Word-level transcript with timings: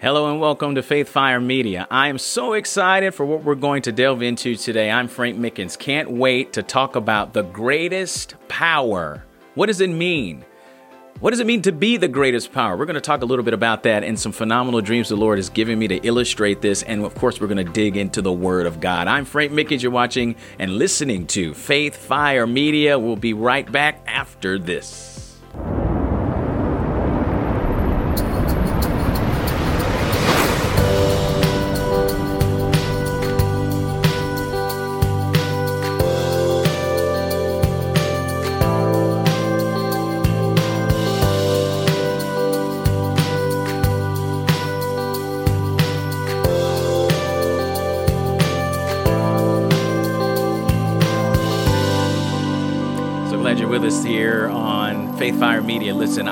Hello 0.00 0.30
and 0.30 0.40
welcome 0.40 0.76
to 0.76 0.82
Faith 0.84 1.08
Fire 1.08 1.40
Media. 1.40 1.84
I 1.90 2.06
am 2.06 2.18
so 2.18 2.52
excited 2.52 3.16
for 3.16 3.26
what 3.26 3.42
we're 3.42 3.56
going 3.56 3.82
to 3.82 3.90
delve 3.90 4.22
into 4.22 4.54
today. 4.54 4.92
I'm 4.92 5.08
Frank 5.08 5.36
Mickens. 5.36 5.76
Can't 5.76 6.08
wait 6.08 6.52
to 6.52 6.62
talk 6.62 6.94
about 6.94 7.32
the 7.32 7.42
greatest 7.42 8.36
power. 8.46 9.24
What 9.56 9.66
does 9.66 9.80
it 9.80 9.90
mean? 9.90 10.44
What 11.18 11.30
does 11.30 11.40
it 11.40 11.48
mean 11.48 11.62
to 11.62 11.72
be 11.72 11.96
the 11.96 12.06
greatest 12.06 12.52
power? 12.52 12.76
We're 12.76 12.86
going 12.86 12.94
to 12.94 13.00
talk 13.00 13.22
a 13.22 13.26
little 13.26 13.44
bit 13.44 13.54
about 13.54 13.82
that 13.82 14.04
and 14.04 14.16
some 14.16 14.30
phenomenal 14.30 14.80
dreams 14.82 15.08
the 15.08 15.16
Lord 15.16 15.36
has 15.36 15.50
given 15.50 15.80
me 15.80 15.88
to 15.88 15.96
illustrate 16.06 16.62
this. 16.62 16.84
And 16.84 17.04
of 17.04 17.16
course, 17.16 17.40
we're 17.40 17.48
going 17.48 17.66
to 17.66 17.72
dig 17.72 17.96
into 17.96 18.22
the 18.22 18.32
Word 18.32 18.66
of 18.66 18.78
God. 18.78 19.08
I'm 19.08 19.24
Frank 19.24 19.50
Mickens. 19.50 19.82
You're 19.82 19.90
watching 19.90 20.36
and 20.60 20.78
listening 20.78 21.26
to 21.28 21.54
Faith 21.54 21.96
Fire 21.96 22.46
Media. 22.46 23.00
We'll 23.00 23.16
be 23.16 23.32
right 23.32 23.70
back 23.72 24.00
after 24.06 24.60
this. 24.60 25.27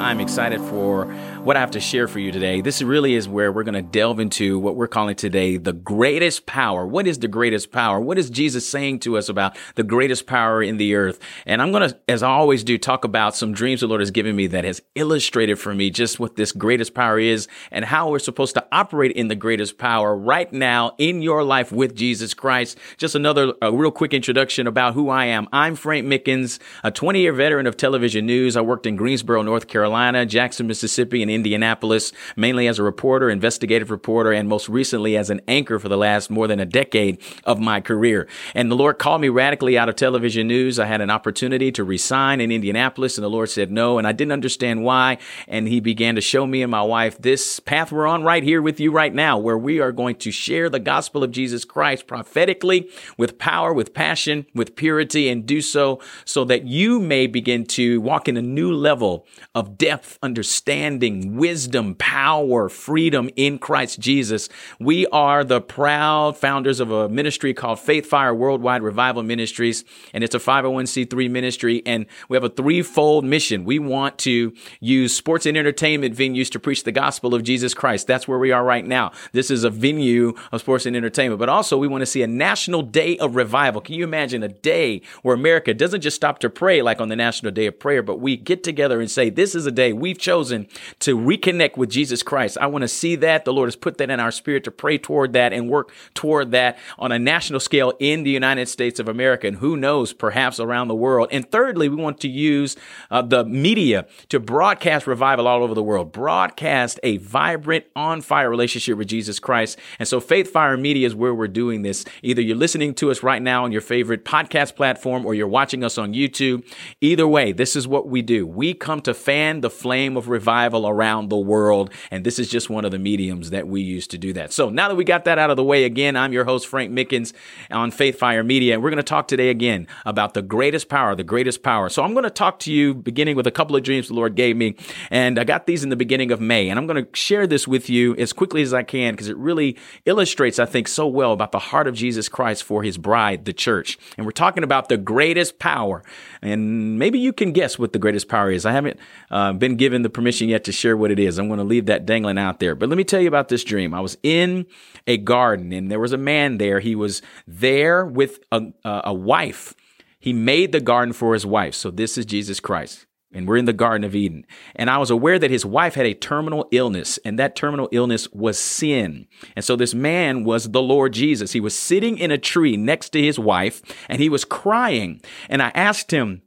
I'm 0.06 0.20
excited 0.20 0.60
for 0.60 1.12
what 1.46 1.56
I 1.56 1.60
have 1.60 1.70
to 1.70 1.80
share 1.80 2.09
for 2.09 2.18
you 2.18 2.32
today. 2.32 2.60
This 2.60 2.82
really 2.82 3.14
is 3.14 3.28
where 3.28 3.52
we're 3.52 3.62
going 3.62 3.74
to 3.74 3.80
delve 3.80 4.18
into 4.18 4.59
what 4.59 4.74
we're 4.74 4.88
calling 4.88 5.14
today 5.14 5.56
the 5.56 5.72
greatest 5.72 6.45
power. 6.45 6.84
What 6.84 7.06
is 7.06 7.20
the 7.20 7.28
greatest 7.28 7.70
power? 7.70 8.00
What 8.00 8.19
is 8.19 8.30
Jesus 8.30 8.69
saying 8.69 8.98
to 9.00 9.16
us 9.16 9.28
about 9.28 9.56
the 9.77 9.84
greatest 9.84 10.27
power 10.27 10.61
in 10.61 10.77
the 10.77 10.97
earth? 10.97 11.20
And 11.47 11.62
I'm 11.62 11.70
going 11.70 11.88
to, 11.88 11.97
as 12.08 12.25
I 12.25 12.30
always 12.30 12.64
do, 12.64 12.78
talk 12.78 13.05
about 13.05 13.36
some 13.36 13.53
dreams 13.53 13.80
the 13.80 13.86
Lord 13.86 14.00
has 14.00 14.11
given 14.11 14.34
me 14.34 14.48
that 14.48 14.64
has 14.64 14.83
illustrated 14.97 15.61
for 15.61 15.72
me 15.72 15.88
just 15.88 16.19
what 16.19 16.34
this 16.34 16.50
greatest 16.50 16.94
power 16.94 17.16
is 17.16 17.47
and 17.70 17.84
how 17.84 18.10
we're 18.10 18.19
supposed 18.19 18.55
to 18.55 18.66
operate 18.72 19.12
in 19.12 19.28
the 19.28 19.36
greatest 19.36 19.78
power 19.78 20.16
right 20.16 20.53
now 20.53 20.97
in 20.98 21.22
your 21.22 21.44
life 21.44 21.70
with 21.70 21.94
Jesus 21.94 22.34
Christ. 22.34 22.77
Just 22.97 23.14
another 23.14 23.55
a 23.62 23.72
real 23.72 23.92
quick 23.92 24.12
introduction 24.12 24.66
about 24.66 24.94
who 24.94 25.10
I 25.10 25.27
am. 25.27 25.47
I'm 25.53 25.77
Frank 25.77 26.08
Mickens, 26.08 26.58
a 26.83 26.91
20 26.91 27.20
year 27.20 27.33
veteran 27.33 27.69
of 27.69 27.77
television 27.77 28.27
news. 28.27 28.56
I 28.56 28.62
worked 28.62 28.84
in 28.84 28.97
Greensboro, 28.97 29.42
North 29.42 29.69
Carolina, 29.69 30.27
Jackson, 30.27 30.66
Mississippi, 30.66 31.22
and 31.22 31.36
Indianapolis, 31.37 32.12
mainly 32.34 32.67
as 32.67 32.81
a 32.81 32.83
reporter, 32.83 33.31
investigative 33.31 33.92
reporter, 33.92 34.33
and 34.33 34.48
most 34.48 34.69
recently 34.69 35.17
as 35.17 35.31
an 35.31 35.41
anchor 35.47 35.78
for 35.78 35.89
the 35.89 35.97
last 35.97 36.31
more 36.31 36.48
than 36.48 36.59
a 36.59 36.67
decade 36.67 37.20
of 37.45 37.61
my 37.61 37.81
career. 37.81 38.27
And 38.55 38.70
the 38.70 38.75
Lord 38.75 38.98
called 38.98 39.20
me 39.20 39.28
radically 39.28 39.78
out 39.78 39.89
of 39.89 39.95
television 39.95 40.48
news. 40.48 40.81
I 40.81 40.87
had 40.87 41.01
an 41.01 41.11
opportunity 41.11 41.70
to 41.73 41.84
resign 41.84 42.41
in 42.41 42.51
Indianapolis, 42.51 43.17
and 43.17 43.25
the 43.25 43.31
Lord 43.31 43.51
said 43.51 43.70
no, 43.70 43.98
and 43.98 44.06
I 44.06 44.12
didn't 44.12 44.33
understand 44.33 44.83
why. 44.83 45.19
And 45.47 45.69
He 45.69 45.78
began 45.78 46.17
to 46.17 46.20
show 46.20 46.47
me 46.47 46.62
and 46.62 46.70
my 46.70 46.83
wife 46.83 47.19
this 47.19 47.61
path 47.61 47.93
we're 47.93 48.06
on 48.06 48.25
right 48.25 48.43
here 48.43 48.61
with 48.61 48.81
you 48.81 48.91
right 48.91 49.15
now, 49.15 49.39
where 49.39 49.59
we 49.59 49.81
are 49.81 49.93
going 49.93 50.17
to 50.17 50.33
share 50.33 50.69
the 50.69 50.81
gospel 50.81 51.23
of 51.23 51.31
Jesus 51.31 51.65
Christ 51.65 52.06
prophetically 52.06 52.91
with 53.17 53.39
power, 53.39 53.73
with 53.73 53.95
passion, 53.95 54.47
with 54.55 54.75
purity, 54.75 55.28
and 55.28 55.47
do 55.47 55.61
so 55.61 56.00
so 56.25 56.45
that 56.45 56.67
you 56.67 56.98
may 56.98 57.27
begin 57.27 57.65
to 57.67 58.00
walk 58.00 58.28
in 58.28 58.37
a 58.37 58.43
new 58.43 58.73
level 58.73 59.27
of 59.55 59.77
depth, 59.77 60.19
understanding, 60.23 61.25
wisdom, 61.34 61.94
power, 61.96 62.69
freedom 62.69 63.28
in 63.34 63.58
Christ 63.58 63.98
Jesus. 63.98 64.48
We 64.78 65.06
are 65.08 65.42
the 65.42 65.60
proud 65.60 66.36
founders 66.36 66.78
of 66.78 66.91
a 66.91 67.08
ministry 67.08 67.55
called 67.55 67.80
Faith 67.80 68.06
Fire 68.06 68.34
Worldwide 68.34 68.82
Revival 68.82 69.22
Ministries, 69.22 69.84
and 70.12 70.22
it's 70.22 70.34
a 70.34 70.38
501c3 70.38 71.31
ministry. 71.31 71.82
And 71.84 72.06
we 72.28 72.36
have 72.36 72.44
a 72.44 72.48
threefold 72.48 73.25
mission. 73.25 73.65
We 73.65 73.78
want 73.78 74.19
to 74.19 74.54
use 74.81 75.15
sports 75.15 75.47
and 75.47 75.56
entertainment 75.56 76.15
venues 76.15 76.50
to 76.50 76.60
preach 76.60 76.84
the 76.84 76.92
gospel 76.92 77.34
of 77.34 77.42
Jesus 77.42 77.75
Christ. 77.75 78.06
That's 78.06 78.28
where 78.28 78.38
we 78.38 78.53
are 78.53 78.65
right 78.65 78.84
now. 78.84 79.12
This 79.32 79.50
is 79.50 79.65
a 79.65 79.70
venue 79.70 80.34
of 80.53 80.60
sports 80.60 80.86
and 80.86 80.94
entertainment, 80.94 81.38
but 81.38 81.48
also 81.48 81.76
we 81.76 81.88
want 81.88 82.03
to 82.03 82.06
see 82.06 82.22
a 82.22 82.26
national 82.26 82.82
day 82.82 83.16
of 83.19 83.36
revival. 83.36 83.81
Can 83.81 83.94
you 83.94 84.04
imagine 84.04 84.42
a 84.42 84.48
day 84.48 85.03
where 85.22 85.34
America 85.34 85.75
doesn't 85.75 86.00
just 86.00 86.16
stop 86.16 86.38
to 86.41 86.50
pray 86.50 86.82
like 86.82 87.00
on 87.00 87.09
the 87.09 87.16
National 87.16 87.53
Day 87.53 87.66
of 87.66 87.78
Prayer, 87.78 88.03
but 88.03 88.20
we 88.20 88.36
get 88.36 88.62
together 88.62 89.00
and 89.00 89.10
say, 89.10 89.31
This 89.31 89.54
is 89.54 89.66
a 89.66 89.70
day 89.70 89.92
we've 89.92 90.19
chosen 90.19 90.66
to 91.00 91.16
reconnect 91.16 91.77
with 91.77 91.91
Jesus 91.91 92.22
Christ. 92.22 92.59
I 92.60 92.66
want 92.66 92.82
to 92.82 92.88
see 92.88 93.16
that. 93.16 93.44
The 93.44 93.53
Lord 93.53 93.66
has 93.69 93.77
put 93.77 93.99
that 93.99 94.10
in 94.10 94.21
our 94.21 94.31
spirit 94.31 94.65
to 94.65 94.71
pray 94.71 94.99
toward 94.99 95.32
that 95.32 95.53
and 95.53 95.69
work 95.69 95.93
toward 96.15 96.50
that 96.53 96.78
on 96.99 97.12
a 97.12 97.19
national 97.19 97.60
scale 97.60 97.93
in 97.99 98.22
the 98.22 98.31
United 98.31 98.69
States 98.69 99.00
of 99.00 99.09
America. 99.09 99.47
And 99.47 99.56
who 99.56 99.77
knows, 99.77 100.12
perhaps 100.12 100.60
around 100.60 100.88
the 100.88 100.94
world. 100.94 101.28
And 101.31 101.50
thirdly, 101.50 101.88
we 101.88 101.97
want 101.97 102.21
to 102.21 102.28
use 102.28 102.77
uh, 103.10 103.22
the 103.22 103.44
media 103.44 104.06
to 104.28 104.41
broadcast 104.41 105.06
revival 105.06 105.47
all 105.49 105.62
over 105.62 105.75
the 105.75 105.82
world, 105.82 106.12
broadcast 106.12 107.00
a 107.03 107.16
vibrant, 107.19 107.84
on 107.94 108.21
fire 108.21 108.50
relationship 108.50 108.98
with 108.98 109.09
Jesus 109.09 109.38
Christ. 109.38 109.78
And 109.98 110.06
so 110.06 110.21
Faith 110.21 110.50
Fire 110.50 110.77
Media 110.77 111.06
is 111.06 111.15
where 111.15 111.34
we're 111.34 111.48
doing 111.48 111.83
this. 111.83 112.04
Either 112.22 112.43
you're 112.43 112.56
listening 112.56 112.94
to 112.94 113.10
us 113.10 113.22
right 113.22 113.41
now 113.41 113.65
on 113.65 113.72
your 113.72 113.81
favorite 113.81 114.25
podcast 114.25 114.77
platform 114.77 115.25
or 115.25 115.34
you're 115.34 115.48
watching 115.48 115.83
us 115.83 115.98
on 115.98 116.12
YouTube. 116.12 116.66
Either 117.00 117.27
way, 117.27 117.53
this 117.53 117.77
is 117.77 117.88
what 117.88 118.09
we 118.09 118.22
do. 118.22 118.47
We 118.47 118.75
come 118.75 119.00
to 119.03 119.15
fan 119.15 119.60
the 119.60 119.71
flame 119.71 120.16
of 120.16 120.28
revival 120.28 120.87
around 120.87 121.06
the 121.28 121.37
world. 121.37 121.91
And 122.11 122.25
this 122.25 122.39
is 122.39 122.49
just 122.49 122.69
one 122.69 122.84
of 122.84 122.91
the 122.91 122.99
mediums 122.99 123.50
that 123.50 123.69
we 123.69 123.81
use 123.81 124.06
to 124.09 124.19
do 124.19 124.33
that. 124.33 124.53
So 124.53 124.71
now 124.71 124.89
that 124.89 124.94
we 124.97 125.05
got 125.05 125.25
that 125.25 125.39
out 125.39 125.50
of 125.50 125.56
the 125.56 125.65
way, 125.65 125.84
again, 125.84 126.17
I'm 126.17 126.33
your 126.33 126.44
host, 126.44 126.67
Frank 126.67 126.93
Mickens 126.93 127.33
on 127.71 127.91
Faith 127.91 128.19
Fire 128.19 128.43
Media. 128.43 128.75
And 128.75 128.83
we're 128.83 128.91
going 128.91 128.97
to 128.99 129.03
talk 129.03 129.28
today 129.28 129.49
again 129.50 129.87
about 130.05 130.34
the 130.34 130.43
greatest 130.43 130.89
power, 130.89 131.15
the 131.15 131.25
greatest 131.25 131.62
power. 131.62 131.89
So 131.89 132.03
I'm 132.03 132.12
going 132.12 132.25
to 132.25 132.31
talk 132.31 132.59
to 132.61 132.72
you 132.72 132.95
beginning 132.95 133.37
with 133.37 133.47
a 133.47 133.50
couple 133.50 133.77
of 133.77 133.83
dreams 133.83 134.09
the 134.09 134.15
Lord 134.15 134.34
gave 134.34 134.56
me. 134.56 134.77
And 135.11 135.39
I 135.39 135.45
got 135.45 135.66
these 135.66 135.83
in 135.83 135.91
the 135.91 135.97
beginning 135.97 136.31
of 136.31 136.41
May. 136.41 136.69
And 136.69 136.78
I'm 136.78 136.87
going 136.87 137.05
to 137.05 137.16
share 137.16 137.47
this 137.47 137.69
with 137.69 137.89
you 137.89 138.15
as 138.16 138.33
quickly 138.33 138.62
as 138.62 138.75
I 138.75 138.83
can 138.83 139.15
because 139.15 139.28
it 139.28 139.37
really 139.37 139.77
illustrates, 140.05 140.59
I 140.59 140.66
think, 140.66 140.89
so 140.89 141.06
well 141.06 141.33
about 141.33 141.53
the 141.53 141.59
heart 141.59 141.87
of 141.87 141.95
Jesus 141.95 142.28
Christ 142.28 142.65
for 142.65 142.83
his 142.83 142.99
bride, 142.99 143.45
the 143.45 143.53
church. 143.53 143.99
And 144.16 144.27
we're 144.27 144.33
talking 144.33 144.65
about 144.65 144.89
the 144.89 144.97
greatest 144.97 145.59
power. 145.59 146.03
And 146.43 146.99
maybe 146.99 147.19
you 147.19 147.33
can 147.33 147.53
guess 147.53 147.78
what 147.78 147.93
the 147.93 147.99
greatest 147.99 148.28
power 148.28 148.50
is. 148.50 148.66
I 148.66 148.72
haven't 148.72 148.99
uh, 149.31 149.53
been 149.53 149.77
given 149.77 150.03
the 150.03 150.11
permission 150.11 150.49
yet 150.49 150.65
to 150.65 150.72
share 150.72 150.85
what 150.94 151.10
it 151.10 151.19
is. 151.19 151.38
I'm 151.38 151.48
going 151.48 151.56
to 151.56 151.64
leave 151.64 151.86
that 151.86 152.04
dangling 152.04 152.36
out 152.36 152.60
there. 152.60 152.74
But 152.74 152.91
let 152.91 152.98
me 152.98 153.04
tell 153.04 153.22
you 153.22 153.28
about 153.28 153.48
this 153.48 153.64
dream. 153.64 153.94
I 153.94 154.00
was 154.00 154.19
in 154.22 154.66
a 155.06 155.16
garden 155.16 155.72
and 155.72 155.91
there 155.91 155.98
was 155.98 156.12
a 156.12 156.19
man 156.19 156.58
there. 156.58 156.80
He 156.80 156.94
was 156.94 157.22
there 157.47 158.04
with 158.04 158.41
a, 158.52 158.60
a 158.84 159.14
wife. 159.14 159.74
He 160.20 160.32
made 160.32 160.72
the 160.72 160.80
garden 160.80 161.14
for 161.14 161.32
his 161.32 161.47
wife. 161.47 161.74
So 161.74 161.91
this 161.91 162.19
is 162.19 162.26
Jesus 162.26 162.60
Christ. 162.60 163.06
And 163.32 163.47
we're 163.47 163.56
in 163.56 163.64
the 163.64 163.72
Garden 163.72 164.04
of 164.04 164.14
Eden. 164.14 164.47
And 164.74 164.88
I 164.88 164.98
was 164.98 165.10
aware 165.10 165.38
that 165.38 165.50
his 165.50 165.66
wife 165.66 165.94
had 165.94 166.06
a 166.06 166.14
terminal 166.14 166.69
illness, 166.70 167.18
and 167.24 167.38
that 167.38 167.56
terminal 167.56 167.88
illness 167.92 168.30
was 168.32 168.58
sin. 168.58 169.26
And 169.54 169.64
so 169.64 169.76
this 169.76 169.94
man 169.94 170.44
was 170.44 170.70
the 170.70 170.80
Lord 170.80 171.12
Jesus. 171.12 171.53
He 171.53 171.60
was 171.60 171.76
sitting 171.76 172.18
in 172.18 172.30
a 172.30 172.38
tree 172.38 172.76
next 172.76 173.10
to 173.10 173.22
his 173.22 173.38
wife, 173.38 173.82
and 174.08 174.22
he 174.22 174.28
was 174.28 174.44
crying. 174.44 175.20
And 175.50 175.60
I 175.60 175.70
asked 175.74 176.12
him, 176.12 176.42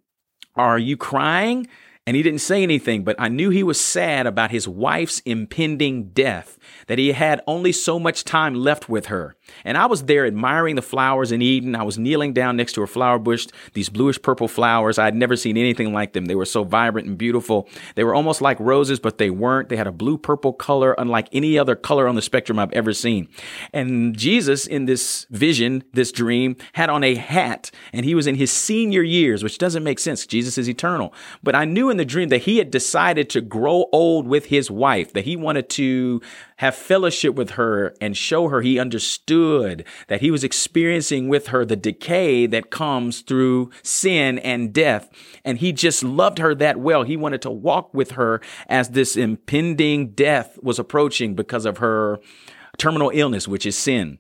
Are 0.56 0.80
you 0.80 0.98
crying? 0.98 1.68
And 2.10 2.16
he 2.16 2.24
didn't 2.24 2.40
say 2.40 2.64
anything, 2.64 3.04
but 3.04 3.16
I 3.20 3.28
knew 3.28 3.52
he 3.52 3.62
was 3.62 3.80
sad 3.80 4.26
about 4.26 4.50
his 4.50 4.68
wife's 4.68 5.20
impending 5.28 6.06
death, 6.06 6.58
that 6.88 6.98
he 6.98 7.12
had 7.12 7.40
only 7.46 7.72
so 7.72 8.00
much 8.00 8.24
time 8.24 8.56
left 8.56 8.90
with 8.90 9.06
her. 9.06 9.36
And 9.64 9.78
I 9.78 9.86
was 9.86 10.06
there 10.06 10.26
admiring 10.26 10.76
the 10.76 10.82
flowers 10.82 11.32
in 11.32 11.44
Eden. 11.44 11.76
I 11.76 11.84
was 11.84 12.00
kneeling 12.00 12.34
down 12.34 12.58
next 12.58 12.74
to 12.74 12.82
a 12.82 12.88
flower 12.88 13.20
bush, 13.20 13.46
these 13.76 13.90
bluish 13.90 14.20
purple 14.20 14.48
flowers. 14.48 14.98
I 14.98 15.06
had 15.06 15.14
never 15.14 15.36
seen 15.36 15.56
anything 15.56 15.94
like 15.94 16.14
them. 16.14 16.26
They 16.26 16.34
were 16.34 16.46
so 16.46 16.64
vibrant 16.64 17.08
and 17.08 17.16
beautiful. 17.16 17.70
They 17.94 18.04
were 18.04 18.16
almost 18.16 18.42
like 18.42 18.60
roses, 18.60 19.00
but 19.00 19.20
they 19.20 19.30
weren't. 19.30 19.70
They 19.70 19.78
had 19.78 19.86
a 19.86 19.92
blue 19.92 20.18
purple 20.18 20.52
color, 20.52 20.96
unlike 20.98 21.30
any 21.32 21.60
other 21.60 21.76
color 21.76 22.08
on 22.08 22.16
the 22.16 22.24
spectrum 22.24 22.58
I've 22.58 22.74
ever 22.74 22.92
seen. 22.92 23.28
And 23.72 24.18
Jesus, 24.18 24.66
in 24.66 24.86
this 24.86 25.28
vision, 25.30 25.84
this 25.94 26.12
dream, 26.12 26.56
had 26.74 26.90
on 26.90 27.04
a 27.04 27.14
hat, 27.14 27.70
and 27.94 28.04
he 28.04 28.16
was 28.16 28.26
in 28.26 28.34
his 28.34 28.52
senior 28.52 29.04
years, 29.04 29.44
which 29.44 29.60
doesn't 29.60 29.84
make 29.84 30.00
sense. 30.00 30.26
Jesus 30.26 30.58
is 30.58 30.68
eternal. 30.68 31.14
But 31.44 31.54
I 31.54 31.66
knew 31.66 31.92
in 31.92 31.99
the 32.00 32.06
dream 32.06 32.30
that 32.30 32.44
he 32.44 32.58
had 32.58 32.72
decided 32.72 33.30
to 33.30 33.42
grow 33.42 33.88
old 33.92 34.28
with 34.28 34.46
his 34.46 34.72
wife, 34.72 35.14
that 35.14 35.26
he 35.26 35.36
wanted 35.36 35.70
to 35.70 36.22
have 36.58 36.74
fellowship 36.74 37.36
with 37.36 37.52
her 37.52 37.94
and 38.00 38.16
show 38.16 38.48
her 38.48 38.62
he 38.62 38.80
understood 38.80 39.86
that 40.08 40.22
he 40.22 40.32
was 40.32 40.44
experiencing 40.44 41.28
with 41.28 41.48
her 41.48 41.66
the 41.66 41.76
decay 41.76 42.48
that 42.48 42.72
comes 42.72 43.22
through 43.22 43.70
sin 43.84 44.40
and 44.40 44.74
death. 44.74 45.10
And 45.44 45.58
he 45.58 45.74
just 45.74 46.04
loved 46.04 46.38
her 46.38 46.56
that 46.56 46.80
well. 46.80 47.04
He 47.04 47.18
wanted 47.18 47.42
to 47.44 47.52
walk 47.52 47.94
with 47.94 48.12
her 48.12 48.42
as 48.68 48.90
this 48.90 49.18
impending 49.18 50.12
death 50.12 50.58
was 50.64 50.80
approaching 50.80 51.36
because 51.36 51.66
of 51.66 51.80
her 51.80 52.20
terminal 52.78 53.12
illness, 53.14 53.48
which 53.48 53.66
is 53.66 53.78
sin. 53.78 54.20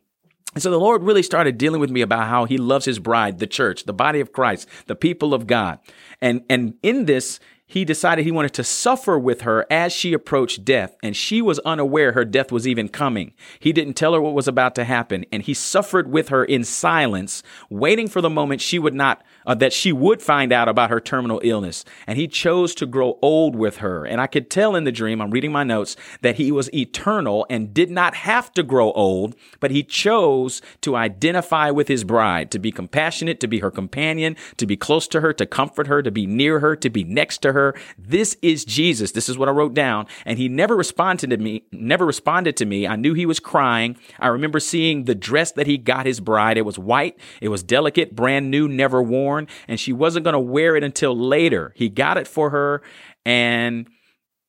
And 0.56 0.64
so 0.64 0.72
the 0.72 0.80
Lord 0.80 1.04
really 1.04 1.24
started 1.24 1.58
dealing 1.58 1.80
with 1.80 1.92
me 1.92 2.02
about 2.02 2.28
how 2.28 2.46
he 2.46 2.58
loves 2.58 2.86
his 2.86 3.00
bride, 3.00 3.40
the 3.40 3.48
church, 3.48 3.84
the 3.86 3.94
body 3.94 4.20
of 4.20 4.32
Christ, 4.34 4.68
the 4.88 4.96
people 4.96 5.34
of 5.34 5.46
God. 5.46 5.80
And, 6.22 6.44
and 6.50 6.74
in 6.82 7.06
this, 7.06 7.40
he 7.70 7.86
decided 7.86 8.26
he 8.26 8.32
wanted 8.32 8.54
to 8.56 8.64
suffer 8.64 9.18
with 9.20 9.42
her 9.42 9.64
as 9.70 9.94
she 9.94 10.12
approached 10.12 10.66
death, 10.66 10.98
and 11.04 11.16
she 11.16 11.40
was 11.40 11.60
unaware 11.60 12.14
her 12.14 12.26
death 12.26 12.52
was 12.52 12.68
even 12.68 12.90
coming. 12.90 13.32
He 13.60 13.72
didn't 13.72 13.94
tell 13.94 14.14
her 14.16 14.22
what 14.22 14.34
was 14.34 14.48
about 14.48 14.74
to 14.76 14.84
happen, 14.84 15.24
and 15.32 15.44
he 15.44 15.54
suffered 15.54 16.12
with 16.12 16.30
her 16.30 16.44
in 16.44 16.64
silence, 16.64 17.44
waiting 17.70 18.08
for 18.08 18.22
the 18.22 18.30
moment 18.30 18.60
she 18.60 18.80
would 18.80 18.96
not 18.96 19.24
uh, 19.50 19.56
that 19.56 19.74
she 19.74 19.92
would 19.92 20.22
find 20.22 20.54
out 20.54 20.70
about 20.70 20.92
her 20.92 21.00
terminal 21.00 21.42
illness. 21.44 21.84
And 22.06 22.18
he 22.18 22.28
chose 22.28 22.76
to 22.76 22.86
grow 22.86 23.18
old 23.22 23.56
with 23.56 23.78
her. 23.78 24.06
And 24.06 24.22
I 24.22 24.28
could 24.28 24.52
tell 24.52 24.76
in 24.76 24.84
the 24.84 24.92
dream, 24.92 25.20
I'm 25.20 25.32
reading 25.32 25.52
my 25.52 25.64
notes, 25.64 25.96
that 26.22 26.36
he 26.36 26.52
was 26.52 26.72
eternal 26.72 27.48
and 27.50 27.74
did 27.74 27.90
not 27.90 28.14
have 28.14 28.52
to 28.54 28.62
grow 28.62 28.92
old, 28.92 29.36
but 29.60 29.72
he 29.72 29.84
chose 29.84 30.62
to 30.82 30.96
identify 30.96 31.72
with 31.72 31.88
his 31.88 32.04
bride, 32.04 32.52
to 32.52 32.60
be 32.60 32.72
compassionate, 32.72 33.40
to 33.40 33.48
be 33.48 33.58
her 33.60 33.72
companion, 33.72 34.36
to 34.58 34.68
be 34.68 34.78
close 34.78 35.08
to 35.08 35.22
her, 35.22 35.34
to 35.34 35.48
comfort 35.48 35.88
her, 35.88 36.04
to 36.04 36.12
be 36.12 36.28
near 36.28 36.60
her, 36.60 36.76
to 36.76 36.90
be 36.90 37.04
next 37.04 37.40
to 37.40 37.54
her. 37.54 37.76
This 37.98 38.38
is 38.44 38.64
Jesus. 38.64 39.14
This 39.14 39.30
is 39.30 39.38
what 39.38 39.50
I 39.50 39.52
wrote 39.52 39.74
down. 39.74 40.06
And 40.26 40.38
he 40.38 40.48
never 40.48 40.76
responded 40.76 41.32
to 41.32 41.38
me, 41.38 41.64
never 41.72 42.06
responded 42.06 42.56
to 42.58 42.68
me. 42.68 42.86
I 42.86 42.96
knew 42.96 43.16
he 43.16 43.26
was 43.26 43.40
crying. 43.40 43.98
I 44.20 44.28
remember 44.28 44.60
seeing 44.60 45.06
the 45.06 45.16
dress 45.16 45.54
that 45.54 45.66
he 45.66 45.80
got 45.80 46.06
his 46.06 46.20
bride. 46.20 46.60
It 46.60 46.66
was 46.66 46.78
white. 46.78 47.18
It 47.42 47.50
was 47.50 47.64
delicate, 47.64 48.16
brand 48.16 48.52
new, 48.52 48.68
never 48.68 49.02
worn, 49.02 49.39
and 49.68 49.80
she 49.80 49.94
wasn't 49.94 50.24
going 50.24 50.34
to 50.34 50.40
wear 50.40 50.76
it 50.76 50.84
until 50.84 51.18
later. 51.18 51.74
He 51.76 51.90
got 51.90 52.18
it 52.18 52.28
for 52.28 52.50
her 52.50 52.82
and, 53.26 53.88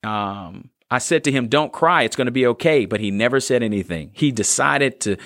um, 0.02 0.70
I 0.90 0.98
said 0.98 1.22
to 1.24 1.30
him, 1.30 1.46
don't 1.46 1.72
cry. 1.72 2.02
It's 2.02 2.16
going 2.16 2.26
to 2.26 2.32
be 2.32 2.46
okay. 2.48 2.84
But 2.84 3.00
he 3.00 3.10
never 3.10 3.38
said 3.38 3.62
anything. 3.62 4.10
He 4.12 4.32
decided 4.32 5.00
to, 5.02 5.18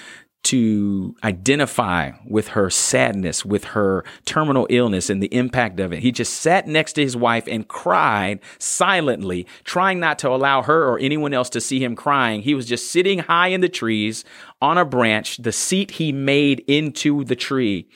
to 0.44 1.16
identify 1.24 2.12
with 2.26 2.48
her 2.48 2.68
sadness, 2.68 3.46
with 3.46 3.64
her 3.64 4.04
terminal 4.26 4.66
illness 4.68 5.08
and 5.08 5.22
the 5.22 5.34
impact 5.34 5.80
of 5.80 5.92
it. 5.92 6.00
He 6.00 6.12
just 6.12 6.34
sat 6.34 6.66
next 6.66 6.92
to 6.94 7.02
his 7.02 7.16
wife 7.16 7.48
and 7.48 7.66
cried 7.66 8.40
silently, 8.58 9.46
trying 9.64 10.00
not 10.00 10.18
to 10.18 10.28
allow 10.28 10.62
her 10.62 10.86
or 10.86 10.98
anyone 10.98 11.32
else 11.32 11.48
to 11.50 11.62
see 11.62 11.82
him 11.82 11.96
crying. 11.96 12.42
He 12.42 12.54
was 12.54 12.66
just 12.66 12.92
sitting 12.92 13.20
high 13.20 13.48
in 13.48 13.62
the 13.62 13.68
trees 13.70 14.22
on 14.60 14.76
a 14.76 14.84
branch, 14.84 15.38
the 15.38 15.52
seat 15.52 15.92
he 15.92 16.12
made 16.12 16.60
into 16.66 17.24
the 17.24 17.36
tree. 17.36 17.88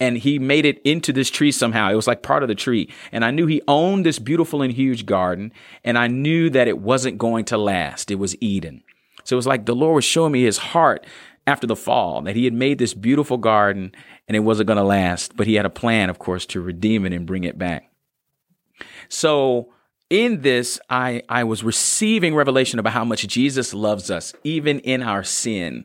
And 0.00 0.18
he 0.18 0.38
made 0.38 0.64
it 0.64 0.82
into 0.82 1.12
this 1.12 1.30
tree 1.30 1.52
somehow. 1.52 1.90
It 1.90 1.94
was 1.94 2.06
like 2.08 2.22
part 2.22 2.42
of 2.42 2.48
the 2.48 2.54
tree. 2.54 2.92
And 3.12 3.24
I 3.24 3.30
knew 3.30 3.46
he 3.46 3.62
owned 3.68 4.04
this 4.04 4.18
beautiful 4.18 4.60
and 4.60 4.72
huge 4.72 5.06
garden. 5.06 5.52
And 5.84 5.96
I 5.96 6.08
knew 6.08 6.50
that 6.50 6.68
it 6.68 6.78
wasn't 6.78 7.18
going 7.18 7.44
to 7.46 7.58
last. 7.58 8.10
It 8.10 8.16
was 8.16 8.36
Eden. 8.40 8.82
So 9.22 9.36
it 9.36 9.38
was 9.38 9.46
like 9.46 9.66
the 9.66 9.74
Lord 9.74 9.96
was 9.96 10.04
showing 10.04 10.32
me 10.32 10.42
his 10.42 10.58
heart 10.58 11.06
after 11.46 11.66
the 11.66 11.76
fall, 11.76 12.22
that 12.22 12.36
he 12.36 12.44
had 12.44 12.54
made 12.54 12.78
this 12.78 12.94
beautiful 12.94 13.36
garden 13.36 13.92
and 14.26 14.36
it 14.36 14.40
wasn't 14.40 14.66
going 14.66 14.78
to 14.78 14.82
last, 14.82 15.36
but 15.36 15.46
he 15.46 15.54
had 15.54 15.66
a 15.66 15.70
plan, 15.70 16.08
of 16.08 16.18
course, 16.18 16.46
to 16.46 16.60
redeem 16.60 17.04
it 17.04 17.12
and 17.12 17.26
bring 17.26 17.44
it 17.44 17.58
back. 17.58 17.90
So 19.08 19.72
in 20.08 20.40
this, 20.40 20.80
I, 20.88 21.22
I 21.28 21.44
was 21.44 21.62
receiving 21.62 22.34
revelation 22.34 22.78
about 22.78 22.94
how 22.94 23.04
much 23.04 23.26
Jesus 23.26 23.74
loves 23.74 24.10
us, 24.10 24.32
even 24.42 24.80
in 24.80 25.02
our 25.02 25.22
sin 25.22 25.84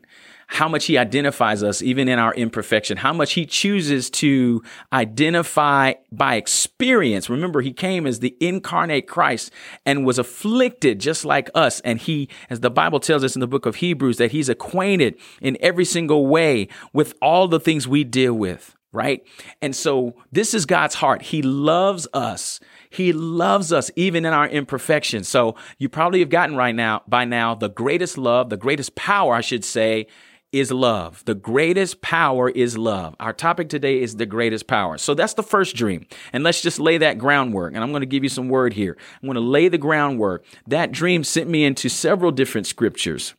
how 0.52 0.68
much 0.68 0.86
he 0.86 0.98
identifies 0.98 1.62
us 1.62 1.80
even 1.80 2.08
in 2.08 2.18
our 2.18 2.34
imperfection, 2.34 2.96
how 2.96 3.12
much 3.12 3.34
he 3.34 3.46
chooses 3.46 4.10
to 4.10 4.60
identify 4.92 5.92
by 6.10 6.34
experience. 6.34 7.30
Remember, 7.30 7.60
he 7.60 7.72
came 7.72 8.04
as 8.04 8.18
the 8.18 8.36
incarnate 8.40 9.06
Christ 9.06 9.52
and 9.86 10.04
was 10.04 10.18
afflicted 10.18 10.98
just 10.98 11.24
like 11.24 11.50
us. 11.54 11.78
And 11.80 12.00
he, 12.00 12.28
as 12.50 12.60
the 12.60 12.70
Bible 12.70 12.98
tells 12.98 13.22
us 13.22 13.36
in 13.36 13.40
the 13.40 13.46
book 13.46 13.64
of 13.64 13.76
Hebrews, 13.76 14.16
that 14.16 14.32
he's 14.32 14.48
acquainted 14.48 15.14
in 15.40 15.56
every 15.60 15.84
single 15.84 16.26
way 16.26 16.66
with 16.92 17.14
all 17.22 17.46
the 17.46 17.60
things 17.60 17.86
we 17.86 18.02
deal 18.02 18.34
with 18.34 18.76
right? 18.92 19.24
And 19.62 19.76
so 19.76 20.16
this 20.32 20.52
is 20.52 20.66
God's 20.66 20.96
heart. 20.96 21.22
He 21.22 21.42
loves 21.42 22.08
us. 22.12 22.58
He 22.90 23.12
loves 23.12 23.72
us 23.72 23.88
even 23.94 24.24
in 24.24 24.32
our 24.32 24.48
imperfection. 24.48 25.22
So 25.22 25.54
you 25.78 25.88
probably 25.88 26.18
have 26.18 26.28
gotten 26.28 26.56
right 26.56 26.74
now 26.74 27.02
by 27.06 27.24
now 27.24 27.54
the 27.54 27.68
greatest 27.68 28.18
love, 28.18 28.50
the 28.50 28.56
greatest 28.56 28.96
power, 28.96 29.34
I 29.34 29.42
should 29.42 29.64
say, 29.64 30.08
is 30.52 30.72
love. 30.72 31.24
The 31.26 31.34
greatest 31.34 32.02
power 32.02 32.48
is 32.48 32.76
love. 32.76 33.14
Our 33.20 33.32
topic 33.32 33.68
today 33.68 34.02
is 34.02 34.16
the 34.16 34.26
greatest 34.26 34.66
power. 34.66 34.98
So 34.98 35.14
that's 35.14 35.34
the 35.34 35.42
first 35.42 35.76
dream. 35.76 36.06
And 36.32 36.42
let's 36.42 36.60
just 36.60 36.80
lay 36.80 36.98
that 36.98 37.18
groundwork. 37.18 37.74
And 37.74 37.84
I'm 37.84 37.90
going 37.90 38.00
to 38.00 38.06
give 38.06 38.24
you 38.24 38.28
some 38.28 38.48
word 38.48 38.72
here. 38.72 38.96
I'm 39.22 39.26
going 39.26 39.34
to 39.34 39.40
lay 39.40 39.68
the 39.68 39.78
groundwork. 39.78 40.44
That 40.66 40.90
dream 40.90 41.22
sent 41.22 41.48
me 41.48 41.64
into 41.64 41.88
several 41.88 42.32
different 42.32 42.66
scriptures. 42.66 43.34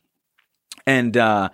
And 0.86 1.16
uh, 1.16 1.50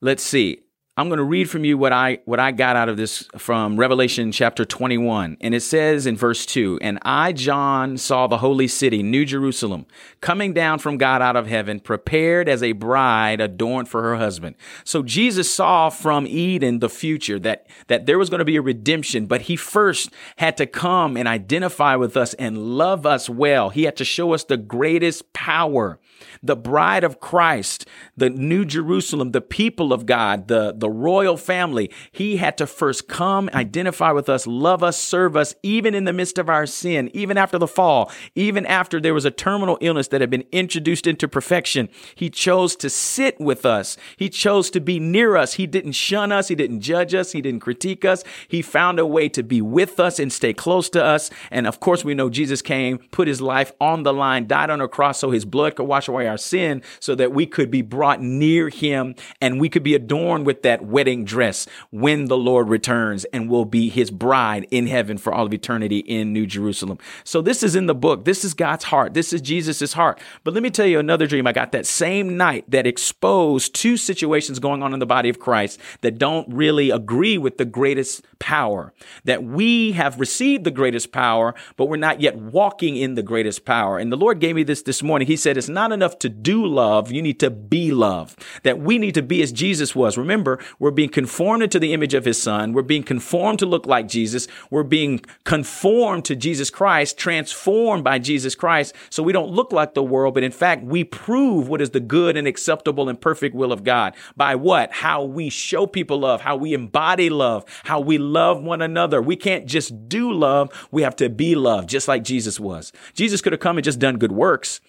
let's 0.00 0.24
see. 0.24 0.62
I'm 0.94 1.08
going 1.08 1.16
to 1.16 1.24
read 1.24 1.48
from 1.48 1.64
you 1.64 1.78
what 1.78 1.94
I 1.94 2.18
what 2.26 2.38
I 2.38 2.52
got 2.52 2.76
out 2.76 2.90
of 2.90 2.98
this 2.98 3.26
from 3.38 3.80
Revelation 3.80 4.30
chapter 4.30 4.66
21 4.66 5.38
and 5.40 5.54
it 5.54 5.62
says 5.62 6.04
in 6.04 6.18
verse 6.18 6.44
2 6.44 6.80
and 6.82 6.98
I 7.00 7.32
John 7.32 7.96
saw 7.96 8.26
the 8.26 8.36
holy 8.36 8.68
city 8.68 9.02
New 9.02 9.24
Jerusalem 9.24 9.86
coming 10.20 10.52
down 10.52 10.80
from 10.80 10.98
God 10.98 11.22
out 11.22 11.34
of 11.34 11.46
heaven 11.46 11.80
prepared 11.80 12.46
as 12.46 12.62
a 12.62 12.72
bride 12.72 13.40
adorned 13.40 13.88
for 13.88 14.02
her 14.02 14.16
husband. 14.16 14.54
So 14.84 15.02
Jesus 15.02 15.52
saw 15.52 15.88
from 15.88 16.26
Eden 16.26 16.80
the 16.80 16.90
future 16.90 17.38
that 17.38 17.66
that 17.86 18.04
there 18.04 18.18
was 18.18 18.28
going 18.28 18.40
to 18.40 18.44
be 18.44 18.56
a 18.56 18.62
redemption 18.62 19.24
but 19.24 19.42
he 19.42 19.56
first 19.56 20.10
had 20.36 20.58
to 20.58 20.66
come 20.66 21.16
and 21.16 21.26
identify 21.26 21.96
with 21.96 22.18
us 22.18 22.34
and 22.34 22.76
love 22.76 23.06
us 23.06 23.30
well. 23.30 23.70
He 23.70 23.84
had 23.84 23.96
to 23.96 24.04
show 24.04 24.34
us 24.34 24.44
the 24.44 24.58
greatest 24.58 25.32
power 25.32 25.98
the 26.42 26.56
bride 26.56 27.04
of 27.04 27.20
Christ, 27.20 27.86
the 28.16 28.30
New 28.30 28.64
Jerusalem, 28.64 29.30
the 29.30 29.40
people 29.40 29.92
of 29.92 30.06
God, 30.06 30.48
the, 30.48 30.74
the 30.76 30.90
royal 30.90 31.36
family. 31.36 31.90
He 32.10 32.38
had 32.38 32.58
to 32.58 32.66
first 32.66 33.08
come, 33.08 33.48
identify 33.54 34.10
with 34.10 34.28
us, 34.28 34.46
love 34.46 34.82
us, 34.82 34.98
serve 34.98 35.36
us, 35.36 35.54
even 35.62 35.94
in 35.94 36.04
the 36.04 36.12
midst 36.12 36.38
of 36.38 36.48
our 36.48 36.66
sin, 36.66 37.10
even 37.14 37.38
after 37.38 37.58
the 37.58 37.68
fall, 37.68 38.10
even 38.34 38.66
after 38.66 39.00
there 39.00 39.14
was 39.14 39.24
a 39.24 39.30
terminal 39.30 39.78
illness 39.80 40.08
that 40.08 40.20
had 40.20 40.30
been 40.30 40.44
introduced 40.52 41.06
into 41.06 41.28
perfection. 41.28 41.88
He 42.14 42.28
chose 42.28 42.74
to 42.76 42.90
sit 42.90 43.40
with 43.40 43.64
us. 43.64 43.96
He 44.16 44.28
chose 44.28 44.70
to 44.70 44.80
be 44.80 44.98
near 44.98 45.36
us. 45.36 45.54
He 45.54 45.66
didn't 45.66 45.92
shun 45.92 46.32
us. 46.32 46.48
He 46.48 46.54
didn't 46.54 46.80
judge 46.80 47.14
us. 47.14 47.32
He 47.32 47.40
didn't 47.40 47.60
critique 47.60 48.04
us. 48.04 48.24
He 48.48 48.62
found 48.62 48.98
a 48.98 49.06
way 49.06 49.28
to 49.28 49.42
be 49.42 49.62
with 49.62 50.00
us 50.00 50.18
and 50.18 50.32
stay 50.32 50.52
close 50.52 50.90
to 50.90 51.04
us. 51.04 51.30
And 51.50 51.66
of 51.66 51.80
course, 51.80 52.04
we 52.04 52.14
know 52.14 52.30
Jesus 52.30 52.62
came, 52.62 52.98
put 52.98 53.28
his 53.28 53.40
life 53.40 53.72
on 53.80 54.02
the 54.02 54.12
line, 54.12 54.46
died 54.46 54.70
on 54.70 54.80
a 54.80 54.88
cross 54.88 55.20
so 55.20 55.30
his 55.30 55.44
blood 55.44 55.76
could 55.76 55.84
wash 55.84 56.08
away 56.08 56.26
our 56.26 56.31
sin 56.36 56.82
so 57.00 57.14
that 57.14 57.32
we 57.32 57.46
could 57.46 57.70
be 57.70 57.82
brought 57.82 58.20
near 58.20 58.68
him 58.68 59.14
and 59.40 59.60
we 59.60 59.68
could 59.68 59.82
be 59.82 59.94
adorned 59.94 60.46
with 60.46 60.62
that 60.62 60.84
wedding 60.84 61.24
dress 61.24 61.66
when 61.90 62.26
the 62.26 62.36
Lord 62.36 62.68
returns 62.68 63.24
and 63.26 63.48
will 63.48 63.64
be 63.64 63.88
his 63.88 64.10
bride 64.10 64.66
in 64.70 64.86
heaven 64.86 65.18
for 65.18 65.32
all 65.32 65.46
of 65.46 65.54
eternity 65.54 65.98
in 65.98 66.32
New 66.32 66.46
Jerusalem. 66.46 66.98
So 67.24 67.42
this 67.42 67.62
is 67.62 67.76
in 67.76 67.86
the 67.86 67.94
book. 67.94 68.24
This 68.24 68.44
is 68.44 68.54
God's 68.54 68.84
heart. 68.84 69.14
This 69.14 69.32
is 69.32 69.40
Jesus's 69.40 69.92
heart. 69.92 70.20
But 70.44 70.54
let 70.54 70.62
me 70.62 70.70
tell 70.70 70.86
you 70.86 70.98
another 70.98 71.26
dream 71.26 71.46
I 71.46 71.52
got 71.52 71.72
that 71.72 71.86
same 71.86 72.36
night 72.36 72.64
that 72.70 72.86
exposed 72.86 73.74
two 73.74 73.96
situations 73.96 74.58
going 74.58 74.82
on 74.82 74.92
in 74.92 74.98
the 74.98 75.06
body 75.06 75.28
of 75.28 75.38
Christ 75.38 75.80
that 76.00 76.18
don't 76.18 76.52
really 76.52 76.90
agree 76.90 77.38
with 77.38 77.58
the 77.58 77.64
greatest 77.64 78.24
power. 78.38 78.92
That 79.24 79.44
we 79.44 79.92
have 79.92 80.20
received 80.20 80.64
the 80.64 80.70
greatest 80.70 81.12
power, 81.12 81.54
but 81.76 81.86
we're 81.86 81.96
not 81.96 82.20
yet 82.20 82.36
walking 82.36 82.96
in 82.96 83.14
the 83.14 83.22
greatest 83.22 83.64
power. 83.64 83.98
And 83.98 84.12
the 84.12 84.16
Lord 84.16 84.40
gave 84.40 84.56
me 84.56 84.62
this 84.62 84.82
this 84.82 85.02
morning. 85.02 85.26
He 85.26 85.36
said, 85.36 85.56
it's 85.56 85.68
not 85.68 85.92
enough 85.92 86.18
to 86.22 86.28
do 86.28 86.66
love. 86.66 87.12
You 87.12 87.22
need 87.22 87.38
to 87.40 87.50
be 87.50 87.92
love. 87.92 88.36
That 88.62 88.80
we 88.80 88.98
need 88.98 89.14
to 89.14 89.22
be 89.22 89.42
as 89.42 89.52
Jesus 89.52 89.94
was. 89.94 90.16
Remember, 90.16 90.58
we're 90.78 90.90
being 90.90 91.10
conformed 91.10 91.62
into 91.62 91.78
the 91.78 91.92
image 91.92 92.14
of 92.14 92.24
his 92.24 92.40
son. 92.40 92.72
We're 92.72 92.82
being 92.82 93.02
conformed 93.02 93.58
to 93.58 93.66
look 93.66 93.86
like 93.86 94.08
Jesus. 94.08 94.48
We're 94.70 94.82
being 94.82 95.20
conformed 95.44 96.24
to 96.26 96.36
Jesus 96.36 96.70
Christ, 96.70 97.18
transformed 97.18 98.04
by 98.04 98.18
Jesus 98.18 98.54
Christ. 98.54 98.94
So 99.10 99.22
we 99.22 99.32
don't 99.32 99.50
look 99.50 99.72
like 99.72 99.94
the 99.94 100.02
world, 100.02 100.34
but 100.34 100.42
in 100.42 100.52
fact, 100.52 100.84
we 100.84 101.04
prove 101.04 101.68
what 101.68 101.82
is 101.82 101.90
the 101.90 102.00
good 102.00 102.36
and 102.36 102.48
acceptable 102.48 103.08
and 103.08 103.20
perfect 103.20 103.54
will 103.54 103.72
of 103.72 103.84
God 103.84 104.14
by 104.36 104.54
what? 104.54 104.92
How 104.92 105.24
we 105.24 105.50
show 105.50 105.86
people 105.86 106.18
love, 106.18 106.40
how 106.40 106.56
we 106.56 106.72
embody 106.72 107.30
love, 107.30 107.64
how 107.84 108.00
we 108.00 108.18
love 108.18 108.62
one 108.62 108.82
another. 108.82 109.20
We 109.20 109.36
can't 109.36 109.66
just 109.66 110.08
do 110.08 110.32
love. 110.32 110.70
We 110.90 111.02
have 111.02 111.16
to 111.16 111.28
be 111.28 111.54
love, 111.54 111.86
just 111.86 112.08
like 112.08 112.24
Jesus 112.24 112.58
was. 112.58 112.92
Jesus 113.14 113.40
could 113.40 113.52
have 113.52 113.60
come 113.60 113.76
and 113.76 113.84
just 113.84 113.98
done 113.98 114.18
good 114.18 114.32
works 114.32 114.80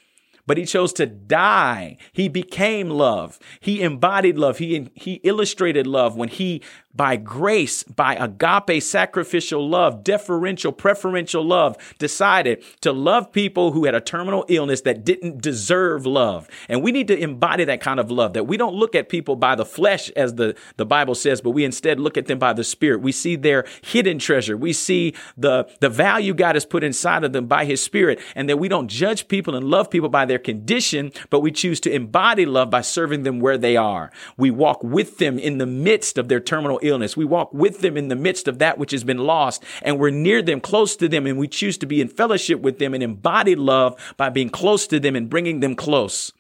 but 0.46 0.58
he 0.58 0.66
chose 0.66 0.94
to 0.94 1.06
die. 1.06 1.98
He 2.12 2.28
became 2.28 2.90
love. 2.90 3.40
He 3.60 3.82
embodied 3.82 4.38
love. 4.38 4.58
He, 4.58 4.90
he 4.94 5.16
illustrated 5.24 5.88
love 5.88 6.16
when 6.16 6.30
he 6.30 6.62
by 6.96 7.16
grace, 7.16 7.84
by 7.84 8.16
agape 8.16 8.82
sacrificial 8.82 9.68
love, 9.68 10.04
deferential, 10.04 10.72
preferential 10.72 11.44
love, 11.44 11.76
decided 11.98 12.64
to 12.82 12.92
love 12.92 13.32
people 13.32 13.72
who 13.72 13.86
had 13.86 13.96
a 13.96 14.02
terminal 14.02 14.46
illness 14.48 14.82
that 14.82 15.04
didn't 15.04 15.42
deserve 15.42 16.06
love. 16.06 16.48
And 16.70 16.84
we 16.84 16.92
need 16.92 17.08
to 17.08 17.18
embody 17.18 17.66
that 17.66 17.82
kind 17.82 18.00
of 18.00 18.12
love 18.12 18.34
that 18.34 18.46
we 18.46 18.58
don't 18.58 18.76
look 18.76 18.96
at 18.96 19.10
people 19.10 19.36
by 19.36 19.56
the 19.56 19.66
flesh, 19.66 20.10
as 20.12 20.36
the, 20.36 20.56
the 20.78 20.86
Bible 20.86 21.16
says, 21.16 21.42
but 21.42 21.52
we 21.52 21.66
instead 21.66 22.00
look 22.00 22.18
at 22.18 22.28
them 22.28 22.40
by 22.40 22.54
the 22.54 22.64
spirit. 22.64 23.02
We 23.02 23.12
see 23.12 23.36
their 23.36 23.66
hidden 23.82 24.20
treasure. 24.20 24.56
We 24.56 24.74
see 24.74 25.16
the, 25.36 25.68
the 25.80 25.90
value 25.90 26.34
God 26.34 26.56
has 26.56 26.66
put 26.66 26.84
inside 26.84 27.24
of 27.24 27.34
them 27.34 27.48
by 27.48 27.66
his 27.66 27.82
spirit 27.82 28.20
and 28.36 28.50
that 28.50 28.58
we 28.58 28.68
don't 28.68 28.88
judge 28.88 29.28
people 29.28 29.56
and 29.56 29.66
love 29.66 29.90
people 29.90 30.10
by 30.10 30.26
their 30.26 30.40
condition, 30.40 31.12
but 31.30 31.40
we 31.40 31.52
choose 31.52 31.80
to 31.82 31.92
embody 31.92 32.46
love 32.46 32.70
by 32.70 32.82
serving 32.82 33.24
them 33.24 33.40
where 33.40 33.58
they 33.58 33.76
are. 33.76 34.12
We 34.38 34.52
walk 34.52 34.84
with 34.84 35.18
them 35.18 35.40
in 35.40 35.58
the 35.58 35.66
midst 35.66 36.18
of 36.18 36.28
their 36.28 36.40
terminal 36.40 36.80
illness. 36.84 37.18
We 37.18 37.26
walk 37.26 37.54
with 37.54 37.82
them 37.82 37.98
in 37.98 38.10
the 38.10 38.16
midst 38.16 38.48
of 38.48 38.60
that 38.60 38.78
which 38.78 38.92
has 38.92 39.04
been 39.04 39.20
lost 39.20 39.64
and 39.82 40.00
we're 40.00 40.10
near 40.10 40.42
them, 40.42 40.62
close 40.62 40.96
to 40.98 41.08
them, 41.10 41.26
and 41.26 41.38
we 41.38 41.48
choose 41.48 41.78
to 41.80 41.86
be 41.86 42.02
in 42.02 42.08
fellowship 42.08 42.62
with 42.62 42.80
them 42.80 42.94
and 42.94 43.02
embody 43.02 43.56
love 43.56 43.98
by 44.18 44.30
being 44.30 44.50
close 44.50 44.88
to 44.88 45.00
them 45.00 45.16
and 45.16 45.30
bringing 45.30 45.60
them 45.60 45.76
close 45.76 46.32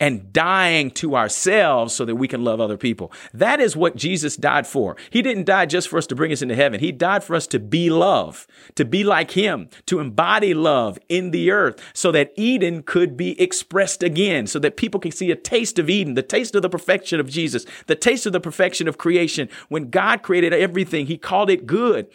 and 0.00 0.32
dying 0.32 0.90
to 0.92 1.16
ourselves 1.16 1.94
so 1.94 2.04
that 2.04 2.16
we 2.16 2.28
can 2.28 2.44
love 2.44 2.60
other 2.60 2.76
people. 2.76 3.12
That 3.34 3.60
is 3.60 3.76
what 3.76 3.96
Jesus 3.96 4.36
died 4.36 4.66
for. 4.66 4.96
He 5.10 5.22
didn't 5.22 5.46
die 5.46 5.66
just 5.66 5.88
for 5.88 5.98
us 5.98 6.06
to 6.08 6.14
bring 6.14 6.32
us 6.32 6.42
into 6.42 6.54
heaven. 6.54 6.80
He 6.80 6.92
died 6.92 7.24
for 7.24 7.34
us 7.34 7.46
to 7.48 7.58
be 7.58 7.90
love, 7.90 8.46
to 8.76 8.84
be 8.84 9.02
like 9.02 9.32
him, 9.32 9.68
to 9.86 9.98
embody 9.98 10.54
love 10.54 10.98
in 11.08 11.32
the 11.32 11.50
earth 11.50 11.82
so 11.92 12.12
that 12.12 12.32
Eden 12.36 12.82
could 12.82 13.16
be 13.16 13.40
expressed 13.40 14.02
again, 14.02 14.46
so 14.46 14.58
that 14.60 14.76
people 14.76 15.00
can 15.00 15.12
see 15.12 15.30
a 15.30 15.36
taste 15.36 15.78
of 15.78 15.90
Eden, 15.90 16.14
the 16.14 16.22
taste 16.22 16.54
of 16.54 16.62
the 16.62 16.70
perfection 16.70 17.18
of 17.18 17.28
Jesus, 17.28 17.66
the 17.86 17.96
taste 17.96 18.26
of 18.26 18.32
the 18.32 18.40
perfection 18.40 18.86
of 18.86 18.98
creation. 18.98 19.48
When 19.68 19.90
God 19.90 20.22
created 20.22 20.52
everything, 20.52 21.06
he 21.06 21.18
called 21.18 21.50
it 21.50 21.66
good. 21.66 22.08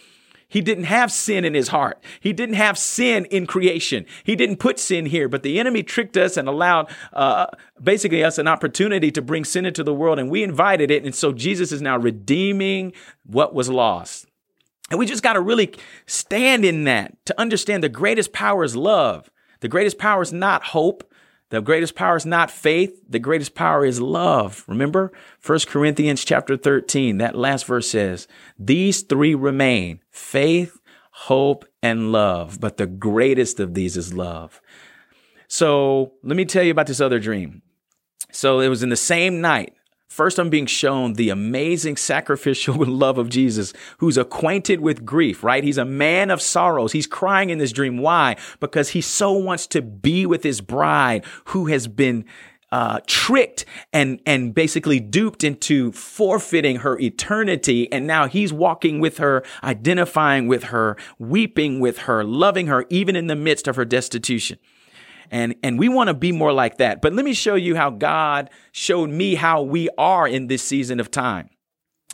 He 0.54 0.62
didn't 0.62 0.84
have 0.84 1.12
sin 1.12 1.46
in 1.46 1.56
his 1.56 1.70
heart. 1.70 2.04
He 2.20 2.32
didn't 2.32 2.58
have 2.58 2.78
sin 2.78 3.26
in 3.26 3.48
creation. 3.48 4.06
He 4.24 4.36
didn't 4.36 4.58
put 4.58 4.78
sin 4.78 5.08
here, 5.08 5.28
but 5.28 5.42
the 5.42 5.60
enemy 5.60 5.82
tricked 5.82 6.16
us 6.16 6.38
and 6.38 6.48
allowed 6.48 6.92
uh, 7.12 7.48
basically 7.82 8.24
us 8.24 8.38
an 8.38 8.48
opportunity 8.48 9.10
to 9.14 9.22
bring 9.24 9.46
sin 9.46 9.66
into 9.66 9.84
the 9.84 9.96
world, 9.96 10.20
and 10.20 10.30
we 10.30 10.44
invited 10.44 10.92
it. 10.92 11.04
And 11.06 11.16
so 11.16 11.34
Jesus 11.34 11.72
is 11.72 11.82
now 11.82 11.98
redeeming 11.98 12.94
what 13.26 13.56
was 13.56 13.68
lost. 13.68 14.28
And 14.92 15.00
we 15.00 15.08
just 15.08 15.24
got 15.24 15.34
to 15.34 15.42
really 15.42 15.74
stand 16.06 16.64
in 16.64 16.84
that 16.84 17.18
to 17.26 17.42
understand 17.42 17.84
the 17.84 17.90
greatest 17.90 18.32
power 18.32 18.64
is 18.64 18.76
love. 18.76 19.32
The 19.62 19.68
greatest 19.68 19.98
power 19.98 20.22
is 20.22 20.32
not 20.32 20.66
hope. 20.66 21.04
The 21.54 21.62
greatest 21.62 21.94
power 21.94 22.16
is 22.16 22.26
not 22.26 22.50
faith. 22.50 23.00
The 23.08 23.20
greatest 23.20 23.54
power 23.54 23.86
is 23.86 24.02
love. 24.02 24.66
Remember 24.68 25.12
1 25.46 25.60
Corinthians 25.68 26.26
chapter 26.26 26.58
13, 26.58 27.20
that 27.20 27.36
last 27.36 27.68
verse 27.68 27.88
says, 27.88 28.28
these 28.58 29.04
three 29.04 29.36
remain 29.36 30.00
faith, 30.10 30.80
hope, 31.12 31.64
and 31.84 32.12
love. 32.12 32.60
But 32.60 32.78
the 32.78 32.88
greatest 32.88 33.60
of 33.60 33.76
these 33.76 33.96
is 33.96 34.16
love. 34.16 34.64
So 35.48 36.14
let 36.24 36.36
me 36.36 36.46
tell 36.46 36.64
you 36.64 36.72
about 36.72 36.88
this 36.88 37.00
other 37.00 37.20
dream. 37.20 37.62
So 38.32 38.60
it 38.60 38.70
was 38.70 38.82
in 38.82 38.90
the 38.90 38.96
same 38.96 39.40
night 39.40 39.76
First, 40.14 40.38
I'm 40.38 40.52
being 40.52 40.68
shown 40.68 41.14
the 41.14 41.32
amazing 41.32 41.98
sacrificial 41.98 42.76
love 42.86 43.18
of 43.18 43.30
Jesus, 43.30 43.74
who's 43.98 44.16
acquainted 44.16 44.80
with 44.80 45.04
grief, 45.04 45.44
right? 45.44 45.64
He's 45.64 45.80
a 45.80 45.86
man 45.86 46.30
of 46.30 46.40
sorrows. 46.40 46.92
He's 46.92 47.08
crying 47.08 47.50
in 47.50 47.58
this 47.58 47.72
dream. 47.72 47.98
Why? 47.98 48.36
Because 48.60 48.90
he 48.90 49.02
so 49.02 49.32
wants 49.32 49.66
to 49.66 49.82
be 49.82 50.28
with 50.28 50.44
his 50.44 50.62
bride 50.62 51.26
who 51.46 51.66
has 51.66 51.88
been 51.88 52.26
uh, 52.72 53.00
tricked 53.08 53.66
and 53.92 54.22
and 54.28 54.54
basically 54.54 55.00
duped 55.00 55.44
into 55.44 55.92
forfeiting 55.94 56.78
her 56.78 57.00
eternity 57.00 57.92
and 57.92 58.06
now 58.06 58.28
he's 58.28 58.54
walking 58.54 59.00
with 59.00 59.18
her 59.18 59.44
identifying 59.64 60.48
with 60.48 60.66
her 60.66 60.98
weeping 61.20 61.80
with 61.80 62.00
her 62.00 62.24
loving 62.24 62.66
her 62.66 62.86
even 62.90 63.16
in 63.16 63.28
the 63.28 63.36
midst 63.36 63.68
of 63.68 63.76
her 63.76 63.86
destitution 63.86 64.58
and, 65.34 65.56
and 65.64 65.80
we 65.80 65.90
want 65.90 66.10
to 66.10 66.14
be 66.14 66.32
more 66.32 66.54
like 66.54 66.78
that. 66.78 67.02
But 67.02 67.12
let 67.14 67.26
me 67.26 67.34
show 67.34 67.56
you 67.56 67.76
how 67.76 67.90
God 67.90 68.52
showed 68.72 69.10
me 69.10 69.34
how 69.34 69.64
we 69.64 69.90
are 69.98 70.28
in 70.28 70.46
this 70.46 70.62
season 70.62 71.00
of 71.00 71.10
time. 71.10 71.50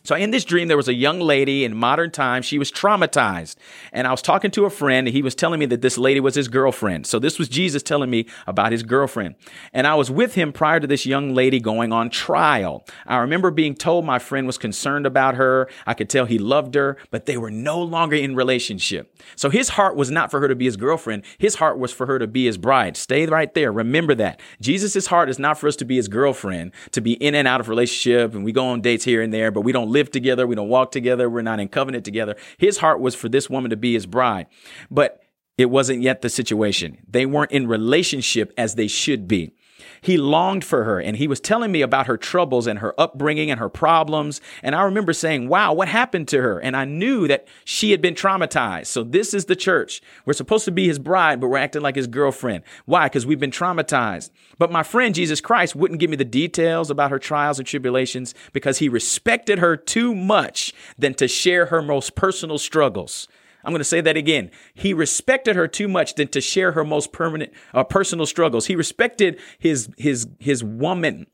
So 0.04 0.16
in 0.16 0.32
this 0.32 0.46
dream, 0.46 0.68
there 0.68 0.78
was 0.78 0.88
a 0.88 0.94
young 0.94 1.20
lady 1.20 1.64
in 1.64 1.76
modern 1.76 2.12
times. 2.12 2.46
She 2.46 2.58
was 2.58 2.72
traumatized. 2.72 3.56
And 3.92 4.08
I 4.08 4.12
was 4.12 4.22
talking 4.22 4.52
to 4.52 4.66
a 4.66 4.70
friend 4.70 5.08
and 5.08 5.16
he 5.16 5.22
was 5.22 5.36
telling 5.36 5.60
me 5.60 5.66
that 5.68 5.82
this 5.82 5.98
lady 5.98 6.20
was 6.20 6.36
his 6.36 6.48
girlfriend. 6.48 7.08
So 7.08 7.20
this 7.20 7.38
was 7.38 7.50
Jesus 7.50 7.84
telling 7.84 8.10
me 8.10 8.26
about 8.48 8.72
his 8.72 8.84
girlfriend. 8.84 9.36
And 9.74 9.88
I 9.88 9.96
was 9.96 10.10
with 10.10 10.36
him 10.36 10.52
prior 10.52 10.80
to 10.80 10.88
this 10.88 11.06
young 11.06 11.34
lady 11.34 11.60
going 11.60 11.92
on 11.92 12.10
trial. 12.10 12.86
I 13.06 13.18
remember 13.18 13.52
being 13.52 13.76
told 13.76 14.06
my 14.06 14.20
friend 14.20 14.48
was 14.48 14.58
concerned 14.58 15.06
about 15.06 15.36
her. 15.36 15.70
I 15.86 15.94
could 15.94 16.10
tell 16.10 16.26
he 16.26 16.38
loved 16.38 16.76
her, 16.76 16.98
but 17.12 17.26
they 17.26 17.38
were 17.38 17.52
no 17.52 17.82
longer 17.82 18.16
in 18.16 18.36
relationship. 18.36 19.16
So 19.36 19.50
his 19.50 19.70
heart 19.70 19.96
was 19.96 20.10
not 20.10 20.32
for 20.32 20.40
her 20.40 20.48
to 20.48 20.56
be 20.56 20.66
his 20.66 20.78
girlfriend. 20.78 21.24
His 21.38 21.56
heart 21.56 21.78
was 21.78 21.92
for 21.92 22.06
her 22.06 22.20
to 22.20 22.28
be 22.28 22.46
his 22.46 22.58
bride. 22.58 22.98
Stay 22.98 23.26
right 23.26 23.54
there. 23.54 23.72
Remember 23.72 24.16
that. 24.16 24.40
Jesus' 24.62 25.08
heart 25.08 25.30
is 25.30 25.40
not 25.40 25.58
for 25.58 25.68
us 25.68 25.76
to 25.78 25.86
be 25.86 25.98
his 25.98 26.08
girlfriend, 26.08 26.72
to 26.92 27.02
be 27.02 27.14
in 27.14 27.36
and 27.36 27.48
out 27.48 27.60
of 27.60 27.70
relationship 27.70 27.90
and 28.34 28.44
we 28.44 28.52
go 28.52 28.68
on 28.68 28.82
dates 28.82 29.04
here 29.04 29.22
and 29.22 29.34
there, 29.34 29.52
but 29.52 29.62
we 29.62 29.72
don't 29.72 29.89
live 29.90 30.12
together. 30.12 30.48
We 30.48 30.56
don't 30.56 30.70
walk 30.70 30.92
together. 30.92 31.30
We're 31.30 31.42
not 31.42 31.60
in 31.60 31.68
covenant 31.68 32.06
together. 32.06 32.36
His 32.58 32.78
heart 32.78 33.00
was 33.00 33.16
for 33.16 33.30
this 33.30 33.50
woman 33.50 33.70
to 33.72 33.78
be 33.78 33.94
his 33.94 34.06
bride, 34.06 34.48
but 34.90 35.22
it 35.58 35.70
wasn't 35.70 36.02
yet 36.02 36.22
the 36.22 36.30
situation. 36.30 37.00
They 37.08 37.26
weren't 37.26 37.52
in 37.52 37.68
relationship 37.68 38.54
as 38.58 38.76
they 38.76 38.88
should 38.88 39.28
be. 39.28 39.54
He 40.02 40.18
longed 40.18 40.64
for 40.64 40.84
her 40.84 41.00
and 41.00 41.18
he 41.18 41.28
was 41.28 41.40
telling 41.40 41.72
me 41.72 41.82
about 41.82 42.08
her 42.08 42.18
troubles 42.18 42.68
and 42.68 42.80
her 42.80 43.00
upbringing 43.00 43.52
and 43.52 43.60
her 43.60 43.70
problems. 43.70 44.42
And 44.64 44.76
I 44.76 44.84
remember 44.84 45.14
saying, 45.14 45.48
wow, 45.48 45.74
what 45.74 45.88
happened 45.88 46.28
to 46.30 46.42
her? 46.42 46.60
And 46.60 46.76
I 46.76 46.86
knew 46.86 47.28
that 47.28 47.48
she 47.66 47.92
had 47.92 48.02
been 48.02 48.16
traumatized. 48.16 48.88
So 48.88 49.04
this 49.04 49.34
is 49.34 49.46
the 49.46 49.56
church. 49.56 50.02
We're 50.26 50.34
supposed 50.34 50.66
to 50.66 50.72
be 50.72 50.88
his 50.88 51.00
bride, 51.00 51.40
but 51.40 51.48
we're 51.48 51.58
acting 51.58 51.82
like 51.82 51.96
his 51.96 52.08
girlfriend. 52.08 52.64
Why? 52.86 53.08
Because 53.08 53.26
we've 53.26 53.40
been 53.40 53.52
traumatized. 53.52 54.30
But 54.58 54.72
my 54.72 54.84
friend 54.84 55.16
Jesus 55.16 55.42
Christ 55.42 55.76
wouldn't 55.76 56.00
give 56.00 56.10
me 56.10 56.18
the 56.18 56.26
details 56.26 56.90
about 56.90 57.12
her 57.12 57.20
trials 57.20 57.60
and 57.60 57.68
tribulations 57.68 58.34
because 58.54 58.80
he 58.80 58.90
respected 58.90 59.60
her 59.60 59.76
too 59.76 60.16
much 60.16 60.74
than 60.98 61.14
to 61.16 61.28
share 61.28 61.68
her 61.68 61.82
most 61.82 62.16
personal 62.16 62.58
struggles. 62.58 63.28
I'm 63.64 63.72
going 63.72 63.80
to 63.80 63.86
say 63.86 64.02
that 64.02 64.18
again. 64.18 64.52
He 64.74 64.94
respected 64.94 65.56
her 65.56 65.68
too 65.68 65.88
much 65.88 66.16
than 66.16 66.30
to 66.30 66.42
share 66.42 66.72
her 66.74 66.84
most 66.84 67.12
permanent 67.12 67.52
uh, 67.74 67.84
personal 67.84 68.26
struggles. 68.26 68.68
He 68.68 68.76
respected 68.76 69.40
his 69.58 69.90
his 69.98 70.28
his 70.40 70.64
woman, 70.64 71.28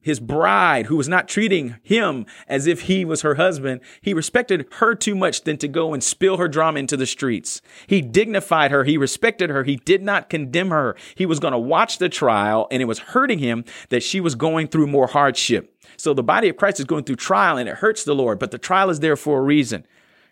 his 0.00 0.20
bride 0.20 0.86
who 0.86 0.96
was 0.96 1.08
not 1.08 1.26
treating 1.26 1.76
him 1.82 2.26
as 2.48 2.66
if 2.66 2.82
he 2.82 3.04
was 3.04 3.22
her 3.22 3.36
husband. 3.36 3.80
He 4.02 4.12
respected 4.12 4.66
her 4.74 4.94
too 4.94 5.14
much 5.14 5.42
than 5.42 5.56
to 5.58 5.68
go 5.68 5.94
and 5.94 6.04
spill 6.04 6.36
her 6.36 6.48
drama 6.48 6.80
into 6.80 6.96
the 6.96 7.06
streets. 7.06 7.62
He 7.86 8.02
dignified 8.02 8.70
her. 8.70 8.84
He 8.84 8.98
respected 8.98 9.50
her. 9.50 9.64
He 9.64 9.76
did 9.76 10.02
not 10.02 10.30
condemn 10.30 10.70
her. 10.70 10.96
He 11.14 11.26
was 11.26 11.40
going 11.40 11.52
to 11.52 11.58
watch 11.58 11.98
the 11.98 12.08
trial 12.08 12.68
and 12.70 12.82
it 12.82 12.86
was 12.86 12.98
hurting 12.98 13.38
him 13.38 13.64
that 13.88 14.02
she 14.02 14.20
was 14.20 14.34
going 14.34 14.68
through 14.68 14.86
more 14.86 15.06
hardship. 15.06 15.74
So 15.96 16.14
the 16.14 16.22
body 16.22 16.48
of 16.48 16.56
Christ 16.56 16.78
is 16.78 16.86
going 16.86 17.04
through 17.04 17.16
trial 17.16 17.56
and 17.56 17.68
it 17.68 17.76
hurts 17.76 18.04
the 18.04 18.14
Lord, 18.14 18.38
but 18.38 18.50
the 18.50 18.58
trial 18.58 18.90
is 18.90 19.00
there 19.00 19.16
for 19.16 19.38
a 19.38 19.42
reason 19.42 19.86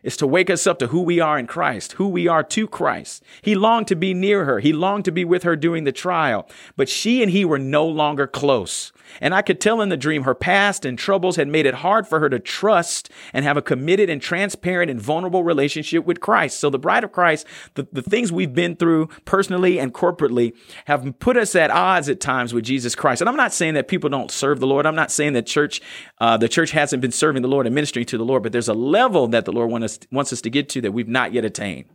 is 0.07 0.17
to 0.17 0.27
wake 0.27 0.49
us 0.49 0.69
up 0.69 0.79
to 0.79 0.87
who 0.87 1.03
we 1.03 1.19
are 1.19 1.37
in 1.37 1.49
Christ, 1.49 1.93
who 1.95 2.07
we 2.07 2.29
are 2.29 2.45
to 2.45 2.69
Christ. 2.69 3.25
He 3.43 3.57
longed 3.57 3.89
to 3.89 3.97
be 3.97 4.15
near 4.15 4.45
her. 4.45 4.61
He 4.61 4.73
longed 4.73 5.05
to 5.07 5.11
be 5.11 5.25
with 5.25 5.43
her 5.43 5.57
during 5.57 5.83
the 5.83 5.91
trial, 5.91 6.49
but 6.77 6.89
she 6.89 7.23
and 7.23 7.33
he 7.33 7.45
were 7.45 7.59
no 7.59 7.85
longer 7.85 8.29
close. 8.29 8.93
And 9.21 9.35
I 9.35 9.43
could 9.43 9.61
tell 9.61 9.81
in 9.81 9.89
the 9.89 9.97
dream 9.97 10.25
her 10.25 10.35
past 10.35 10.85
and 10.85 10.99
troubles 10.99 11.37
had 11.37 11.49
made 11.49 11.67
it 11.67 11.75
hard 11.75 12.07
for 12.07 12.21
her 12.21 12.29
to 12.29 12.39
trust 12.39 13.11
and 13.33 13.45
have 13.45 13.57
a 13.57 13.63
committed 13.63 14.11
and 14.11 14.21
transparent 14.21 14.91
and 14.91 15.01
vulnerable 15.01 15.45
relationship 15.45 16.05
with 16.05 16.21
Christ. 16.21 16.59
So 16.59 16.71
the 16.71 16.79
bride 16.79 17.05
of 17.05 17.13
Christ, 17.13 17.47
the, 17.75 17.87
the 17.93 18.03
things 18.03 18.33
we've 18.33 18.55
been 18.55 18.77
through 18.77 19.09
personally 19.25 19.79
and 19.79 19.93
corporately 19.93 20.55
have 20.87 21.19
put 21.19 21.37
us 21.37 21.55
at 21.55 21.71
odds 21.71 22.09
at 22.09 22.21
times 22.21 22.53
with 22.53 22.65
Jesus 22.65 22.95
Christ. 22.95 23.21
And 23.21 23.29
I'm 23.29 23.37
not 23.37 23.53
saying 23.53 23.75
that 23.75 23.89
people 23.89 24.11
don't 24.11 24.31
serve 24.31 24.61
the 24.61 24.67
Lord. 24.67 24.87
I'm 24.87 24.95
not 24.95 25.11
saying 25.11 25.33
that 25.35 25.47
church, 25.47 25.81
uh, 26.19 26.37
the 26.37 26.49
church 26.49 26.71
hasn't 26.71 27.01
been 27.01 27.13
serving 27.13 27.43
the 27.43 27.49
Lord 27.49 27.67
and 27.67 27.75
ministering 27.75 28.07
to 28.07 28.19
the 28.19 28.25
Lord, 28.25 28.43
but 28.43 28.53
there's 28.53 28.69
a 28.69 28.75
level 28.75 29.29
that 29.29 29.45
the 29.45 29.53
Lord 29.53 29.71
wants 29.71 29.85
us, 29.85 29.99
wants 30.11 30.33
us 30.33 30.41
to 30.43 30.51
get 30.51 30.69
to 30.71 30.81
that 30.83 30.93
we've 30.93 31.09
not 31.09 31.33
yet 31.33 31.45
attained. 31.45 31.87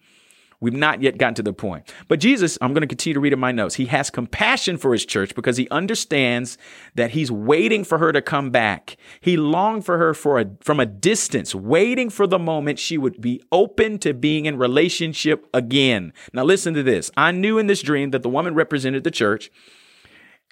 We've 0.61 0.73
not 0.73 1.01
yet 1.01 1.17
gotten 1.17 1.33
to 1.35 1.43
the 1.43 1.53
point. 1.53 1.91
But 2.07 2.19
Jesus, 2.19 2.57
I'm 2.61 2.73
going 2.73 2.81
to 2.81 2.87
continue 2.87 3.15
to 3.15 3.19
read 3.19 3.33
in 3.33 3.39
my 3.39 3.51
notes. 3.51 3.75
He 3.75 3.87
has 3.87 4.11
compassion 4.11 4.77
for 4.77 4.93
his 4.93 5.05
church 5.05 5.33
because 5.33 5.57
he 5.57 5.67
understands 5.69 6.57
that 6.93 7.11
he's 7.11 7.31
waiting 7.31 7.83
for 7.83 7.97
her 7.97 8.11
to 8.11 8.21
come 8.21 8.51
back. 8.51 8.95
He 9.19 9.37
longed 9.37 9.85
for 9.85 9.97
her 9.97 10.13
for 10.13 10.39
a, 10.39 10.45
from 10.61 10.79
a 10.79 10.85
distance, 10.85 11.55
waiting 11.55 12.11
for 12.11 12.27
the 12.27 12.39
moment 12.39 12.77
she 12.77 12.97
would 12.97 13.19
be 13.19 13.41
open 13.51 13.97
to 13.99 14.13
being 14.13 14.45
in 14.45 14.57
relationship 14.57 15.47
again. 15.53 16.13
Now 16.31 16.43
listen 16.43 16.75
to 16.75 16.83
this. 16.83 17.09
I 17.17 17.31
knew 17.31 17.57
in 17.57 17.65
this 17.65 17.81
dream 17.81 18.11
that 18.11 18.21
the 18.21 18.29
woman 18.29 18.53
represented 18.53 19.03
the 19.03 19.11
church 19.11 19.49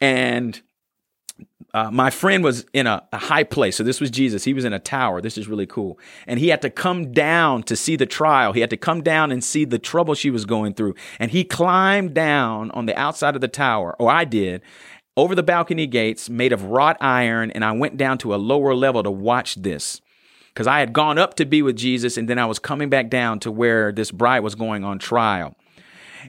and 0.02 0.62
uh, 1.74 1.92
my 1.92 2.10
friend 2.10 2.44
was 2.44 2.66
in 2.74 2.88
a, 2.88 3.04
a, 3.14 3.18
high 3.18 3.44
place. 3.44 3.76
So 3.76 3.84
this 3.84 4.02
was 4.02 4.10
Jesus. 4.10 4.44
He 4.44 4.54
was 4.54 4.66
in 4.66 4.74
a 4.74 4.80
tower. 4.80 5.22
This 5.22 5.38
is 5.38 5.48
really 5.48 5.68
cool. 5.68 6.00
And 6.26 6.40
he 6.40 6.48
had 6.48 6.62
to 6.64 6.70
come 6.70 7.12
down 7.12 7.64
to 7.64 7.76
see 7.76 7.96
the 7.96 8.08
trial. 8.08 8.54
He 8.54 8.62
had 8.62 8.72
to 8.72 8.78
come 8.78 9.02
down 9.04 9.32
and 9.32 9.44
see 9.44 9.66
the 9.66 9.78
trouble 9.78 10.16
she 10.16 10.32
was 10.32 10.46
going 10.46 10.74
through. 10.74 10.96
And 11.20 11.30
he 11.30 11.44
climbed 11.44 12.16
down 12.16 12.72
on 12.72 12.88
the 12.88 12.98
outside 12.98 13.36
of 13.36 13.42
the 13.42 13.48
tower, 13.48 13.96
or 14.00 14.10
I 14.10 14.26
did, 14.26 14.62
over 15.16 15.36
the 15.36 15.44
balcony 15.44 15.86
gates 15.86 16.30
made 16.30 16.54
of 16.54 16.64
wrought 16.64 16.98
iron. 17.02 17.52
And 17.52 17.64
I 17.64 17.72
went 17.74 17.98
down 17.98 18.18
to 18.20 18.34
a 18.34 18.38
lower 18.38 18.74
level 18.74 19.04
to 19.04 19.12
watch 19.12 19.56
this 19.56 20.02
because 20.48 20.66
I 20.66 20.80
had 20.80 20.92
gone 20.92 21.20
up 21.20 21.36
to 21.36 21.46
be 21.46 21.62
with 21.62 21.76
Jesus. 21.76 22.18
And 22.18 22.28
then 22.28 22.40
I 22.40 22.48
was 22.48 22.58
coming 22.58 22.90
back 22.90 23.12
down 23.12 23.40
to 23.42 23.52
where 23.52 23.92
this 23.92 24.10
bride 24.10 24.40
was 24.40 24.56
going 24.56 24.84
on 24.84 24.98
trial. 24.98 25.56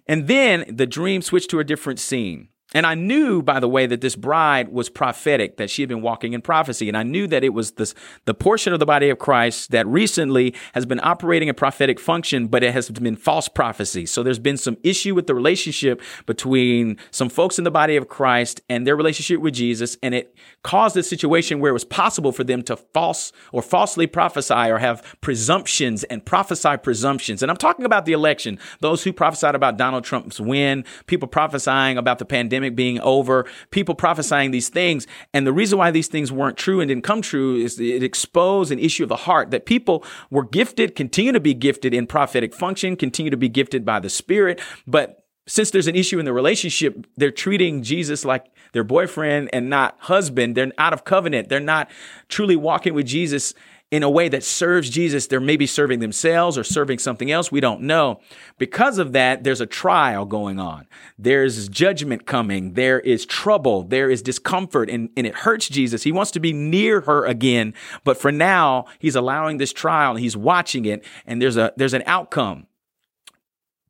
And 0.06 0.28
then 0.28 0.66
the 0.68 0.86
dream 0.86 1.22
switched 1.22 1.50
to 1.50 1.60
a 1.60 1.64
different 1.64 1.98
scene. 1.98 2.48
And 2.72 2.86
I 2.86 2.94
knew, 2.94 3.42
by 3.42 3.58
the 3.58 3.68
way, 3.68 3.86
that 3.86 4.00
this 4.00 4.14
bride 4.14 4.68
was 4.68 4.88
prophetic, 4.88 5.56
that 5.56 5.70
she 5.70 5.82
had 5.82 5.88
been 5.88 6.02
walking 6.02 6.34
in 6.34 6.40
prophecy. 6.40 6.86
And 6.86 6.96
I 6.96 7.02
knew 7.02 7.26
that 7.26 7.42
it 7.42 7.48
was 7.48 7.72
this, 7.72 7.94
the 8.26 8.34
portion 8.34 8.72
of 8.72 8.78
the 8.78 8.86
body 8.86 9.10
of 9.10 9.18
Christ 9.18 9.72
that 9.72 9.86
recently 9.88 10.54
has 10.72 10.86
been 10.86 11.00
operating 11.02 11.48
a 11.48 11.54
prophetic 11.54 11.98
function, 11.98 12.46
but 12.46 12.62
it 12.62 12.72
has 12.72 12.88
been 12.88 13.16
false 13.16 13.48
prophecy. 13.48 14.06
So 14.06 14.22
there's 14.22 14.38
been 14.38 14.56
some 14.56 14.76
issue 14.84 15.16
with 15.16 15.26
the 15.26 15.34
relationship 15.34 16.00
between 16.26 16.96
some 17.10 17.28
folks 17.28 17.58
in 17.58 17.64
the 17.64 17.72
body 17.72 17.96
of 17.96 18.08
Christ 18.08 18.60
and 18.68 18.86
their 18.86 18.94
relationship 18.94 19.40
with 19.40 19.54
Jesus. 19.54 19.96
And 20.00 20.14
it 20.14 20.36
caused 20.62 20.96
a 20.96 21.02
situation 21.02 21.58
where 21.58 21.70
it 21.70 21.74
was 21.74 21.84
possible 21.84 22.30
for 22.30 22.44
them 22.44 22.62
to 22.62 22.76
false 22.76 23.32
or 23.52 23.62
falsely 23.62 24.06
prophesy 24.06 24.54
or 24.54 24.78
have 24.78 25.16
presumptions 25.20 26.04
and 26.04 26.24
prophesy 26.24 26.76
presumptions. 26.76 27.42
And 27.42 27.50
I'm 27.50 27.56
talking 27.56 27.84
about 27.84 28.04
the 28.04 28.12
election, 28.12 28.60
those 28.78 29.02
who 29.02 29.12
prophesied 29.12 29.56
about 29.56 29.76
Donald 29.76 30.04
Trump's 30.04 30.40
win, 30.40 30.84
people 31.06 31.26
prophesying 31.26 31.98
about 31.98 32.20
the 32.20 32.24
pandemic 32.24 32.59
pandemic 32.60 32.76
being 32.76 33.00
over, 33.00 33.46
people 33.70 33.94
prophesying 33.94 34.50
these 34.50 34.68
things. 34.68 35.06
And 35.32 35.46
the 35.46 35.52
reason 35.52 35.78
why 35.78 35.90
these 35.90 36.08
things 36.08 36.30
weren't 36.30 36.56
true 36.56 36.80
and 36.80 36.88
didn't 36.88 37.04
come 37.04 37.22
true 37.22 37.56
is 37.56 37.80
it 37.80 38.02
exposed 38.02 38.70
an 38.70 38.78
issue 38.78 39.02
of 39.04 39.08
the 39.08 39.16
heart 39.16 39.50
that 39.50 39.66
people 39.66 40.04
were 40.30 40.44
gifted, 40.44 40.94
continue 40.94 41.32
to 41.32 41.40
be 41.40 41.54
gifted 41.54 41.94
in 41.94 42.06
prophetic 42.06 42.54
function, 42.54 42.96
continue 42.96 43.30
to 43.30 43.36
be 43.36 43.48
gifted 43.48 43.84
by 43.84 43.98
the 43.98 44.10
Spirit. 44.10 44.60
But 44.86 45.24
since 45.46 45.70
there's 45.70 45.88
an 45.88 45.96
issue 45.96 46.18
in 46.18 46.24
the 46.24 46.32
relationship, 46.32 47.06
they're 47.16 47.30
treating 47.30 47.82
Jesus 47.82 48.24
like 48.24 48.46
their 48.72 48.84
boyfriend 48.84 49.50
and 49.52 49.68
not 49.68 49.96
husband. 50.00 50.56
They're 50.56 50.72
out 50.78 50.92
of 50.92 51.04
covenant. 51.04 51.48
They're 51.48 51.58
not 51.58 51.90
truly 52.28 52.56
walking 52.56 52.94
with 52.94 53.06
Jesus 53.06 53.54
in 53.90 54.04
a 54.04 54.10
way 54.10 54.28
that 54.28 54.44
serves 54.44 54.88
Jesus. 54.88 55.26
They're 55.26 55.40
maybe 55.40 55.66
serving 55.66 55.98
themselves 55.98 56.56
or 56.56 56.62
serving 56.62 56.98
something 56.98 57.30
else. 57.30 57.50
We 57.50 57.60
don't 57.60 57.82
know. 57.82 58.20
Because 58.58 58.98
of 58.98 59.12
that, 59.12 59.42
there's 59.42 59.60
a 59.60 59.66
trial 59.66 60.24
going 60.24 60.60
on. 60.60 60.86
There's 61.18 61.68
judgment 61.68 62.24
coming. 62.24 62.74
There 62.74 63.00
is 63.00 63.26
trouble. 63.26 63.82
There 63.82 64.08
is 64.08 64.22
discomfort 64.22 64.88
and, 64.88 65.10
and 65.16 65.26
it 65.26 65.34
hurts 65.34 65.68
Jesus. 65.68 66.04
He 66.04 66.12
wants 66.12 66.30
to 66.32 66.40
be 66.40 66.52
near 66.52 67.00
her 67.02 67.26
again. 67.26 67.74
But 68.04 68.16
for 68.16 68.30
now, 68.30 68.86
he's 68.98 69.16
allowing 69.16 69.58
this 69.58 69.72
trial 69.72 70.12
and 70.12 70.20
he's 70.20 70.36
watching 70.36 70.84
it 70.84 71.04
and 71.26 71.42
there's 71.42 71.56
a, 71.56 71.72
there's 71.76 71.94
an 71.94 72.04
outcome. 72.06 72.66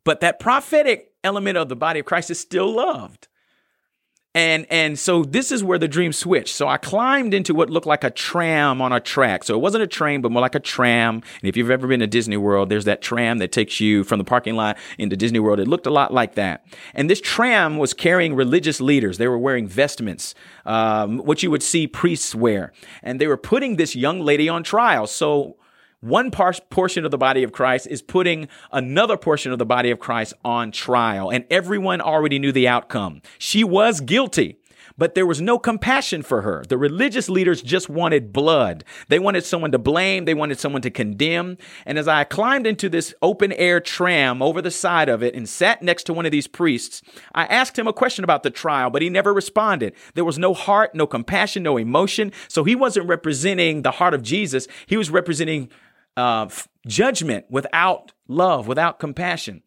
But 0.04 0.20
that 0.20 0.40
prophetic 0.40 1.12
element 1.22 1.58
of 1.58 1.68
the 1.68 1.76
body 1.76 2.00
of 2.00 2.06
Christ 2.06 2.30
is 2.30 2.40
still 2.40 2.72
loved. 2.72 3.28
And 4.32 4.64
and 4.70 4.96
so 4.96 5.24
this 5.24 5.50
is 5.50 5.64
where 5.64 5.78
the 5.78 5.88
dream 5.88 6.12
switched. 6.12 6.54
So 6.54 6.68
I 6.68 6.76
climbed 6.76 7.34
into 7.34 7.52
what 7.52 7.68
looked 7.68 7.86
like 7.86 8.04
a 8.04 8.10
tram 8.10 8.80
on 8.80 8.92
a 8.92 9.00
track. 9.00 9.42
So 9.42 9.56
it 9.56 9.58
wasn't 9.60 9.82
a 9.82 9.88
train, 9.88 10.20
but 10.22 10.30
more 10.30 10.40
like 10.40 10.54
a 10.54 10.60
tram. 10.60 11.16
And 11.16 11.48
if 11.48 11.56
you've 11.56 11.70
ever 11.70 11.88
been 11.88 11.98
to 11.98 12.06
Disney 12.06 12.36
World, 12.36 12.68
there's 12.68 12.84
that 12.84 13.02
tram 13.02 13.38
that 13.38 13.50
takes 13.50 13.80
you 13.80 14.04
from 14.04 14.18
the 14.18 14.24
parking 14.24 14.54
lot 14.54 14.78
into 14.98 15.16
Disney 15.16 15.40
World. 15.40 15.58
It 15.58 15.66
looked 15.66 15.86
a 15.86 15.90
lot 15.90 16.14
like 16.14 16.36
that. 16.36 16.64
And 16.94 17.10
this 17.10 17.20
tram 17.20 17.76
was 17.76 17.92
carrying 17.92 18.36
religious 18.36 18.80
leaders. 18.80 19.18
They 19.18 19.26
were 19.26 19.38
wearing 19.38 19.66
vestments, 19.66 20.36
um, 20.64 21.18
what 21.18 21.42
you 21.42 21.50
would 21.50 21.62
see 21.62 21.88
priests 21.88 22.32
wear, 22.32 22.72
and 23.02 23.20
they 23.20 23.26
were 23.26 23.36
putting 23.36 23.76
this 23.76 23.96
young 23.96 24.20
lady 24.20 24.48
on 24.48 24.62
trial. 24.62 25.08
So 25.08 25.56
one 26.00 26.30
par- 26.30 26.54
portion 26.70 27.04
of 27.04 27.10
the 27.10 27.18
body 27.18 27.42
of 27.42 27.52
Christ 27.52 27.86
is 27.88 28.02
putting 28.02 28.48
another 28.72 29.16
portion 29.16 29.52
of 29.52 29.58
the 29.58 29.66
body 29.66 29.90
of 29.90 29.98
Christ 29.98 30.34
on 30.44 30.72
trial, 30.72 31.30
and 31.30 31.44
everyone 31.50 32.00
already 32.00 32.38
knew 32.38 32.52
the 32.52 32.68
outcome. 32.68 33.22
She 33.38 33.64
was 33.64 34.00
guilty. 34.00 34.56
But 34.98 35.14
there 35.14 35.24
was 35.24 35.40
no 35.40 35.58
compassion 35.58 36.20
for 36.20 36.42
her. 36.42 36.62
The 36.68 36.76
religious 36.76 37.30
leaders 37.30 37.62
just 37.62 37.88
wanted 37.88 38.34
blood. 38.34 38.84
They 39.08 39.18
wanted 39.18 39.46
someone 39.46 39.72
to 39.72 39.78
blame. 39.78 40.26
They 40.26 40.34
wanted 40.34 40.58
someone 40.58 40.82
to 40.82 40.90
condemn. 40.90 41.56
And 41.86 41.98
as 41.98 42.06
I 42.06 42.24
climbed 42.24 42.66
into 42.66 42.90
this 42.90 43.14
open 43.22 43.52
air 43.52 43.80
tram 43.80 44.42
over 44.42 44.60
the 44.60 44.70
side 44.70 45.08
of 45.08 45.22
it 45.22 45.34
and 45.34 45.48
sat 45.48 45.80
next 45.82 46.04
to 46.04 46.12
one 46.12 46.26
of 46.26 46.32
these 46.32 46.46
priests, 46.46 47.00
I 47.34 47.46
asked 47.46 47.78
him 47.78 47.86
a 47.86 47.94
question 47.94 48.24
about 48.24 48.42
the 48.42 48.50
trial, 48.50 48.90
but 48.90 49.00
he 49.00 49.08
never 49.08 49.32
responded. 49.32 49.94
There 50.12 50.24
was 50.24 50.38
no 50.38 50.52
heart, 50.52 50.94
no 50.94 51.06
compassion, 51.06 51.62
no 51.62 51.78
emotion. 51.78 52.30
So 52.48 52.64
he 52.64 52.74
wasn't 52.74 53.08
representing 53.08 53.80
the 53.80 53.92
heart 53.92 54.12
of 54.12 54.22
Jesus. 54.22 54.68
He 54.86 54.98
was 54.98 55.08
representing 55.08 55.70
uh, 56.16 56.48
judgment 56.86 57.46
without 57.50 58.12
love, 58.28 58.66
without 58.66 58.98
compassion. 58.98 59.62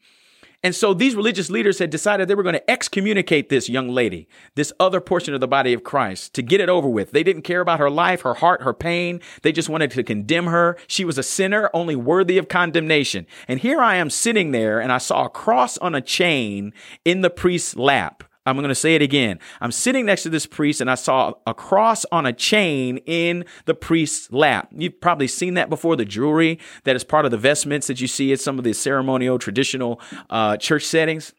And 0.66 0.74
so 0.74 0.94
these 0.94 1.14
religious 1.14 1.50
leaders 1.50 1.80
had 1.80 1.90
decided 1.90 2.28
they 2.28 2.36
were 2.36 2.44
going 2.44 2.54
to 2.54 2.72
excommunicate 2.72 3.50
this 3.50 3.68
young 3.68 3.90
lady, 3.90 4.30
this 4.56 4.72
other 4.80 5.02
portion 5.02 5.34
of 5.34 5.42
the 5.42 5.48
body 5.48 5.74
of 5.74 5.84
Christ, 5.84 6.34
to 6.36 6.42
get 6.42 6.62
it 6.62 6.70
over 6.70 6.88
with. 6.88 7.12
They 7.12 7.24
didn't 7.24 7.42
care 7.42 7.60
about 7.60 7.80
her 7.80 7.90
life, 7.90 8.22
her 8.22 8.36
heart, 8.36 8.62
her 8.62 8.74
pain. 8.74 9.20
They 9.42 9.52
just 9.52 9.68
wanted 9.68 9.92
to 9.92 10.04
condemn 10.04 10.46
her. 10.46 10.78
She 10.88 11.04
was 11.04 11.18
a 11.18 11.24
sinner, 11.24 11.70
only 11.74 11.98
worthy 11.98 12.38
of 12.38 12.48
condemnation. 12.48 13.28
And 13.50 13.60
here 13.60 13.82
I 13.82 13.98
am 13.98 14.10
sitting 14.10 14.52
there, 14.52 14.80
and 14.80 14.94
I 14.94 15.00
saw 15.00 15.26
a 15.26 15.30
cross 15.30 15.78
on 15.80 15.96
a 15.96 16.02
chain 16.02 16.72
in 17.04 17.22
the 17.22 17.30
priest's 17.30 17.76
lap. 17.76 18.24
I'm 18.46 18.58
going 18.58 18.70
to 18.70 18.76
say 18.76 18.96
it 18.96 19.02
again. 19.02 19.40
I'm 19.62 19.72
sitting 19.72 20.06
next 20.06 20.24
to 20.24 20.30
this 20.30 20.46
priest 20.46 20.82
and 20.82 20.92
I 20.92 20.96
saw 20.96 21.34
a 21.48 21.54
cross 21.54 22.06
on 22.12 22.26
a 22.26 22.34
chain 22.34 22.98
in 23.06 23.46
the 23.66 23.74
priest's 23.74 24.32
lap. 24.32 24.70
You've 24.76 25.00
probably 25.00 25.28
seen 25.28 25.54
that 25.54 25.70
before, 25.70 25.96
the 25.96 26.06
jewelry 26.06 26.60
that 26.84 26.96
is 26.96 27.04
part 27.04 27.26
of 27.26 27.32
the 27.32 27.38
vestments 27.38 27.88
that 27.88 28.02
you 28.02 28.08
see 28.08 28.34
at 28.34 28.42
some 28.42 28.58
of 28.58 28.66
the 28.66 28.74
ceremonial, 28.74 29.40
traditional 29.40 30.02
uh, 30.30 30.58
church 30.58 30.84
settings. 30.84 31.34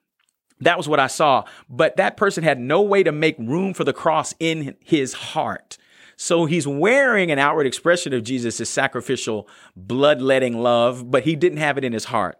That 0.61 0.78
was 0.78 0.88
what 0.88 1.00
I 1.00 1.09
saw. 1.09 1.44
But 1.68 1.96
that 1.96 2.16
person 2.16 2.42
had 2.42 2.59
no 2.59 2.81
way 2.81 3.02
to 3.02 3.12
make 3.12 3.38
room 3.38 3.74
for 3.74 3.85
the 3.85 3.92
cross 3.92 4.35
in 4.40 4.76
his 4.81 5.12
heart. 5.12 5.76
So 6.16 6.46
he's 6.46 6.66
wearing 6.66 7.31
an 7.31 7.38
outward 7.38 7.66
expression 7.66 8.12
of 8.14 8.22
Jesus' 8.22 8.70
sacrificial, 8.70 9.48
bloodletting 9.76 10.57
love, 10.57 11.11
but 11.11 11.24
he 11.24 11.37
didn't 11.37 11.59
have 11.59 11.76
it 11.76 11.85
in 11.85 11.92
his 11.92 12.07
heart. 12.07 12.38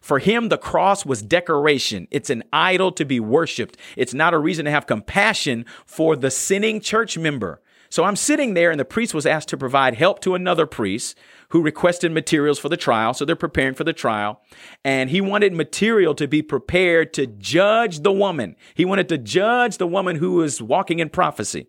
For 0.00 0.18
him, 0.18 0.48
the 0.48 0.58
cross 0.58 1.04
was 1.04 1.22
decoration. 1.22 2.08
It's 2.10 2.30
an 2.30 2.44
idol 2.52 2.92
to 2.92 3.04
be 3.04 3.20
worshiped. 3.20 3.76
It's 3.96 4.14
not 4.14 4.34
a 4.34 4.38
reason 4.38 4.64
to 4.64 4.70
have 4.70 4.86
compassion 4.86 5.66
for 5.86 6.16
the 6.16 6.30
sinning 6.30 6.80
church 6.80 7.18
member. 7.18 7.60
So 7.90 8.04
I'm 8.04 8.16
sitting 8.16 8.54
there, 8.54 8.70
and 8.70 8.78
the 8.78 8.84
priest 8.84 9.14
was 9.14 9.26
asked 9.26 9.48
to 9.48 9.56
provide 9.56 9.94
help 9.94 10.20
to 10.20 10.34
another 10.34 10.66
priest 10.66 11.18
who 11.50 11.62
requested 11.62 12.12
materials 12.12 12.58
for 12.58 12.68
the 12.68 12.76
trial. 12.76 13.14
So 13.14 13.24
they're 13.24 13.36
preparing 13.36 13.74
for 13.74 13.84
the 13.84 13.92
trial. 13.92 14.40
And 14.84 15.10
he 15.10 15.20
wanted 15.20 15.52
material 15.52 16.14
to 16.16 16.28
be 16.28 16.42
prepared 16.42 17.14
to 17.14 17.26
judge 17.26 18.00
the 18.00 18.12
woman. 18.12 18.56
He 18.74 18.84
wanted 18.84 19.08
to 19.08 19.18
judge 19.18 19.78
the 19.78 19.86
woman 19.86 20.16
who 20.16 20.34
was 20.34 20.60
walking 20.60 20.98
in 20.98 21.08
prophecy. 21.08 21.66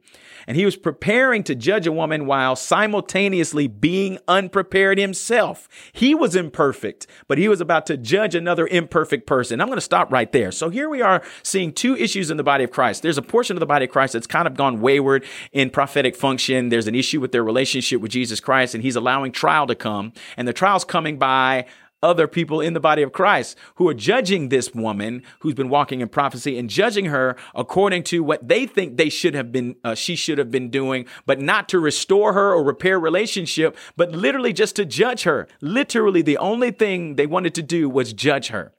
And 0.47 0.57
he 0.57 0.65
was 0.65 0.75
preparing 0.75 1.43
to 1.43 1.55
judge 1.55 1.85
a 1.85 1.91
woman 1.91 2.25
while 2.25 2.55
simultaneously 2.55 3.67
being 3.67 4.17
unprepared 4.27 4.97
himself. 4.97 5.67
He 5.93 6.15
was 6.15 6.35
imperfect, 6.35 7.07
but 7.27 7.37
he 7.37 7.47
was 7.47 7.61
about 7.61 7.85
to 7.87 7.97
judge 7.97 8.35
another 8.35 8.67
imperfect 8.67 9.27
person. 9.27 9.61
I'm 9.61 9.67
going 9.67 9.77
to 9.77 9.81
stop 9.81 10.11
right 10.11 10.31
there. 10.31 10.51
So 10.51 10.69
here 10.69 10.89
we 10.89 11.01
are 11.01 11.21
seeing 11.43 11.71
two 11.71 11.95
issues 11.95 12.31
in 12.31 12.37
the 12.37 12.43
body 12.43 12.63
of 12.63 12.71
Christ. 12.71 13.03
There's 13.03 13.17
a 13.17 13.21
portion 13.21 13.55
of 13.55 13.59
the 13.59 13.65
body 13.65 13.85
of 13.85 13.91
Christ 13.91 14.13
that's 14.13 14.27
kind 14.27 14.47
of 14.47 14.55
gone 14.55 14.81
wayward 14.81 15.23
in 15.51 15.69
prophetic 15.69 16.15
function. 16.15 16.69
There's 16.69 16.87
an 16.87 16.95
issue 16.95 17.21
with 17.21 17.31
their 17.31 17.43
relationship 17.43 18.01
with 18.01 18.11
Jesus 18.11 18.39
Christ, 18.39 18.73
and 18.73 18.83
he's 18.83 18.95
allowing 18.95 19.31
trial 19.31 19.67
to 19.69 19.75
come. 19.75 20.13
And 20.37 20.47
the 20.47 20.53
trial's 20.53 20.83
coming 20.83 21.17
by 21.17 21.65
other 22.01 22.27
people 22.27 22.61
in 22.61 22.73
the 22.73 22.79
body 22.79 23.01
of 23.01 23.11
Christ 23.11 23.57
who 23.75 23.87
are 23.89 23.93
judging 23.93 24.49
this 24.49 24.73
woman 24.73 25.23
who's 25.39 25.53
been 25.53 25.69
walking 25.69 26.01
in 26.01 26.09
prophecy 26.09 26.57
and 26.57 26.69
judging 26.69 27.05
her 27.05 27.35
according 27.53 28.03
to 28.03 28.23
what 28.23 28.47
they 28.47 28.65
think 28.65 28.97
they 28.97 29.09
should 29.09 29.33
have 29.33 29.51
been, 29.51 29.75
uh, 29.83 29.95
she 29.95 30.15
should 30.15 30.37
have 30.37 30.51
been 30.51 30.69
doing, 30.69 31.05
but 31.25 31.39
not 31.39 31.69
to 31.69 31.79
restore 31.79 32.33
her 32.33 32.53
or 32.53 32.63
repair 32.63 32.99
relationship, 32.99 33.75
but 33.97 34.11
literally 34.11 34.53
just 34.53 34.75
to 34.77 34.85
judge 34.85 35.23
her. 35.23 35.47
Literally, 35.61 36.21
the 36.21 36.37
only 36.37 36.71
thing 36.71 37.15
they 37.15 37.27
wanted 37.27 37.53
to 37.55 37.63
do 37.63 37.89
was 37.89 38.13
judge 38.13 38.47
her. 38.47 38.73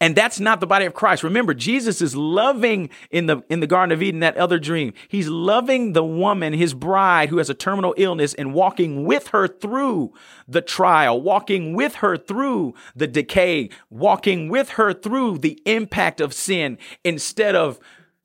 And 0.00 0.16
that's 0.16 0.40
not 0.40 0.60
the 0.60 0.66
body 0.66 0.86
of 0.86 0.94
Christ. 0.94 1.22
Remember, 1.22 1.54
Jesus 1.54 2.00
is 2.00 2.16
loving 2.16 2.90
in 3.10 3.26
the 3.26 3.42
in 3.48 3.60
the 3.60 3.66
Garden 3.66 3.92
of 3.92 4.02
Eden, 4.02 4.20
that 4.20 4.36
other 4.36 4.58
dream. 4.58 4.94
He's 5.08 5.28
loving 5.28 5.92
the 5.92 6.04
woman, 6.04 6.52
his 6.52 6.74
bride, 6.74 7.28
who 7.28 7.38
has 7.38 7.50
a 7.50 7.54
terminal 7.54 7.94
illness, 7.96 8.34
and 8.34 8.54
walking 8.54 9.04
with 9.04 9.28
her 9.28 9.46
through 9.46 10.12
the 10.48 10.62
trial, 10.62 11.20
walking 11.20 11.74
with 11.74 11.96
her 11.96 12.16
through 12.16 12.74
the 12.96 13.06
decay, 13.06 13.68
walking 13.90 14.48
with 14.48 14.70
her 14.70 14.92
through 14.92 15.38
the 15.38 15.60
impact 15.66 16.20
of 16.20 16.32
sin, 16.32 16.78
instead 17.04 17.54
of 17.54 17.78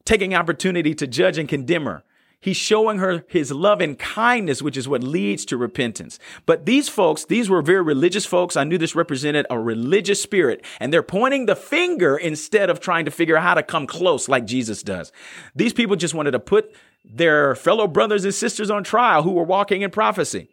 taking 0.05 0.33
opportunity 0.33 0.95
to 0.95 1.05
judge 1.05 1.37
and 1.37 1.49
condemn 1.49 1.85
her. 1.85 2.03
He's 2.45 2.57
showing 2.57 2.99
her 2.99 3.25
his 3.27 3.51
love 3.51 3.81
and 3.81 3.97
kindness, 3.97 4.61
which 4.61 4.77
is 4.77 4.87
what 4.87 5.01
leads 5.01 5.45
to 5.45 5.57
repentance. 5.57 6.19
But 6.45 6.67
these 6.67 6.87
folks, 6.87 7.25
these 7.25 7.49
were 7.49 7.63
very 7.63 7.81
religious 7.81 8.23
folks. 8.23 8.55
I 8.55 8.63
knew 8.63 8.77
this 8.77 8.93
represented 8.93 9.47
a 9.49 9.59
religious 9.59 10.21
spirit, 10.21 10.63
and 10.79 10.93
they're 10.93 11.01
pointing 11.01 11.47
the 11.47 11.55
finger 11.55 12.15
instead 12.15 12.69
of 12.69 12.79
trying 12.79 13.05
to 13.05 13.11
figure 13.11 13.35
out 13.35 13.41
how 13.41 13.55
to 13.55 13.63
come 13.63 13.87
close 13.87 14.29
like 14.29 14.45
Jesus 14.45 14.83
does. 14.83 15.11
These 15.55 15.73
people 15.73 15.95
just 15.95 16.13
wanted 16.13 16.31
to 16.31 16.39
put 16.39 16.71
their 17.03 17.55
fellow 17.55 17.87
brothers 17.87 18.25
and 18.25 18.33
sisters 18.33 18.69
on 18.69 18.83
trial 18.83 19.23
who 19.23 19.31
were 19.31 19.43
walking 19.43 19.81
in 19.81 19.89
prophecy. 19.89 20.47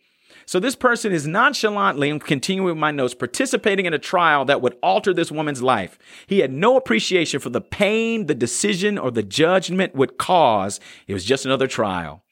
So 0.46 0.60
this 0.60 0.76
person 0.76 1.12
is 1.12 1.26
nonchalantly, 1.26 2.10
I'm 2.10 2.18
continuing 2.18 2.74
with 2.74 2.80
my 2.80 2.90
notes, 2.90 3.14
participating 3.14 3.86
in 3.86 3.94
a 3.94 3.98
trial 3.98 4.44
that 4.46 4.60
would 4.60 4.76
alter 4.82 5.14
this 5.14 5.32
woman's 5.32 5.62
life. 5.62 5.98
He 6.26 6.40
had 6.40 6.52
no 6.52 6.76
appreciation 6.76 7.40
for 7.40 7.50
the 7.50 7.60
pain 7.60 8.26
the 8.26 8.34
decision 8.34 8.98
or 8.98 9.10
the 9.10 9.22
judgment 9.22 9.94
would 9.94 10.18
cause. 10.18 10.80
It 11.06 11.14
was 11.14 11.24
just 11.24 11.46
another 11.46 11.66
trial. 11.66 12.22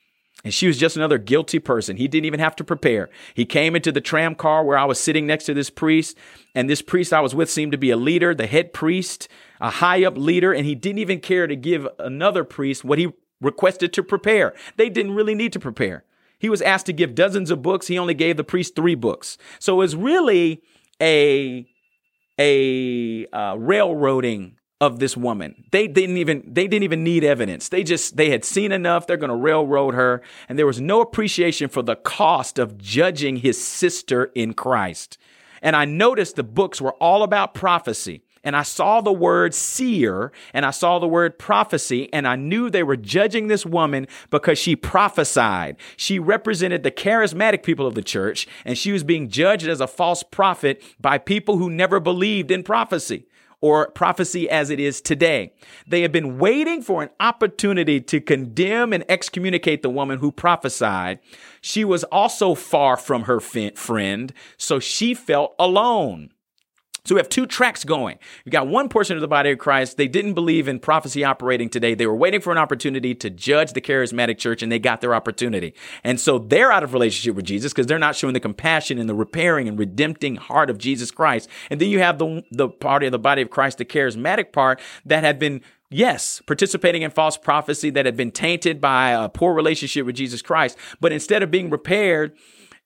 And 0.43 0.55
she 0.55 0.67
was 0.67 0.79
just 0.79 0.97
another 0.97 1.19
guilty 1.19 1.59
person. 1.59 1.99
He 1.99 2.09
didn't 2.09 2.25
even 2.25 2.41
have 2.41 2.57
to 2.57 2.65
prepare. 2.65 3.11
He 3.35 3.45
came 3.45 3.77
into 3.77 3.93
the 3.93 4.01
tram 4.01 4.35
car 4.35 4.65
where 4.65 4.79
I 4.79 4.87
was 4.87 4.99
sitting 4.99 5.27
next 5.27 5.45
to 5.45 5.55
this 5.55 5.69
priest, 5.69 6.17
and 6.55 6.69
this 6.69 6.81
priest 6.81 7.13
I 7.13 7.21
was 7.21 7.35
with 7.35 7.51
seemed 7.51 7.73
to 7.73 7.79
be 7.79 7.91
a 7.91 7.97
leader, 7.97 8.35
the 8.35 8.47
head 8.47 8.73
priest 8.73 9.29
a 9.61 9.71
high 9.71 10.05
up 10.05 10.17
leader, 10.17 10.53
and 10.53 10.65
he 10.65 10.75
didn't 10.75 10.99
even 10.99 11.21
care 11.21 11.47
to 11.47 11.55
give 11.55 11.87
another 11.99 12.45
priest 12.45 12.85
what 12.85 12.99
he 12.99 13.13
requested 13.41 13.93
to 13.93 14.03
prepare. 14.03 14.55
They 14.77 14.89
didn't 14.89 15.15
really 15.15 15.35
need 15.35 15.53
to 15.53 15.61
prepare. 15.61 16.05
He 16.41 16.49
was 16.49 16.63
asked 16.63 16.87
to 16.87 16.93
give 16.93 17.15
dozens 17.15 17.51
of 17.51 17.63
books. 17.63 17.87
He 17.87 17.99
only 17.99 18.15
gave 18.15 18.37
the 18.37 18.45
priest 18.45 18.75
three 18.75 18.97
books. 18.97 19.39
So 19.61 19.75
it 19.75 19.77
was 19.77 19.95
really 19.95 20.63
a 21.01 21.67
a 22.39 23.27
uh, 23.27 23.55
railroading 23.57 24.57
of 24.81 24.99
this 24.99 25.15
woman. 25.15 25.65
They 25.71 25.87
didn't 25.87 26.17
even 26.17 26.43
they 26.47 26.67
didn't 26.67 26.85
even 26.85 27.05
need 27.05 27.23
evidence. 27.23 27.69
They 27.69 27.85
just 27.85 28.17
they 28.17 28.31
had 28.31 28.45
seen 28.45 28.73
enough. 28.73 29.07
They're 29.07 29.19
going 29.19 29.29
to 29.29 29.37
railroad 29.37 29.95
her, 29.95 30.23
and 30.49 30.59
there 30.59 30.67
was 30.67 30.81
no 30.81 31.03
appreciation 31.03 31.69
for 31.69 31.83
the 31.83 31.97
cost 31.97 32.59
of 32.59 32.79
judging 32.79 33.37
his 33.37 33.63
sister 33.63 34.33
in 34.35 34.55
Christ. 34.55 35.19
And 35.63 35.77
I 35.77 35.85
noticed 35.85 36.37
the 36.37 36.43
books 36.43 36.81
were 36.81 36.95
all 36.95 37.23
about 37.23 37.53
prophecy. 37.53 38.23
And 38.43 38.57
I 38.57 38.63
saw 38.63 39.01
the 39.01 39.13
word 39.13 39.55
seer 39.55 40.33
and 40.55 40.65
I 40.65 40.71
saw 40.71 40.99
the 40.99 41.09
word 41.09 41.39
prophecy 41.39 42.13
and 42.13 42.27
I 42.27 42.37
knew 42.37 42.71
they 42.71 42.83
were 42.83 42.97
judging 42.97 43.49
this 43.49 43.67
woman 43.67 44.07
because 44.31 44.59
she 44.59 44.77
prophesied. 44.77 45.77
She 45.97 46.19
represented 46.19 46.83
the 46.83 46.91
charismatic 46.91 47.63
people 47.63 47.87
of 47.87 47.95
the 47.95 48.03
church 48.03 48.49
and 48.65 48.79
she 48.79 48.93
was 48.93 49.05
being 49.05 49.29
judged 49.29 49.69
as 49.69 49.81
a 49.81 49.87
false 49.87 50.23
prophet 50.23 50.83
by 50.99 51.19
people 51.19 51.59
who 51.59 51.69
never 51.69 52.01
believed 52.01 52.51
in 52.51 52.63
prophecy 52.63 53.27
or 53.61 53.91
prophecy 53.91 54.49
as 54.49 54.71
it 54.71 54.81
is 54.81 55.01
today. 55.01 55.53
They 55.87 56.03
have 56.03 56.13
been 56.13 56.39
waiting 56.39 56.83
for 56.83 57.03
an 57.03 57.11
opportunity 57.21 58.01
to 58.01 58.21
condemn 58.21 58.93
and 58.93 59.05
excommunicate 59.09 59.83
the 59.83 59.91
woman 59.91 60.19
who 60.19 60.33
prophesied. 60.33 61.19
She 61.61 61.85
was 61.85 62.05
also 62.05 62.55
far 62.55 62.97
from 62.97 63.25
her 63.25 63.41
friend, 63.41 64.33
so 64.57 64.81
she 64.81 65.15
felt 65.15 65.55
alone. 65.59 66.31
So 67.05 67.15
we 67.15 67.19
have 67.19 67.29
two 67.29 67.47
tracks 67.47 67.85
going. 67.85 68.19
You 68.45 68.53
got 68.53 68.69
one 68.69 68.89
portion 68.89 69.17
of 69.17 69.21
the 69.21 69.29
body 69.29 69.51
of 69.51 69.59
Christ. 69.59 69.97
They 69.97 70.09
didn't 70.09 70.35
believe 70.35 70.69
in 70.69 70.79
prophecy 70.79 71.25
operating 71.25 71.69
today. 71.69 71.95
They 71.95 72.07
were 72.07 72.15
waiting 72.15 72.41
for 72.41 72.53
an 72.53 72.59
opportunity 72.59 73.15
to 73.17 73.31
judge 73.31 73.73
the 73.73 73.81
charismatic 73.81 74.39
church 74.39 74.63
and 74.63 74.71
they 74.71 74.79
got 74.79 75.01
their 75.01 75.15
opportunity. 75.15 75.75
And 76.05 76.21
so 76.21 76.39
they're 76.39 76.73
out 76.73 76.83
of 76.83 76.93
relationship 76.93 77.37
with 77.37 77.47
Jesus 77.47 77.73
because 77.73 77.87
they're 77.87 77.99
not 77.99 78.17
showing 78.17 78.35
the 78.35 78.41
compassion 78.41 78.99
and 78.99 79.09
the 79.09 79.15
repairing 79.15 79.69
and 79.69 79.79
redempting 79.79 80.37
heart 80.37 80.71
of 80.71 80.79
Jesus 80.79 81.11
Christ. 81.11 81.49
And 81.71 81.81
then 81.81 81.89
you 81.89 82.01
have 82.01 82.19
the, 82.19 82.45
the 82.51 82.69
party 82.69 83.07
of 83.07 83.13
the 83.13 83.19
body 83.19 83.43
of 83.43 83.51
Christ, 83.51 83.79
the 83.79 83.85
charismatic 83.85 84.53
part 84.53 84.81
that 85.05 85.25
had 85.25 85.39
been 85.39 85.63
Yes, 85.93 86.41
participating 86.47 87.03
in 87.03 87.11
false 87.11 87.37
prophecy 87.37 87.91
that 87.91 88.07
had 88.07 88.17
been 88.17 88.31
tainted 88.31 88.81
by 88.81 89.11
a 89.11 89.29
poor 89.29 89.53
relationship 89.53 90.07
with 90.07 90.15
Jesus 90.15 90.41
Christ. 90.41 90.79
But 91.01 91.11
instead 91.11 91.43
of 91.43 91.51
being 91.51 91.69
repaired 91.69 92.37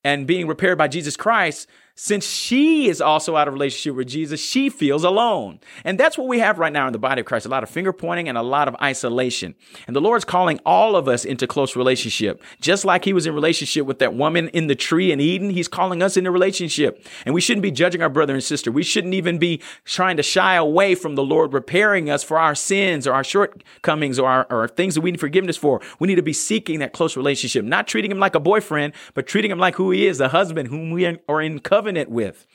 and 0.03 0.27
being 0.27 0.47
repaired 0.47 0.79
by 0.79 0.89
Jesus 0.89 1.15
Christ, 1.15 1.69
since 1.97 2.27
she 2.27 2.89
is 2.89 3.01
also 3.01 3.37
out 3.37 3.47
of 3.47 3.55
relationship 3.55 3.95
with 3.95 4.09
Jesus, 4.09 4.41
she 4.41 4.69
feels 4.69 5.05
alone. 5.05 5.61
And 5.85 5.99
that's 5.99 6.19
what 6.19 6.27
we 6.27 6.41
have 6.41 6.59
right 6.59 6.73
now 6.73 6.89
in 6.89 6.93
the 6.93 6.99
body 6.99 7.21
of 7.21 7.27
Christ 7.27 7.47
a 7.47 7.49
lot 7.49 7.63
of 7.63 7.71
finger 7.71 7.93
pointing 7.93 8.29
and 8.29 8.37
a 8.37 8.43
lot 8.43 8.67
of 8.67 8.75
isolation. 8.83 9.55
And 9.87 9.95
the 9.95 10.01
Lord's 10.01 10.25
calling 10.25 10.59
all 10.67 10.97
of 10.97 11.07
us 11.07 11.25
into 11.25 11.47
close 11.47 11.77
relationship. 11.77 12.43
Just 12.61 12.85
like 12.85 13.05
he 13.05 13.13
was 13.13 13.27
in 13.27 13.35
relationship 13.35 13.87
with 13.87 14.01
that 14.01 14.15
woman 14.15 14.49
in 14.49 14.67
the 14.67 14.75
tree 14.75 15.13
in 15.13 15.21
Eden, 15.21 15.51
he's 15.51 15.69
calling 15.69 16.03
us 16.03 16.17
into 16.17 16.33
relationship. 16.33 17.07
And 17.25 17.33
we 17.33 17.41
shouldn't 17.41 17.63
be 17.63 17.71
judging 17.71 18.03
our 18.03 18.09
brother 18.09 18.35
and 18.35 18.43
sister. 18.43 18.73
We 18.73 18.83
shouldn't 18.83 19.15
even 19.15 19.39
be 19.39 19.63
trying 19.85 20.17
to 20.17 20.23
shy 20.25 20.57
away 20.57 20.97
from 20.97 21.15
the 21.15 21.23
Lord 21.23 21.53
repairing 21.53 22.11
us 22.11 22.25
for 22.25 22.41
our 22.41 22.57
sins 22.57 23.07
or 23.07 23.13
our 23.13 23.25
shortcomings 23.25 24.19
or, 24.19 24.29
our, 24.29 24.47
or 24.51 24.67
things 24.67 24.97
that 24.97 25.03
we 25.03 25.13
need 25.13 25.21
forgiveness 25.21 25.57
for. 25.57 25.81
We 26.01 26.09
need 26.09 26.17
to 26.17 26.23
be 26.23 26.33
seeking 26.33 26.81
that 26.81 26.93
close 26.93 27.17
relationship, 27.17 27.65
not 27.65 27.87
treating 27.87 28.11
him 28.11 28.19
like 28.19 28.35
a 28.35 28.41
boyfriend, 28.41 28.95
but 29.15 29.29
treating 29.29 29.53
him 29.53 29.61
like 29.61 29.77
who 29.77 29.93
he 29.93 30.09
is, 30.09 30.19
the 30.19 30.31
husband 30.31 30.69
whom 30.69 30.91
we 30.91 31.07
are 31.29 31.41
in 31.41 31.61
covenant 31.61 31.84
covenant 31.85 32.11
with. 32.11 32.47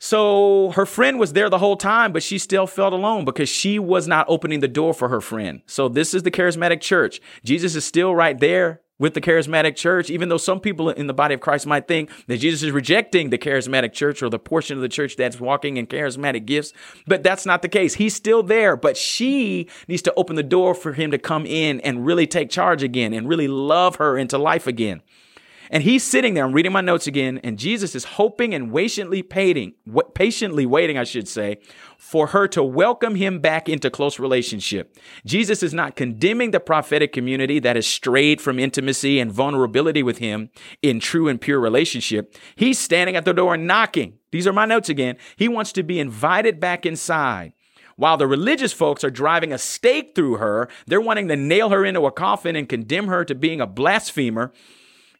So 0.00 0.72
her 0.72 0.86
friend 0.86 1.18
was 1.18 1.32
there 1.32 1.48
the 1.48 1.58
whole 1.58 1.76
time, 1.76 2.12
but 2.12 2.22
she 2.22 2.38
still 2.38 2.66
felt 2.66 2.92
alone 2.92 3.24
because 3.24 3.48
she 3.48 3.78
was 3.78 4.08
not 4.08 4.26
opening 4.28 4.60
the 4.60 4.68
door 4.68 4.92
for 4.92 5.08
her 5.08 5.20
friend. 5.20 5.62
So 5.66 5.88
this 5.88 6.14
is 6.14 6.22
the 6.24 6.30
charismatic 6.30 6.80
church. 6.80 7.20
Jesus 7.44 7.74
is 7.74 7.84
still 7.84 8.14
right 8.14 8.38
there 8.38 8.80
with 8.98 9.14
the 9.14 9.20
charismatic 9.20 9.76
church, 9.76 10.10
even 10.10 10.28
though 10.28 10.38
some 10.38 10.58
people 10.58 10.90
in 10.90 11.06
the 11.06 11.14
body 11.14 11.34
of 11.34 11.40
Christ 11.40 11.66
might 11.66 11.86
think 11.86 12.10
that 12.26 12.38
Jesus 12.38 12.64
is 12.64 12.72
rejecting 12.72 13.30
the 13.30 13.38
charismatic 13.38 13.92
church 13.92 14.22
or 14.22 14.28
the 14.28 14.38
portion 14.38 14.76
of 14.76 14.82
the 14.82 14.88
church 14.88 15.14
that's 15.14 15.40
walking 15.40 15.76
in 15.76 15.86
charismatic 15.86 16.44
gifts. 16.46 16.72
But 17.06 17.22
that's 17.22 17.46
not 17.46 17.62
the 17.62 17.68
case. 17.68 17.94
He's 17.94 18.14
still 18.14 18.42
there, 18.42 18.76
but 18.76 18.96
she 18.96 19.68
needs 19.86 20.02
to 20.02 20.14
open 20.14 20.34
the 20.34 20.42
door 20.42 20.74
for 20.74 20.92
him 20.92 21.12
to 21.12 21.18
come 21.18 21.46
in 21.46 21.80
and 21.80 22.04
really 22.04 22.26
take 22.26 22.50
charge 22.50 22.82
again 22.82 23.12
and 23.12 23.28
really 23.28 23.48
love 23.48 23.96
her 23.96 24.18
into 24.18 24.38
life 24.38 24.66
again. 24.66 25.02
And 25.70 25.82
he's 25.82 26.02
sitting 26.02 26.34
there, 26.34 26.44
I'm 26.44 26.52
reading 26.52 26.72
my 26.72 26.80
notes 26.80 27.06
again, 27.06 27.40
and 27.44 27.58
Jesus 27.58 27.94
is 27.94 28.04
hoping 28.04 28.54
and 28.54 28.74
patiently 28.74 29.22
waiting, 29.22 29.74
patiently 30.14 30.66
waiting, 30.66 30.96
I 30.96 31.04
should 31.04 31.28
say, 31.28 31.58
for 31.96 32.28
her 32.28 32.48
to 32.48 32.62
welcome 32.62 33.14
him 33.16 33.40
back 33.40 33.68
into 33.68 33.90
close 33.90 34.18
relationship. 34.18 34.96
Jesus 35.26 35.62
is 35.62 35.74
not 35.74 35.96
condemning 35.96 36.52
the 36.52 36.60
prophetic 36.60 37.12
community 37.12 37.58
that 37.58 37.76
has 37.76 37.86
strayed 37.86 38.40
from 38.40 38.58
intimacy 38.58 39.20
and 39.20 39.32
vulnerability 39.32 40.02
with 40.02 40.18
him 40.18 40.50
in 40.82 41.00
true 41.00 41.28
and 41.28 41.40
pure 41.40 41.60
relationship. 41.60 42.36
He's 42.56 42.78
standing 42.78 43.16
at 43.16 43.24
the 43.24 43.34
door 43.34 43.54
and 43.54 43.66
knocking. 43.66 44.18
These 44.30 44.46
are 44.46 44.52
my 44.52 44.66
notes 44.66 44.88
again. 44.88 45.16
He 45.36 45.48
wants 45.48 45.72
to 45.72 45.82
be 45.82 46.00
invited 46.00 46.60
back 46.60 46.86
inside. 46.86 47.52
While 47.96 48.16
the 48.16 48.28
religious 48.28 48.72
folks 48.72 49.02
are 49.02 49.10
driving 49.10 49.52
a 49.52 49.58
stake 49.58 50.12
through 50.14 50.36
her, 50.36 50.68
they're 50.86 51.00
wanting 51.00 51.26
to 51.28 51.36
nail 51.36 51.70
her 51.70 51.84
into 51.84 52.06
a 52.06 52.12
coffin 52.12 52.54
and 52.54 52.68
condemn 52.68 53.08
her 53.08 53.24
to 53.24 53.34
being 53.34 53.60
a 53.60 53.66
blasphemer. 53.66 54.52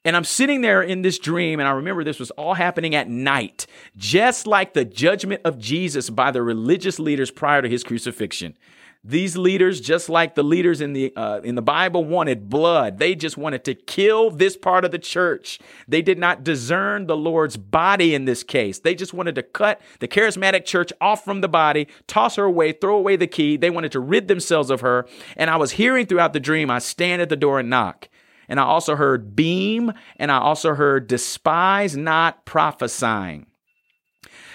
And 0.08 0.16
I'm 0.16 0.24
sitting 0.24 0.62
there 0.62 0.80
in 0.80 1.02
this 1.02 1.18
dream, 1.18 1.60
and 1.60 1.68
I 1.68 1.72
remember 1.72 2.02
this 2.02 2.18
was 2.18 2.30
all 2.30 2.54
happening 2.54 2.94
at 2.94 3.10
night, 3.10 3.66
just 3.94 4.46
like 4.46 4.72
the 4.72 4.86
judgment 4.86 5.42
of 5.44 5.58
Jesus 5.58 6.08
by 6.08 6.30
the 6.30 6.40
religious 6.40 6.98
leaders 6.98 7.30
prior 7.30 7.60
to 7.60 7.68
his 7.68 7.84
crucifixion. 7.84 8.56
These 9.04 9.36
leaders, 9.36 9.82
just 9.82 10.08
like 10.08 10.34
the 10.34 10.42
leaders 10.42 10.80
in 10.80 10.94
the 10.94 11.12
uh, 11.14 11.40
in 11.44 11.56
the 11.56 11.62
Bible, 11.62 12.06
wanted 12.06 12.48
blood. 12.48 12.98
They 12.98 13.14
just 13.14 13.36
wanted 13.36 13.64
to 13.64 13.74
kill 13.74 14.30
this 14.30 14.56
part 14.56 14.86
of 14.86 14.92
the 14.92 14.98
church. 14.98 15.58
They 15.86 16.00
did 16.00 16.18
not 16.18 16.42
discern 16.42 17.06
the 17.06 17.16
Lord's 17.16 17.58
body 17.58 18.14
in 18.14 18.24
this 18.24 18.42
case. 18.42 18.78
They 18.78 18.94
just 18.94 19.12
wanted 19.12 19.34
to 19.34 19.42
cut 19.42 19.78
the 19.98 20.08
charismatic 20.08 20.64
church 20.64 20.90
off 21.02 21.22
from 21.22 21.42
the 21.42 21.48
body, 21.48 21.86
toss 22.06 22.36
her 22.36 22.44
away, 22.44 22.72
throw 22.72 22.96
away 22.96 23.16
the 23.16 23.26
key. 23.26 23.58
They 23.58 23.68
wanted 23.68 23.92
to 23.92 24.00
rid 24.00 24.26
themselves 24.26 24.70
of 24.70 24.80
her. 24.80 25.06
And 25.36 25.50
I 25.50 25.56
was 25.56 25.72
hearing 25.72 26.06
throughout 26.06 26.32
the 26.32 26.40
dream. 26.40 26.70
I 26.70 26.78
stand 26.78 27.20
at 27.20 27.28
the 27.28 27.36
door 27.36 27.60
and 27.60 27.68
knock. 27.68 28.08
And 28.48 28.58
I 28.58 28.64
also 28.64 28.96
heard 28.96 29.36
beam, 29.36 29.92
and 30.16 30.32
I 30.32 30.38
also 30.38 30.74
heard 30.74 31.06
despise 31.06 31.96
not 31.96 32.44
prophesying. 32.44 33.46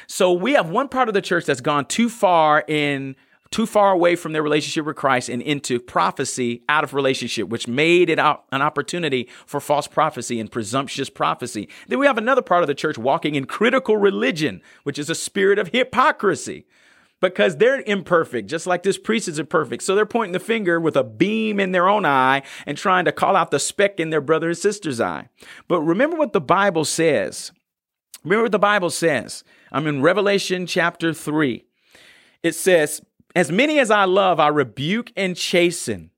So 0.07 0.33
we 0.33 0.53
have 0.53 0.69
one 0.69 0.89
part 0.89 1.07
of 1.07 1.13
the 1.13 1.21
church 1.21 1.45
that's 1.45 1.61
gone 1.61 1.85
too 1.85 2.09
far 2.09 2.63
in 2.67 3.15
too 3.51 3.65
far 3.67 3.91
away 3.91 4.15
from 4.15 4.33
their 4.33 4.41
relationship 4.41 4.83
with 4.83 4.95
Christ 4.95 5.29
and 5.29 5.39
into 5.39 5.79
prophecy 5.79 6.63
out 6.67 6.83
of 6.83 6.95
relationship, 6.95 7.49
which 7.49 7.67
made 7.67 8.09
it 8.09 8.17
an 8.17 8.61
opportunity 8.63 9.29
for 9.45 9.59
false 9.59 9.85
prophecy 9.85 10.39
and 10.39 10.51
presumptuous 10.51 11.11
prophecy. 11.11 11.69
Then 11.87 11.99
we 11.99 12.07
have 12.07 12.17
another 12.17 12.41
part 12.41 12.63
of 12.63 12.67
the 12.67 12.73
church 12.73 12.97
walking 12.97 13.35
in 13.35 13.45
critical 13.45 13.95
religion, 13.95 14.63
which 14.83 14.97
is 14.97 15.07
a 15.07 15.15
spirit 15.15 15.59
of 15.59 15.67
hypocrisy 15.67 16.65
because 17.23 17.55
they're 17.55 17.81
imperfect, 17.85 18.49
just 18.49 18.67
like 18.67 18.83
this 18.83 18.97
priest 18.97 19.29
is 19.29 19.39
imperfect. 19.39 19.81
So 19.81 19.95
they're 19.95 20.05
pointing 20.05 20.33
the 20.33 20.41
finger 20.41 20.77
with 20.77 20.97
a 20.97 21.05
beam 21.05 21.57
in 21.57 21.71
their 21.71 21.87
own 21.87 22.05
eye 22.05 22.43
and 22.65 22.77
trying 22.77 23.05
to 23.05 23.13
call 23.13 23.37
out 23.37 23.49
the 23.49 23.59
speck 23.59 23.97
in 23.97 24.09
their 24.09 24.19
brother 24.19 24.49
and 24.49 24.57
sister's 24.57 24.99
eye. 24.99 25.29
But 25.69 25.79
remember 25.79 26.17
what 26.17 26.33
the 26.33 26.41
Bible 26.41 26.83
says. 26.83 27.53
Remember 28.25 28.43
what 28.43 28.51
the 28.51 28.59
Bible 28.59 28.89
says. 28.89 29.45
I'm 29.71 29.87
in 29.87 30.01
Revelation 30.01 30.67
chapter 30.67 31.13
3. 31.13 31.63
It 32.43 32.55
says, 32.55 33.01
As 33.33 33.49
many 33.49 33.79
as 33.79 33.89
I 33.89 34.03
love, 34.03 34.41
I 34.41 34.49
rebuke 34.49 35.13
and 35.15 35.37
chasten. 35.37 36.11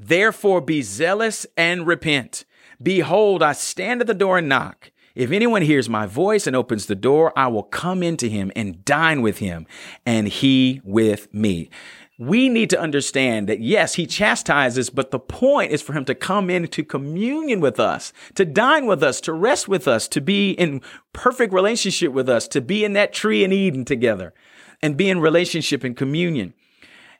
Therefore 0.00 0.60
be 0.60 0.80
zealous 0.80 1.44
and 1.56 1.88
repent. 1.88 2.44
Behold, 2.80 3.42
I 3.42 3.52
stand 3.52 4.00
at 4.00 4.06
the 4.06 4.14
door 4.14 4.38
and 4.38 4.48
knock. 4.48 4.92
If 5.16 5.32
anyone 5.32 5.62
hears 5.62 5.88
my 5.88 6.04
voice 6.04 6.46
and 6.46 6.54
opens 6.54 6.84
the 6.84 6.94
door, 6.94 7.32
I 7.36 7.46
will 7.46 7.62
come 7.62 8.02
into 8.02 8.28
him 8.28 8.52
and 8.54 8.84
dine 8.84 9.22
with 9.22 9.38
him 9.38 9.66
and 10.04 10.28
he 10.28 10.82
with 10.84 11.32
me. 11.32 11.70
We 12.18 12.50
need 12.50 12.68
to 12.70 12.80
understand 12.80 13.48
that 13.48 13.60
yes, 13.60 13.94
he 13.94 14.06
chastises, 14.06 14.90
but 14.90 15.12
the 15.12 15.18
point 15.18 15.72
is 15.72 15.80
for 15.80 15.94
him 15.94 16.04
to 16.04 16.14
come 16.14 16.50
into 16.50 16.84
communion 16.84 17.60
with 17.60 17.80
us, 17.80 18.12
to 18.34 18.44
dine 18.44 18.84
with 18.84 19.02
us, 19.02 19.22
to 19.22 19.32
rest 19.32 19.68
with 19.68 19.88
us, 19.88 20.06
to 20.08 20.20
be 20.20 20.50
in 20.50 20.82
perfect 21.14 21.54
relationship 21.54 22.12
with 22.12 22.28
us, 22.28 22.46
to 22.48 22.60
be 22.60 22.84
in 22.84 22.92
that 22.92 23.14
tree 23.14 23.42
in 23.42 23.52
Eden 23.52 23.86
together 23.86 24.34
and 24.82 24.98
be 24.98 25.08
in 25.08 25.20
relationship 25.20 25.82
and 25.82 25.96
communion. 25.96 26.52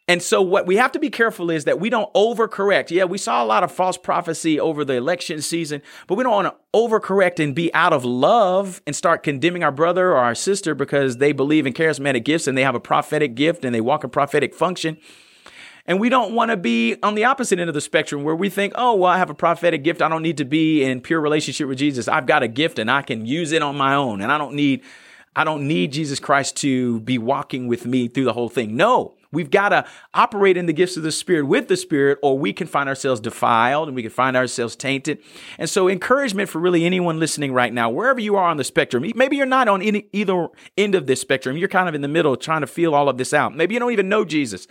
And 0.09 0.23
so 0.23 0.41
what 0.41 0.67
we 0.67 0.77
have 0.77 0.93
to 0.93 1.01
be 1.01 1.11
careful 1.11 1.51
is 1.51 1.65
that 1.65 1.81
we 1.81 1.91
don't 1.91 2.13
overcorrect. 2.15 2.91
Yeah, 2.91 3.05
we 3.05 3.19
saw 3.19 3.43
a 3.43 3.47
lot 3.47 3.65
of 3.65 3.73
false 3.73 3.99
prophecy 3.99 4.61
over 4.61 4.85
the 4.85 4.95
election 4.95 5.43
season, 5.43 5.83
but 6.07 6.15
we 6.15 6.23
don't 6.23 6.33
want 6.33 6.47
to 6.47 6.79
overcorrect 6.79 7.43
and 7.43 7.57
be 7.57 7.75
out 7.75 7.93
of 7.93 8.05
love 8.05 8.81
and 8.87 8.95
start 8.95 9.25
condemning 9.25 9.65
our 9.65 9.73
brother 9.73 10.13
or 10.13 10.19
our 10.19 10.37
sister 10.37 10.77
because 10.77 11.17
they 11.17 11.33
believe 11.33 11.67
in 11.67 11.73
charismatic 11.73 12.25
gifts 12.25 12.47
and 12.47 12.57
they 12.57 12.63
have 12.63 12.77
a 12.77 12.81
prophetic 12.81 13.35
gift 13.35 13.65
and 13.65 13.75
they 13.75 13.81
walk 13.81 14.05
a 14.05 14.09
prophetic 14.09 14.55
function. 14.55 14.97
And 15.87 16.01
we 16.01 16.09
don't 16.09 16.35
want 16.35 16.53
to 16.53 16.57
be 16.57 16.97
on 17.03 17.17
the 17.17 17.25
opposite 17.25 17.59
end 17.59 17.69
of 17.69 17.75
the 17.75 17.81
spectrum 17.81 18.23
where 18.23 18.35
we 18.35 18.49
think, 18.49 18.75
oh, 18.77 18.95
well, 18.95 19.11
I 19.11 19.19
have 19.19 19.31
a 19.31 19.35
prophetic 19.35 19.83
gift. 19.83 20.03
I 20.03 20.09
don't 20.09 20.23
need 20.23 20.37
to 20.39 20.45
be 20.45 20.85
in 20.85 21.01
pure 21.01 21.21
relationship 21.21 21.69
with 21.69 21.79
Jesus. 21.79 22.07
I've 22.07 22.27
got 22.27 22.45
a 22.45 22.49
gift 22.49 22.79
and 22.79 22.91
I 22.91 23.03
can 23.03 23.27
use 23.27 23.51
it 23.51 23.63
on 23.63 23.77
my 23.77 23.95
own. 23.95 24.21
And 24.21 24.31
I 24.31 24.39
don't 24.39 24.55
need, 24.55 24.83
I 25.35 25.43
don't 25.43 25.67
need 25.67 25.93
Jesus 25.93 26.21
Christ 26.21 26.57
to 26.59 27.01
be 27.01 27.19
walking 27.19 27.67
with 27.67 27.87
me 27.87 28.07
through 28.07 28.25
the 28.25 28.33
whole 28.33 28.49
thing. 28.49 28.77
No, 28.77 29.16
We've 29.33 29.51
got 29.51 29.71
to 29.71 29.85
operate 30.15 30.57
in 30.57 30.67
the 30.67 30.73
gifts 30.73 30.97
of 30.97 31.03
the 31.03 31.13
Spirit 31.13 31.47
with 31.47 31.69
the 31.69 31.77
Spirit, 31.77 32.19
or 32.23 32.39
we 32.39 32.53
can 32.53 32.67
find 32.67 32.89
ourselves 32.89 33.21
defiled 33.21 33.89
and 33.89 33.95
we 33.95 34.03
can 34.03 34.11
find 34.11 34.37
ourselves 34.37 34.77
tainted. 34.77 35.19
And 35.59 35.69
so, 35.69 35.89
encouragement 35.89 36.49
for 36.49 36.59
really 36.59 36.85
anyone 36.85 37.19
listening 37.19 37.53
right 37.53 37.73
now, 37.73 37.91
wherever 37.91 38.21
you 38.21 38.37
are 38.37 38.49
on 38.49 38.57
the 38.57 38.65
spectrum, 38.65 39.05
maybe 39.15 39.37
you're 39.37 39.47
not 39.47 39.69
on 39.69 39.83
any, 39.83 40.07
either 40.13 40.49
end 40.77 40.95
of 40.95 41.07
this 41.07 41.21
spectrum, 41.21 41.57
you're 41.57 41.69
kind 41.69 41.89
of 41.89 41.95
in 41.95 42.01
the 42.01 42.09
middle 42.09 42.37
trying 42.37 42.61
to 42.61 42.67
feel 42.67 42.95
all 42.95 43.09
of 43.09 43.19
this 43.19 43.33
out. 43.33 43.55
Maybe 43.55 43.75
you 43.75 43.81
don't 43.81 43.93
even 43.93 44.09
know 44.09 44.25
Jesus. 44.25 44.67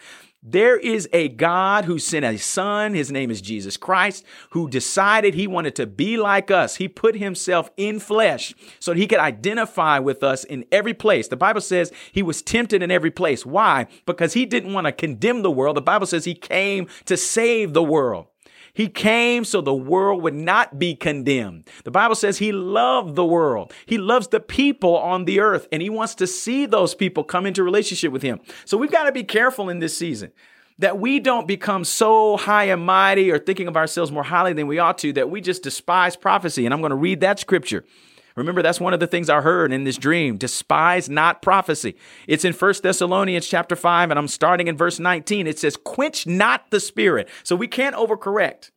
There 0.48 0.78
is 0.78 1.10
a 1.12 1.30
God 1.30 1.86
who 1.86 1.98
sent 1.98 2.24
a 2.24 2.38
son, 2.38 2.94
his 2.94 3.12
name 3.12 3.32
is 3.32 3.42
Jesus 3.42 3.78
Christ, 3.78 4.24
who 4.52 4.70
decided 4.70 5.34
he 5.34 5.48
wanted 5.48 5.74
to 5.78 5.88
be 5.88 6.18
like 6.18 6.52
us. 6.52 6.76
He 6.76 6.88
put 6.88 7.16
himself 7.16 7.72
in 7.78 8.00
flesh 8.00 8.54
so 8.80 8.92
that 8.92 9.00
he 9.00 9.08
could 9.08 9.18
identify 9.18 9.98
with 9.98 10.22
us 10.22 10.44
in 10.44 10.64
every 10.72 10.94
place. 10.94 11.30
The 11.30 11.36
Bible 11.36 11.62
says 11.62 11.92
he 12.12 12.22
was 12.22 12.44
tempted 12.44 12.84
in 12.84 12.92
every 12.92 13.10
place. 13.10 13.44
Why? 13.44 13.88
Because 14.06 14.34
he 14.34 14.46
didn't 14.46 14.72
want 14.72 14.86
to 14.86 14.92
condemn 14.92 15.42
the 15.42 15.50
world. 15.50 15.78
The 15.78 15.82
Bible 15.82 16.06
says 16.06 16.26
he 16.26 16.36
came 16.36 16.90
to 17.06 17.18
save 17.18 17.74
the 17.74 17.82
world. 17.82 18.28
He 18.76 18.90
came 18.90 19.46
so 19.46 19.62
the 19.62 19.74
world 19.74 20.22
would 20.22 20.36
not 20.36 20.78
be 20.78 20.96
condemned. 20.96 21.70
The 21.86 21.92
Bible 21.92 22.14
says 22.14 22.38
he 22.38 22.52
loved 22.52 23.16
the 23.16 23.26
world. 23.26 23.74
He 23.86 23.98
loves 23.98 24.28
the 24.28 24.42
people 24.42 24.98
on 24.98 25.24
the 25.24 25.40
earth 25.40 25.68
and 25.72 25.82
he 25.82 25.90
wants 25.90 26.14
to 26.16 26.28
see 26.28 26.66
those 26.66 26.94
people 26.94 27.24
come 27.24 27.46
into 27.46 27.64
relationship 27.64 28.12
with 28.12 28.22
him. 28.22 28.42
So 28.66 28.78
we've 28.78 28.92
got 28.92 29.06
to 29.06 29.14
be 29.14 29.24
careful 29.24 29.70
in 29.70 29.80
this 29.80 29.98
season 29.98 30.34
that 30.78 31.00
we 31.00 31.22
don't 31.22 31.48
become 31.48 31.86
so 31.86 32.36
high 32.36 32.66
and 32.66 32.86
mighty 32.86 33.32
or 33.32 33.40
thinking 33.40 33.70
of 33.70 33.78
ourselves 33.78 34.12
more 34.12 34.24
highly 34.24 34.52
than 34.52 34.68
we 34.68 34.78
ought 34.78 34.98
to 34.98 35.14
that 35.14 35.30
we 35.30 35.40
just 35.40 35.64
despise 35.64 36.18
prophecy. 36.18 36.66
And 36.66 36.74
I'm 36.74 36.82
going 36.82 36.90
to 36.90 36.98
read 36.98 37.22
that 37.22 37.40
scripture. 37.40 37.86
Remember, 38.36 38.62
that's 38.62 38.82
one 38.82 38.94
of 38.94 39.00
the 39.00 39.08
things 39.08 39.30
I 39.30 39.42
heard 39.42 39.72
in 39.72 39.86
this 39.86 39.98
dream. 39.98 40.38
Despise 40.38 41.10
not 41.10 41.42
prophecy. 41.42 41.96
It's 42.28 42.44
in 42.44 42.52
First 42.52 42.84
Thessalonians 42.84 43.48
chapter 43.48 43.76
5, 43.76 44.12
and 44.12 44.20
I'm 44.20 44.28
starting 44.28 44.68
in 44.68 44.76
verse 44.76 45.00
19. 45.00 45.48
It 45.48 45.58
says, 45.58 45.78
quench 45.78 46.28
not 46.28 46.70
the 46.70 46.82
spirit. 46.82 47.30
So 47.44 47.56
we 47.56 47.68
can't 47.68 47.96
overcorrect. 47.96 48.72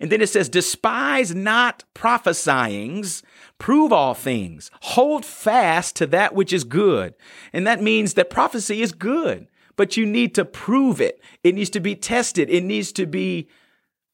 And 0.00 0.10
then 0.10 0.22
it 0.22 0.28
says, 0.28 0.48
despise 0.48 1.34
not 1.34 1.84
prophesyings, 1.94 3.22
prove 3.58 3.92
all 3.92 4.14
things, 4.14 4.70
hold 4.80 5.26
fast 5.26 5.94
to 5.96 6.06
that 6.06 6.34
which 6.34 6.54
is 6.54 6.64
good. 6.64 7.14
And 7.52 7.66
that 7.66 7.82
means 7.82 8.14
that 8.14 8.30
prophecy 8.30 8.80
is 8.80 8.92
good, 8.92 9.46
but 9.76 9.96
you 9.96 10.06
need 10.06 10.34
to 10.36 10.44
prove 10.46 11.02
it. 11.02 11.20
It 11.42 11.54
needs 11.54 11.70
to 11.70 11.80
be 11.80 11.94
tested. 11.94 12.48
It 12.48 12.64
needs 12.64 12.92
to 12.92 13.04
be 13.04 13.48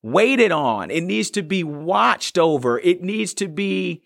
waited 0.03 0.51
on. 0.51 0.91
It 0.91 1.05
needs 1.05 1.31
to 1.31 1.43
be 1.43 1.63
watched 1.63 2.37
over. 2.37 2.81
It 2.81 3.03
needs 3.03 3.33
to 3.35 3.47
be 3.47 4.03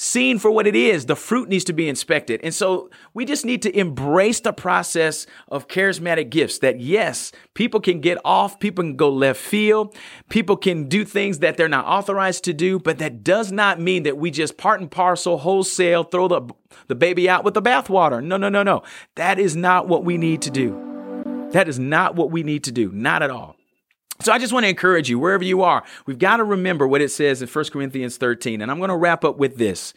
seen 0.00 0.38
for 0.38 0.50
what 0.50 0.66
it 0.66 0.74
is. 0.74 1.04
The 1.04 1.14
fruit 1.14 1.50
needs 1.50 1.64
to 1.64 1.74
be 1.74 1.86
inspected. 1.86 2.40
And 2.42 2.54
so 2.54 2.88
we 3.12 3.26
just 3.26 3.44
need 3.44 3.60
to 3.62 3.78
embrace 3.78 4.40
the 4.40 4.52
process 4.52 5.26
of 5.48 5.68
charismatic 5.68 6.30
gifts 6.30 6.60
that 6.60 6.80
yes, 6.80 7.32
people 7.52 7.80
can 7.80 8.00
get 8.00 8.16
off, 8.24 8.58
people 8.58 8.82
can 8.82 8.96
go 8.96 9.10
left 9.10 9.38
field, 9.38 9.94
people 10.30 10.56
can 10.56 10.88
do 10.88 11.04
things 11.04 11.40
that 11.40 11.58
they're 11.58 11.68
not 11.68 11.84
authorized 11.84 12.44
to 12.44 12.54
do, 12.54 12.78
but 12.78 12.96
that 12.96 13.22
does 13.22 13.52
not 13.52 13.78
mean 13.78 14.04
that 14.04 14.16
we 14.16 14.30
just 14.30 14.56
part 14.56 14.80
and 14.80 14.90
parcel, 14.90 15.36
wholesale, 15.36 16.04
throw 16.04 16.28
the, 16.28 16.40
the 16.86 16.94
baby 16.94 17.28
out 17.28 17.44
with 17.44 17.52
the 17.52 17.62
bathwater. 17.62 18.24
No, 18.24 18.38
no, 18.38 18.48
no, 18.48 18.62
no. 18.62 18.82
That 19.16 19.38
is 19.38 19.54
not 19.54 19.86
what 19.86 20.02
we 20.02 20.16
need 20.16 20.40
to 20.42 20.50
do. 20.50 21.48
That 21.50 21.68
is 21.68 21.78
not 21.78 22.16
what 22.16 22.30
we 22.30 22.42
need 22.42 22.64
to 22.64 22.72
do. 22.72 22.90
Not 22.90 23.22
at 23.22 23.30
all. 23.30 23.59
So 24.22 24.32
I 24.32 24.38
just 24.38 24.52
want 24.52 24.64
to 24.64 24.68
encourage 24.68 25.08
you, 25.08 25.18
wherever 25.18 25.44
you 25.44 25.62
are, 25.62 25.82
we've 26.06 26.18
got 26.18 26.38
to 26.38 26.44
remember 26.44 26.86
what 26.86 27.00
it 27.00 27.10
says 27.10 27.40
in 27.40 27.48
1 27.48 27.64
Corinthians 27.66 28.16
13. 28.18 28.60
And 28.60 28.70
I'm 28.70 28.78
going 28.78 28.90
to 28.90 28.96
wrap 28.96 29.24
up 29.24 29.38
with 29.38 29.56
this. 29.56 29.94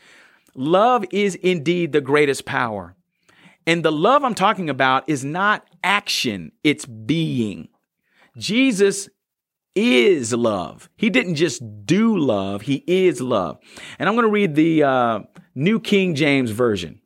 Love 0.56 1.04
is 1.12 1.36
indeed 1.36 1.92
the 1.92 2.02
greatest 2.02 2.46
power. 2.46 2.96
And 3.66 3.84
the 3.84 3.92
love 3.92 4.24
I'm 4.24 4.36
talking 4.36 4.70
about 4.70 5.08
is 5.08 5.24
not 5.24 5.66
action, 5.84 6.52
it's 6.64 6.86
being. 6.86 7.70
Jesus 8.38 9.10
is 9.76 10.34
love. 10.34 10.90
He 10.98 11.10
didn't 11.10 11.36
just 11.36 11.62
do 11.86 12.18
love, 12.18 12.64
he 12.64 12.84
is 12.88 13.22
love. 13.22 13.58
And 14.00 14.08
I'm 14.08 14.16
going 14.16 14.28
to 14.28 14.32
read 14.32 14.56
the 14.56 14.84
uh, 14.84 15.20
New 15.56 15.80
King 15.80 16.16
James 16.16 16.52
Version. 16.52 17.02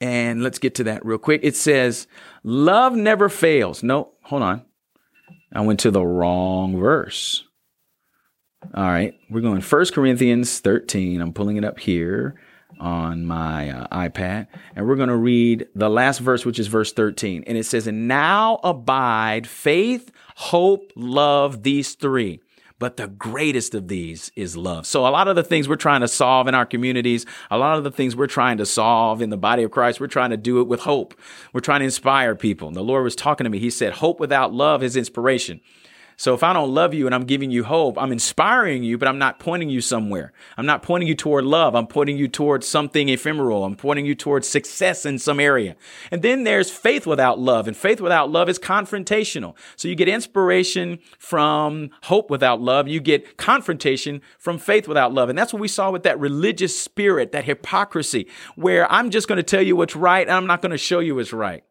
And 0.00 0.42
let's 0.42 0.58
get 0.58 0.74
to 0.76 0.84
that 0.84 1.04
real 1.04 1.18
quick. 1.18 1.40
It 1.42 1.56
says, 1.56 2.06
Love 2.42 2.94
never 2.94 3.28
fails. 3.28 3.82
No, 3.82 4.12
hold 4.22 4.42
on. 4.42 4.64
I 5.54 5.60
went 5.60 5.80
to 5.80 5.90
the 5.90 6.04
wrong 6.04 6.78
verse. 6.78 7.44
All 8.74 8.84
right, 8.84 9.14
we're 9.30 9.40
going 9.40 9.60
1 9.60 9.86
Corinthians 9.92 10.58
13. 10.58 11.20
I'm 11.20 11.32
pulling 11.32 11.56
it 11.56 11.64
up 11.64 11.78
here 11.78 12.34
on 12.80 13.24
my 13.24 13.70
uh, 13.70 13.86
iPad, 13.88 14.48
and 14.74 14.86
we're 14.86 14.96
going 14.96 15.10
to 15.10 15.16
read 15.16 15.68
the 15.74 15.88
last 15.88 16.18
verse, 16.18 16.44
which 16.44 16.58
is 16.58 16.66
verse 16.66 16.92
13. 16.92 17.44
And 17.46 17.56
it 17.56 17.64
says, 17.64 17.86
And 17.86 18.08
now 18.08 18.58
abide 18.64 19.46
faith, 19.46 20.10
hope, 20.36 20.92
love, 20.96 21.62
these 21.62 21.94
three. 21.94 22.40
But 22.78 22.96
the 22.96 23.06
greatest 23.06 23.74
of 23.74 23.86
these 23.86 24.32
is 24.34 24.56
love. 24.56 24.84
So, 24.86 25.06
a 25.06 25.08
lot 25.08 25.28
of 25.28 25.36
the 25.36 25.44
things 25.44 25.68
we're 25.68 25.76
trying 25.76 26.00
to 26.00 26.08
solve 26.08 26.48
in 26.48 26.54
our 26.54 26.66
communities, 26.66 27.24
a 27.50 27.56
lot 27.56 27.78
of 27.78 27.84
the 27.84 27.90
things 27.90 28.16
we're 28.16 28.26
trying 28.26 28.58
to 28.58 28.66
solve 28.66 29.22
in 29.22 29.30
the 29.30 29.36
body 29.36 29.62
of 29.62 29.70
Christ, 29.70 30.00
we're 30.00 30.08
trying 30.08 30.30
to 30.30 30.36
do 30.36 30.60
it 30.60 30.66
with 30.66 30.80
hope. 30.80 31.14
We're 31.52 31.60
trying 31.60 31.80
to 31.80 31.84
inspire 31.84 32.34
people. 32.34 32.66
And 32.66 32.76
the 32.76 32.82
Lord 32.82 33.04
was 33.04 33.14
talking 33.14 33.44
to 33.44 33.50
me. 33.50 33.60
He 33.60 33.70
said, 33.70 33.94
Hope 33.94 34.18
without 34.18 34.52
love 34.52 34.82
is 34.82 34.96
inspiration. 34.96 35.60
So 36.16 36.34
if 36.34 36.42
I 36.42 36.52
don't 36.52 36.72
love 36.72 36.94
you 36.94 37.06
and 37.06 37.14
I'm 37.14 37.24
giving 37.24 37.50
you 37.50 37.64
hope, 37.64 37.98
I'm 37.98 38.12
inspiring 38.12 38.84
you, 38.84 38.98
but 38.98 39.08
I'm 39.08 39.18
not 39.18 39.40
pointing 39.40 39.68
you 39.68 39.80
somewhere. 39.80 40.32
I'm 40.56 40.66
not 40.66 40.82
pointing 40.82 41.08
you 41.08 41.14
toward 41.14 41.44
love. 41.44 41.74
I'm 41.74 41.86
pointing 41.86 42.16
you 42.16 42.28
towards 42.28 42.66
something 42.66 43.08
ephemeral. 43.08 43.64
I'm 43.64 43.76
pointing 43.76 44.06
you 44.06 44.14
towards 44.14 44.48
success 44.48 45.04
in 45.04 45.18
some 45.18 45.40
area. 45.40 45.76
And 46.10 46.22
then 46.22 46.44
there's 46.44 46.70
faith 46.70 47.06
without 47.06 47.38
love. 47.38 47.66
And 47.66 47.76
faith 47.76 48.00
without 48.00 48.30
love 48.30 48.48
is 48.48 48.58
confrontational. 48.58 49.56
So 49.76 49.88
you 49.88 49.94
get 49.94 50.08
inspiration 50.08 51.00
from 51.18 51.90
hope 52.04 52.30
without 52.30 52.60
love. 52.60 52.86
You 52.86 53.00
get 53.00 53.36
confrontation 53.36 54.22
from 54.38 54.58
faith 54.58 54.86
without 54.86 55.12
love. 55.12 55.28
And 55.28 55.38
that's 55.38 55.52
what 55.52 55.60
we 55.60 55.68
saw 55.68 55.90
with 55.90 56.04
that 56.04 56.18
religious 56.20 56.78
spirit, 56.78 57.32
that 57.32 57.44
hypocrisy, 57.44 58.28
where 58.54 58.90
I'm 58.90 59.10
just 59.10 59.28
going 59.28 59.36
to 59.36 59.42
tell 59.42 59.62
you 59.62 59.76
what's 59.76 59.96
right 59.96 60.26
and 60.26 60.36
I'm 60.36 60.46
not 60.46 60.62
going 60.62 60.72
to 60.72 60.78
show 60.78 61.00
you 61.00 61.16
what's 61.16 61.32
right. 61.32 61.64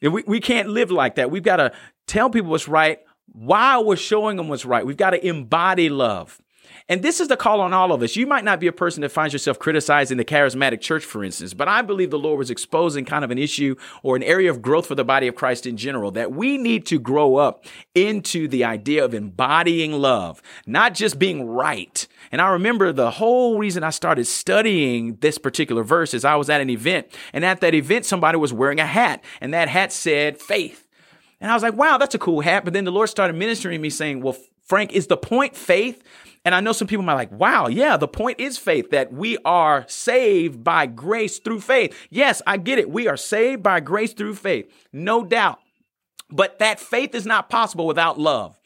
We, 0.00 0.24
we 0.26 0.40
can't 0.40 0.68
live 0.68 0.90
like 0.90 1.14
that. 1.14 1.30
We've 1.30 1.44
got 1.44 1.56
to 1.56 1.72
tell 2.08 2.28
people 2.28 2.50
what's 2.50 2.66
right 2.66 2.98
while 3.26 3.84
we're 3.84 3.96
showing 3.96 4.36
them 4.36 4.48
what's 4.48 4.64
right. 4.64 4.84
We've 4.84 4.96
got 4.96 5.10
to 5.10 5.26
embody 5.26 5.88
love. 5.88 6.40
And 6.88 7.02
this 7.02 7.20
is 7.20 7.28
the 7.28 7.36
call 7.36 7.60
on 7.60 7.72
all 7.72 7.92
of 7.92 8.02
us. 8.02 8.16
You 8.16 8.26
might 8.26 8.44
not 8.44 8.60
be 8.60 8.66
a 8.66 8.72
person 8.72 9.02
that 9.02 9.12
finds 9.12 9.32
yourself 9.32 9.58
criticizing 9.58 10.16
the 10.16 10.24
charismatic 10.24 10.80
church, 10.80 11.04
for 11.04 11.22
instance, 11.22 11.54
but 11.54 11.68
I 11.68 11.82
believe 11.82 12.10
the 12.10 12.18
Lord 12.18 12.38
was 12.38 12.50
exposing 12.50 13.04
kind 13.04 13.24
of 13.24 13.30
an 13.30 13.38
issue 13.38 13.76
or 14.02 14.16
an 14.16 14.22
area 14.22 14.50
of 14.50 14.62
growth 14.62 14.86
for 14.86 14.94
the 14.94 15.04
body 15.04 15.28
of 15.28 15.34
Christ 15.34 15.64
in 15.64 15.76
general 15.76 16.10
that 16.12 16.32
we 16.32 16.58
need 16.58 16.84
to 16.86 16.98
grow 16.98 17.36
up 17.36 17.64
into 17.94 18.48
the 18.48 18.64
idea 18.64 19.04
of 19.04 19.14
embodying 19.14 19.92
love, 19.92 20.42
not 20.66 20.94
just 20.94 21.18
being 21.18 21.46
right. 21.46 22.06
And 22.32 22.40
I 22.40 22.48
remember 22.48 22.92
the 22.92 23.12
whole 23.12 23.58
reason 23.58 23.84
I 23.84 23.90
started 23.90 24.26
studying 24.26 25.16
this 25.16 25.38
particular 25.38 25.84
verse 25.84 26.14
is 26.14 26.24
I 26.24 26.36
was 26.36 26.50
at 26.50 26.60
an 26.60 26.70
event, 26.70 27.06
and 27.32 27.44
at 27.44 27.60
that 27.60 27.74
event, 27.74 28.06
somebody 28.06 28.38
was 28.38 28.52
wearing 28.52 28.80
a 28.80 28.86
hat, 28.86 29.22
and 29.40 29.54
that 29.54 29.68
hat 29.68 29.92
said 29.92 30.40
faith. 30.40 30.88
And 31.42 31.50
I 31.50 31.54
was 31.54 31.62
like, 31.64 31.74
wow, 31.74 31.98
that's 31.98 32.14
a 32.14 32.20
cool 32.20 32.40
hat. 32.40 32.64
But 32.64 32.72
then 32.72 32.84
the 32.84 32.92
Lord 32.92 33.08
started 33.08 33.34
ministering 33.34 33.76
to 33.78 33.82
me 33.82 33.90
saying, 33.90 34.22
well, 34.22 34.36
Frank, 34.64 34.92
is 34.92 35.08
the 35.08 35.16
point 35.16 35.56
faith? 35.56 36.02
And 36.44 36.54
I 36.54 36.60
know 36.60 36.72
some 36.72 36.86
people 36.86 37.04
might 37.04 37.14
like, 37.14 37.32
wow, 37.32 37.66
yeah, 37.66 37.96
the 37.96 38.06
point 38.06 38.38
is 38.40 38.58
faith 38.58 38.90
that 38.90 39.12
we 39.12 39.38
are 39.44 39.84
saved 39.88 40.62
by 40.62 40.86
grace 40.86 41.40
through 41.40 41.60
faith. 41.60 41.96
Yes, 42.10 42.42
I 42.46 42.58
get 42.58 42.78
it. 42.78 42.88
We 42.88 43.08
are 43.08 43.16
saved 43.16 43.62
by 43.62 43.80
grace 43.80 44.12
through 44.12 44.36
faith, 44.36 44.72
no 44.92 45.24
doubt. 45.24 45.58
But 46.30 46.60
that 46.60 46.78
faith 46.78 47.14
is 47.14 47.26
not 47.26 47.50
possible 47.50 47.86
without 47.86 48.20
love. 48.20 48.58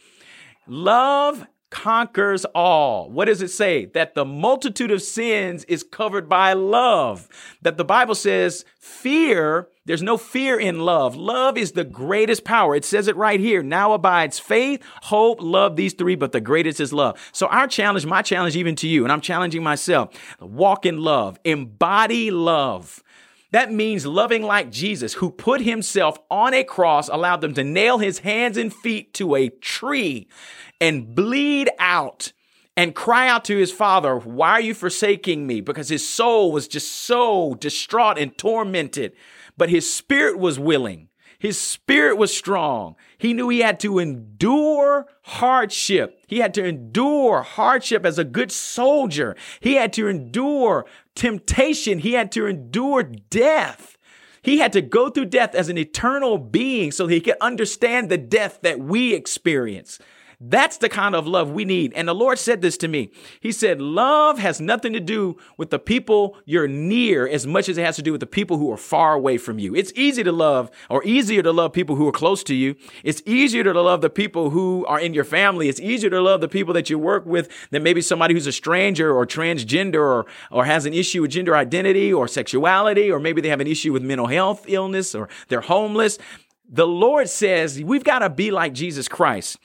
Love 0.66 1.46
conquers 1.70 2.44
all. 2.46 3.10
What 3.10 3.26
does 3.26 3.42
it 3.42 3.50
say? 3.50 3.86
That 3.86 4.14
the 4.14 4.24
multitude 4.24 4.90
of 4.90 5.02
sins 5.02 5.64
is 5.64 5.82
covered 5.82 6.28
by 6.28 6.52
love. 6.52 7.28
That 7.62 7.76
the 7.76 7.84
Bible 7.84 8.14
says 8.14 8.64
fear, 8.78 9.68
there's 9.84 10.02
no 10.02 10.16
fear 10.16 10.58
in 10.58 10.80
love. 10.80 11.16
Love 11.16 11.56
is 11.56 11.72
the 11.72 11.84
greatest 11.84 12.44
power. 12.44 12.74
It 12.74 12.84
says 12.84 13.08
it 13.08 13.16
right 13.16 13.40
here. 13.40 13.62
Now 13.62 13.92
abides 13.92 14.38
faith, 14.38 14.82
hope, 15.02 15.38
love, 15.40 15.76
these 15.76 15.94
three, 15.94 16.14
but 16.14 16.32
the 16.32 16.40
greatest 16.40 16.80
is 16.80 16.92
love. 16.92 17.18
So 17.32 17.46
our 17.46 17.66
challenge, 17.66 18.06
my 18.06 18.22
challenge 18.22 18.56
even 18.56 18.76
to 18.76 18.88
you, 18.88 19.04
and 19.04 19.12
I'm 19.12 19.20
challenging 19.20 19.62
myself, 19.62 20.14
walk 20.40 20.86
in 20.86 20.98
love, 20.98 21.38
embody 21.44 22.30
love. 22.30 23.02
That 23.52 23.72
means 23.72 24.04
loving 24.06 24.42
like 24.42 24.70
Jesus, 24.70 25.14
who 25.14 25.30
put 25.30 25.60
himself 25.60 26.18
on 26.30 26.52
a 26.52 26.64
cross, 26.64 27.08
allowed 27.08 27.40
them 27.40 27.54
to 27.54 27.64
nail 27.64 27.98
his 27.98 28.20
hands 28.20 28.56
and 28.56 28.72
feet 28.72 29.14
to 29.14 29.34
a 29.34 29.48
tree 29.48 30.28
and 30.80 31.14
bleed 31.14 31.70
out 31.78 32.32
and 32.76 32.94
cry 32.94 33.28
out 33.28 33.44
to 33.46 33.56
his 33.56 33.72
father, 33.72 34.18
Why 34.18 34.52
are 34.52 34.60
you 34.60 34.74
forsaking 34.74 35.46
me? 35.46 35.60
Because 35.60 35.88
his 35.88 36.06
soul 36.06 36.52
was 36.52 36.68
just 36.68 36.90
so 36.90 37.54
distraught 37.54 38.18
and 38.18 38.36
tormented, 38.36 39.12
but 39.56 39.70
his 39.70 39.92
spirit 39.92 40.38
was 40.38 40.58
willing. 40.58 41.08
His 41.46 41.60
spirit 41.60 42.18
was 42.18 42.36
strong. 42.36 42.96
He 43.18 43.32
knew 43.32 43.48
he 43.48 43.60
had 43.60 43.78
to 43.78 44.00
endure 44.00 45.06
hardship. 45.22 46.20
He 46.26 46.40
had 46.40 46.52
to 46.54 46.64
endure 46.64 47.42
hardship 47.42 48.04
as 48.04 48.18
a 48.18 48.24
good 48.24 48.50
soldier. 48.50 49.36
He 49.60 49.76
had 49.76 49.92
to 49.92 50.08
endure 50.08 50.86
temptation. 51.14 52.00
He 52.00 52.14
had 52.14 52.32
to 52.32 52.48
endure 52.48 53.04
death. 53.04 53.96
He 54.42 54.58
had 54.58 54.72
to 54.72 54.82
go 54.82 55.08
through 55.08 55.26
death 55.26 55.54
as 55.54 55.68
an 55.68 55.78
eternal 55.78 56.36
being 56.36 56.90
so 56.90 57.06
he 57.06 57.20
could 57.20 57.36
understand 57.40 58.08
the 58.08 58.18
death 58.18 58.58
that 58.62 58.80
we 58.80 59.14
experience. 59.14 60.00
That's 60.38 60.76
the 60.76 60.90
kind 60.90 61.14
of 61.14 61.26
love 61.26 61.50
we 61.50 61.64
need. 61.64 61.94
And 61.94 62.06
the 62.06 62.14
Lord 62.14 62.38
said 62.38 62.60
this 62.60 62.76
to 62.78 62.88
me. 62.88 63.10
He 63.40 63.52
said, 63.52 63.80
Love 63.80 64.38
has 64.38 64.60
nothing 64.60 64.92
to 64.92 65.00
do 65.00 65.38
with 65.56 65.70
the 65.70 65.78
people 65.78 66.36
you're 66.44 66.68
near 66.68 67.26
as 67.26 67.46
much 67.46 67.70
as 67.70 67.78
it 67.78 67.84
has 67.84 67.96
to 67.96 68.02
do 68.02 68.12
with 68.12 68.20
the 68.20 68.26
people 68.26 68.58
who 68.58 68.70
are 68.70 68.76
far 68.76 69.14
away 69.14 69.38
from 69.38 69.58
you. 69.58 69.74
It's 69.74 69.92
easy 69.94 70.22
to 70.24 70.32
love 70.32 70.70
or 70.90 71.02
easier 71.04 71.42
to 71.42 71.52
love 71.52 71.72
people 71.72 71.96
who 71.96 72.06
are 72.06 72.12
close 72.12 72.44
to 72.44 72.54
you. 72.54 72.76
It's 73.02 73.22
easier 73.24 73.64
to 73.64 73.80
love 73.80 74.02
the 74.02 74.10
people 74.10 74.50
who 74.50 74.84
are 74.86 75.00
in 75.00 75.14
your 75.14 75.24
family. 75.24 75.70
It's 75.70 75.80
easier 75.80 76.10
to 76.10 76.20
love 76.20 76.42
the 76.42 76.48
people 76.48 76.74
that 76.74 76.90
you 76.90 76.98
work 76.98 77.24
with 77.24 77.48
than 77.70 77.82
maybe 77.82 78.02
somebody 78.02 78.34
who's 78.34 78.46
a 78.46 78.52
stranger 78.52 79.14
or 79.14 79.26
transgender 79.26 79.94
or, 79.94 80.26
or 80.50 80.66
has 80.66 80.84
an 80.84 80.92
issue 80.92 81.22
with 81.22 81.30
gender 81.30 81.56
identity 81.56 82.12
or 82.12 82.28
sexuality, 82.28 83.10
or 83.10 83.18
maybe 83.18 83.40
they 83.40 83.48
have 83.48 83.60
an 83.60 83.66
issue 83.66 83.92
with 83.92 84.02
mental 84.02 84.26
health 84.26 84.66
illness 84.68 85.14
or 85.14 85.30
they're 85.48 85.62
homeless. 85.62 86.18
The 86.68 86.86
Lord 86.86 87.28
says 87.28 87.82
we've 87.82 88.04
got 88.04 88.18
to 88.18 88.28
be 88.28 88.50
like 88.50 88.74
Jesus 88.74 89.08
Christ. 89.08 89.56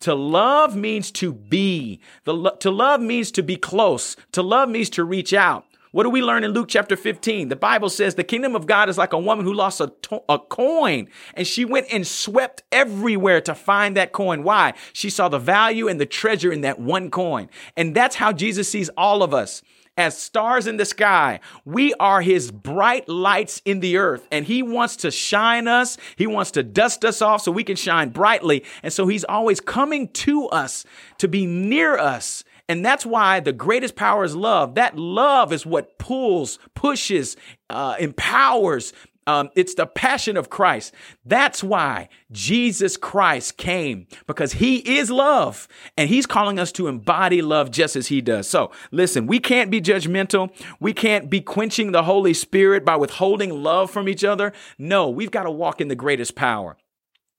To 0.00 0.14
love 0.14 0.76
means 0.76 1.10
to 1.12 1.32
be. 1.32 2.00
The, 2.24 2.50
to 2.60 2.70
love 2.70 3.00
means 3.00 3.30
to 3.32 3.42
be 3.42 3.56
close. 3.56 4.16
To 4.32 4.42
love 4.42 4.68
means 4.68 4.90
to 4.90 5.04
reach 5.04 5.32
out. 5.34 5.66
What 5.92 6.04
do 6.04 6.10
we 6.10 6.22
learn 6.22 6.44
in 6.44 6.52
Luke 6.52 6.68
chapter 6.68 6.96
15? 6.96 7.48
The 7.48 7.56
Bible 7.56 7.90
says 7.90 8.14
the 8.14 8.22
kingdom 8.22 8.54
of 8.54 8.66
God 8.66 8.88
is 8.88 8.96
like 8.96 9.12
a 9.12 9.18
woman 9.18 9.44
who 9.44 9.52
lost 9.52 9.80
a, 9.80 9.92
to- 10.02 10.22
a 10.28 10.38
coin 10.38 11.08
and 11.34 11.46
she 11.46 11.64
went 11.64 11.88
and 11.92 12.06
swept 12.06 12.62
everywhere 12.70 13.40
to 13.40 13.54
find 13.56 13.96
that 13.96 14.12
coin. 14.12 14.44
Why? 14.44 14.74
She 14.92 15.10
saw 15.10 15.28
the 15.28 15.40
value 15.40 15.88
and 15.88 16.00
the 16.00 16.06
treasure 16.06 16.52
in 16.52 16.60
that 16.60 16.78
one 16.78 17.10
coin. 17.10 17.50
And 17.76 17.94
that's 17.94 18.16
how 18.16 18.32
Jesus 18.32 18.70
sees 18.70 18.88
all 18.90 19.22
of 19.24 19.34
us 19.34 19.62
as 20.00 20.16
stars 20.16 20.66
in 20.66 20.78
the 20.78 20.86
sky. 20.86 21.40
We 21.66 21.92
are 22.00 22.22
his 22.22 22.50
bright 22.50 23.06
lights 23.06 23.60
in 23.66 23.80
the 23.80 23.98
earth, 23.98 24.26
and 24.32 24.46
he 24.46 24.62
wants 24.62 24.96
to 24.96 25.10
shine 25.10 25.68
us. 25.68 25.98
He 26.16 26.26
wants 26.26 26.52
to 26.52 26.62
dust 26.62 27.04
us 27.04 27.20
off 27.20 27.42
so 27.42 27.52
we 27.52 27.64
can 27.64 27.76
shine 27.76 28.08
brightly. 28.08 28.64
And 28.82 28.94
so 28.94 29.08
he's 29.08 29.24
always 29.24 29.60
coming 29.60 30.08
to 30.08 30.46
us 30.48 30.86
to 31.18 31.28
be 31.28 31.44
near 31.44 31.98
us. 31.98 32.44
And 32.66 32.82
that's 32.82 33.04
why 33.04 33.40
the 33.40 33.52
greatest 33.52 33.94
power 33.94 34.24
is 34.24 34.34
love. 34.34 34.76
That 34.76 34.96
love 34.96 35.52
is 35.52 35.66
what 35.66 35.98
pulls, 35.98 36.58
pushes, 36.74 37.36
uh, 37.68 37.96
empowers, 37.98 38.94
um, 39.30 39.50
it's 39.54 39.74
the 39.74 39.86
passion 39.86 40.36
of 40.36 40.50
Christ. 40.50 40.92
That's 41.24 41.62
why 41.62 42.08
Jesus 42.32 42.96
Christ 42.96 43.56
came 43.56 44.08
because 44.26 44.54
he 44.54 44.98
is 44.98 45.10
love 45.10 45.68
and 45.96 46.08
he's 46.08 46.26
calling 46.26 46.58
us 46.58 46.72
to 46.72 46.88
embody 46.88 47.40
love 47.40 47.70
just 47.70 47.94
as 47.94 48.08
he 48.08 48.20
does. 48.20 48.48
So 48.48 48.72
listen, 48.90 49.26
we 49.26 49.38
can't 49.38 49.70
be 49.70 49.80
judgmental. 49.80 50.50
We 50.80 50.92
can't 50.92 51.30
be 51.30 51.40
quenching 51.40 51.92
the 51.92 52.02
Holy 52.02 52.34
Spirit 52.34 52.84
by 52.84 52.96
withholding 52.96 53.62
love 53.62 53.90
from 53.90 54.08
each 54.08 54.24
other. 54.24 54.52
No, 54.78 55.08
we've 55.08 55.30
got 55.30 55.44
to 55.44 55.50
walk 55.50 55.80
in 55.80 55.88
the 55.88 55.94
greatest 55.94 56.34
power. 56.34 56.76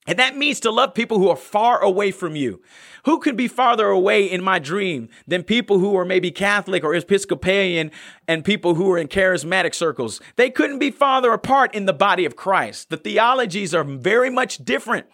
And 0.08 0.18
that 0.18 0.36
means 0.36 0.60
to 0.62 0.72
love 0.72 0.96
people 0.96 1.20
who 1.20 1.30
are 1.30 1.36
far 1.36 1.80
away 1.80 2.10
from 2.10 2.36
you. 2.36 2.62
Who 3.06 3.20
could 3.20 3.38
be 3.38 3.48
farther 3.48 3.88
away 3.88 4.26
in 4.26 4.44
my 4.44 4.58
dream 4.58 5.10
than 5.28 5.44
people 5.44 5.78
who 5.78 5.96
are 5.96 6.06
maybe 6.06 6.32
Catholic 6.32 6.84
or 6.84 6.96
Episcopalian 6.96 7.92
and 8.28 8.44
people 8.44 8.76
who 8.76 8.92
are 8.92 8.98
in 8.98 9.08
charismatic 9.08 9.76
circles? 9.76 10.20
They 10.38 10.50
couldn't 10.50 10.80
be 10.80 10.90
farther 10.90 11.32
apart 11.32 11.76
in 11.76 11.86
the 11.86 11.94
body 11.94 12.26
of 12.26 12.36
Christ. 12.36 12.90
The 12.90 12.98
theologies 12.98 13.76
are 13.76 13.84
very 13.84 14.32
much 14.32 14.58
different, 14.66 15.06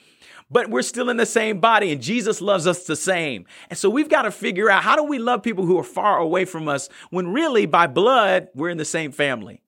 but 0.50 0.70
we're 0.70 0.82
still 0.82 1.10
in 1.10 1.18
the 1.18 1.26
same 1.26 1.60
body 1.60 1.92
and 1.92 2.02
Jesus 2.02 2.40
loves 2.40 2.66
us 2.66 2.86
the 2.86 2.96
same. 2.96 3.46
And 3.70 3.78
so 3.78 3.90
we've 3.90 4.10
got 4.10 4.22
to 4.22 4.32
figure 4.32 4.70
out 4.70 4.84
how 4.84 4.96
do 4.96 5.04
we 5.04 5.20
love 5.20 5.44
people 5.44 5.66
who 5.66 5.78
are 5.78 5.84
far 5.84 6.18
away 6.18 6.46
from 6.46 6.70
us 6.70 6.88
when 7.10 7.34
really 7.34 7.66
by 7.66 7.88
blood, 7.88 8.48
we're 8.56 8.70
in 8.70 8.78
the 8.78 8.86
same 8.86 9.12
family. 9.12 9.62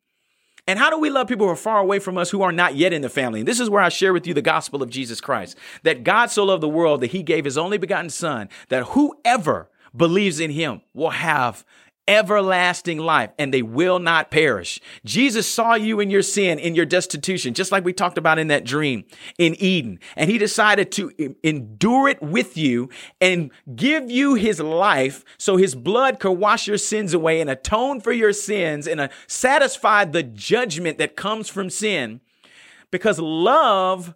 And 0.69 0.77
how 0.77 0.91
do 0.91 0.99
we 0.99 1.09
love 1.09 1.27
people 1.27 1.47
who 1.47 1.51
are 1.51 1.55
far 1.55 1.79
away 1.79 1.97
from 1.97 2.15
us 2.15 2.29
who 2.29 2.43
are 2.43 2.51
not 2.51 2.75
yet 2.75 2.93
in 2.93 3.01
the 3.01 3.09
family? 3.09 3.39
And 3.39 3.47
this 3.47 3.59
is 3.59 3.71
where 3.71 3.81
I 3.81 3.89
share 3.89 4.13
with 4.13 4.27
you 4.27 4.35
the 4.35 4.41
gospel 4.43 4.83
of 4.83 4.91
Jesus 4.91 5.19
Christ 5.19 5.57
that 5.81 6.03
God 6.03 6.29
so 6.29 6.43
loved 6.43 6.61
the 6.61 6.69
world 6.69 7.01
that 7.01 7.07
he 7.07 7.23
gave 7.23 7.43
his 7.43 7.57
only 7.57 7.79
begotten 7.79 8.11
son, 8.11 8.49
that 8.67 8.89
whoever 8.89 9.67
believes 9.97 10.39
in 10.39 10.51
him 10.51 10.81
will 10.93 11.09
have 11.09 11.65
everlasting 12.09 12.97
life 12.97 13.29
and 13.37 13.53
they 13.53 13.61
will 13.61 13.99
not 13.99 14.31
perish. 14.31 14.81
Jesus 15.05 15.47
saw 15.47 15.75
you 15.75 15.99
in 15.99 16.09
your 16.09 16.23
sin, 16.23 16.57
in 16.57 16.73
your 16.73 16.85
destitution, 16.85 17.53
just 17.53 17.71
like 17.71 17.85
we 17.85 17.93
talked 17.93 18.17
about 18.17 18.39
in 18.39 18.47
that 18.47 18.65
dream 18.65 19.05
in 19.37 19.55
Eden. 19.59 19.99
And 20.17 20.29
he 20.29 20.39
decided 20.39 20.91
to 20.93 21.35
endure 21.43 22.09
it 22.09 22.21
with 22.21 22.57
you 22.57 22.89
and 23.21 23.51
give 23.75 24.09
you 24.09 24.33
his 24.33 24.59
life 24.59 25.23
so 25.37 25.55
his 25.55 25.75
blood 25.75 26.19
could 26.19 26.31
wash 26.31 26.67
your 26.67 26.79
sins 26.79 27.13
away 27.13 27.39
and 27.39 27.49
atone 27.49 28.01
for 28.01 28.11
your 28.11 28.33
sins 28.33 28.87
and 28.87 28.99
uh, 28.99 29.07
satisfy 29.27 30.03
the 30.03 30.23
judgment 30.23 30.97
that 30.97 31.15
comes 31.15 31.47
from 31.47 31.69
sin 31.69 32.21
because 32.89 33.19
love 33.19 34.15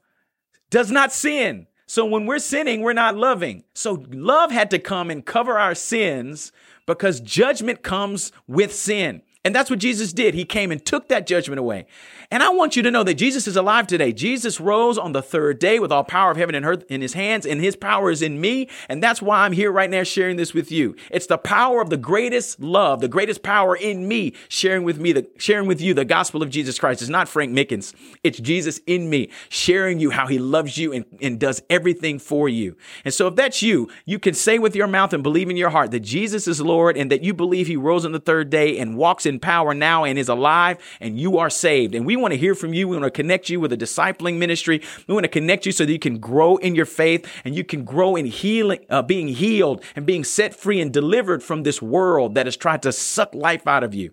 does 0.71 0.89
not 0.89 1.13
sin. 1.13 1.67
So 1.85 2.05
when 2.05 2.25
we're 2.25 2.39
sinning, 2.39 2.81
we're 2.81 2.93
not 2.93 3.17
loving. 3.17 3.63
So 3.73 4.05
love 4.11 4.51
had 4.51 4.71
to 4.71 4.79
come 4.79 5.09
and 5.11 5.25
cover 5.25 5.59
our 5.59 5.75
sins 5.75 6.51
because 6.85 7.19
judgment 7.19 7.83
comes 7.83 8.31
with 8.47 8.73
sin. 8.73 9.21
And 9.45 9.53
that's 9.53 9.69
what 9.69 9.79
Jesus 9.79 10.13
did. 10.13 10.33
He 10.33 10.45
came 10.45 10.71
and 10.71 10.83
took 10.85 11.09
that 11.09 11.27
judgment 11.27 11.59
away. 11.59 11.85
And 12.31 12.41
I 12.41 12.49
want 12.49 12.75
you 12.75 12.83
to 12.83 12.89
know 12.89 13.03
that 13.03 13.15
Jesus 13.15 13.45
is 13.45 13.57
alive 13.57 13.87
today. 13.87 14.13
Jesus 14.13 14.59
rose 14.59 14.97
on 14.97 15.11
the 15.11 15.21
third 15.21 15.59
day 15.59 15.79
with 15.79 15.91
all 15.91 16.03
power 16.05 16.31
of 16.31 16.37
heaven 16.37 16.55
and 16.55 16.65
earth 16.65 16.85
in 16.89 17.01
his 17.01 17.13
hands, 17.13 17.45
and 17.45 17.59
his 17.59 17.75
power 17.75 18.09
is 18.09 18.21
in 18.21 18.39
me. 18.39 18.69
And 18.87 19.03
that's 19.03 19.21
why 19.21 19.43
I'm 19.43 19.51
here 19.51 19.71
right 19.71 19.89
now 19.89 20.03
sharing 20.03 20.37
this 20.37 20.53
with 20.53 20.71
you. 20.71 20.95
It's 21.11 21.27
the 21.27 21.37
power 21.37 21.81
of 21.81 21.89
the 21.89 21.97
greatest 21.97 22.61
love, 22.61 23.01
the 23.01 23.09
greatest 23.09 23.43
power 23.43 23.75
in 23.75 24.07
me, 24.07 24.33
sharing 24.47 24.83
with 24.83 24.97
me, 24.97 25.11
the 25.11 25.27
sharing 25.37 25.67
with 25.67 25.81
you 25.81 25.93
the 25.93 26.05
gospel 26.05 26.41
of 26.41 26.49
Jesus 26.49 26.79
Christ. 26.79 27.01
It's 27.01 27.09
not 27.09 27.27
Frank 27.27 27.51
Mickens. 27.51 27.93
It's 28.23 28.39
Jesus 28.39 28.79
in 28.87 29.09
me, 29.09 29.29
sharing 29.49 29.99
you 29.99 30.11
how 30.11 30.25
he 30.25 30.39
loves 30.39 30.77
you 30.77 30.93
and, 30.93 31.05
and 31.21 31.37
does 31.39 31.61
everything 31.69 32.17
for 32.17 32.47
you. 32.47 32.77
And 33.03 33.13
so 33.13 33.27
if 33.27 33.35
that's 33.35 33.61
you, 33.61 33.89
you 34.05 34.19
can 34.19 34.33
say 34.33 34.57
with 34.57 34.75
your 34.75 34.87
mouth 34.87 35.11
and 35.11 35.21
believe 35.21 35.49
in 35.49 35.57
your 35.57 35.69
heart 35.69 35.91
that 35.91 35.99
Jesus 35.99 36.47
is 36.47 36.61
Lord 36.61 36.95
and 36.95 37.11
that 37.11 37.23
you 37.23 37.33
believe 37.33 37.67
he 37.67 37.75
rose 37.75 38.05
on 38.05 38.13
the 38.13 38.19
third 38.19 38.49
day 38.49 38.79
and 38.79 38.97
walks 38.97 39.25
in 39.25 39.32
in 39.33 39.39
power 39.39 39.73
now 39.73 40.05
and 40.05 40.17
is 40.17 40.29
alive, 40.29 40.77
and 41.01 41.19
you 41.19 41.37
are 41.37 41.49
saved. 41.49 41.95
And 41.95 42.05
we 42.05 42.15
want 42.15 42.31
to 42.31 42.37
hear 42.37 42.55
from 42.55 42.73
you. 42.73 42.87
We 42.87 42.97
want 42.97 43.13
to 43.13 43.21
connect 43.21 43.49
you 43.49 43.59
with 43.59 43.73
a 43.73 43.77
discipling 43.77 44.37
ministry. 44.37 44.81
We 45.07 45.13
want 45.13 45.25
to 45.25 45.29
connect 45.29 45.65
you 45.65 45.71
so 45.71 45.85
that 45.85 45.91
you 45.91 45.99
can 45.99 46.19
grow 46.19 46.57
in 46.57 46.75
your 46.75 46.85
faith 46.85 47.29
and 47.43 47.55
you 47.55 47.63
can 47.63 47.83
grow 47.83 48.15
in 48.15 48.25
healing, 48.25 48.85
uh, 48.89 49.01
being 49.01 49.27
healed 49.27 49.83
and 49.95 50.05
being 50.05 50.23
set 50.23 50.55
free 50.55 50.79
and 50.79 50.93
delivered 50.93 51.43
from 51.43 51.63
this 51.63 51.81
world 51.81 52.35
that 52.35 52.45
has 52.45 52.55
tried 52.55 52.81
to 52.83 52.91
suck 52.91 53.33
life 53.35 53.67
out 53.67 53.83
of 53.83 53.93
you. 53.93 54.11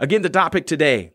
Again, 0.00 0.22
the 0.22 0.30
topic 0.30 0.66
today 0.66 1.12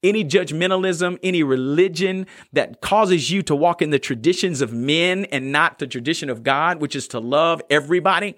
Any 0.02 0.24
judgmentalism, 0.24 1.18
any 1.22 1.42
religion 1.42 2.26
that 2.52 2.80
causes 2.80 3.30
you 3.30 3.42
to 3.42 3.54
walk 3.54 3.82
in 3.82 3.90
the 3.90 3.98
traditions 3.98 4.62
of 4.62 4.72
men 4.72 5.26
and 5.26 5.52
not 5.52 5.78
the 5.78 5.86
tradition 5.86 6.30
of 6.30 6.42
God, 6.42 6.80
which 6.80 6.96
is 6.96 7.06
to 7.08 7.18
love 7.18 7.60
everybody. 7.68 8.36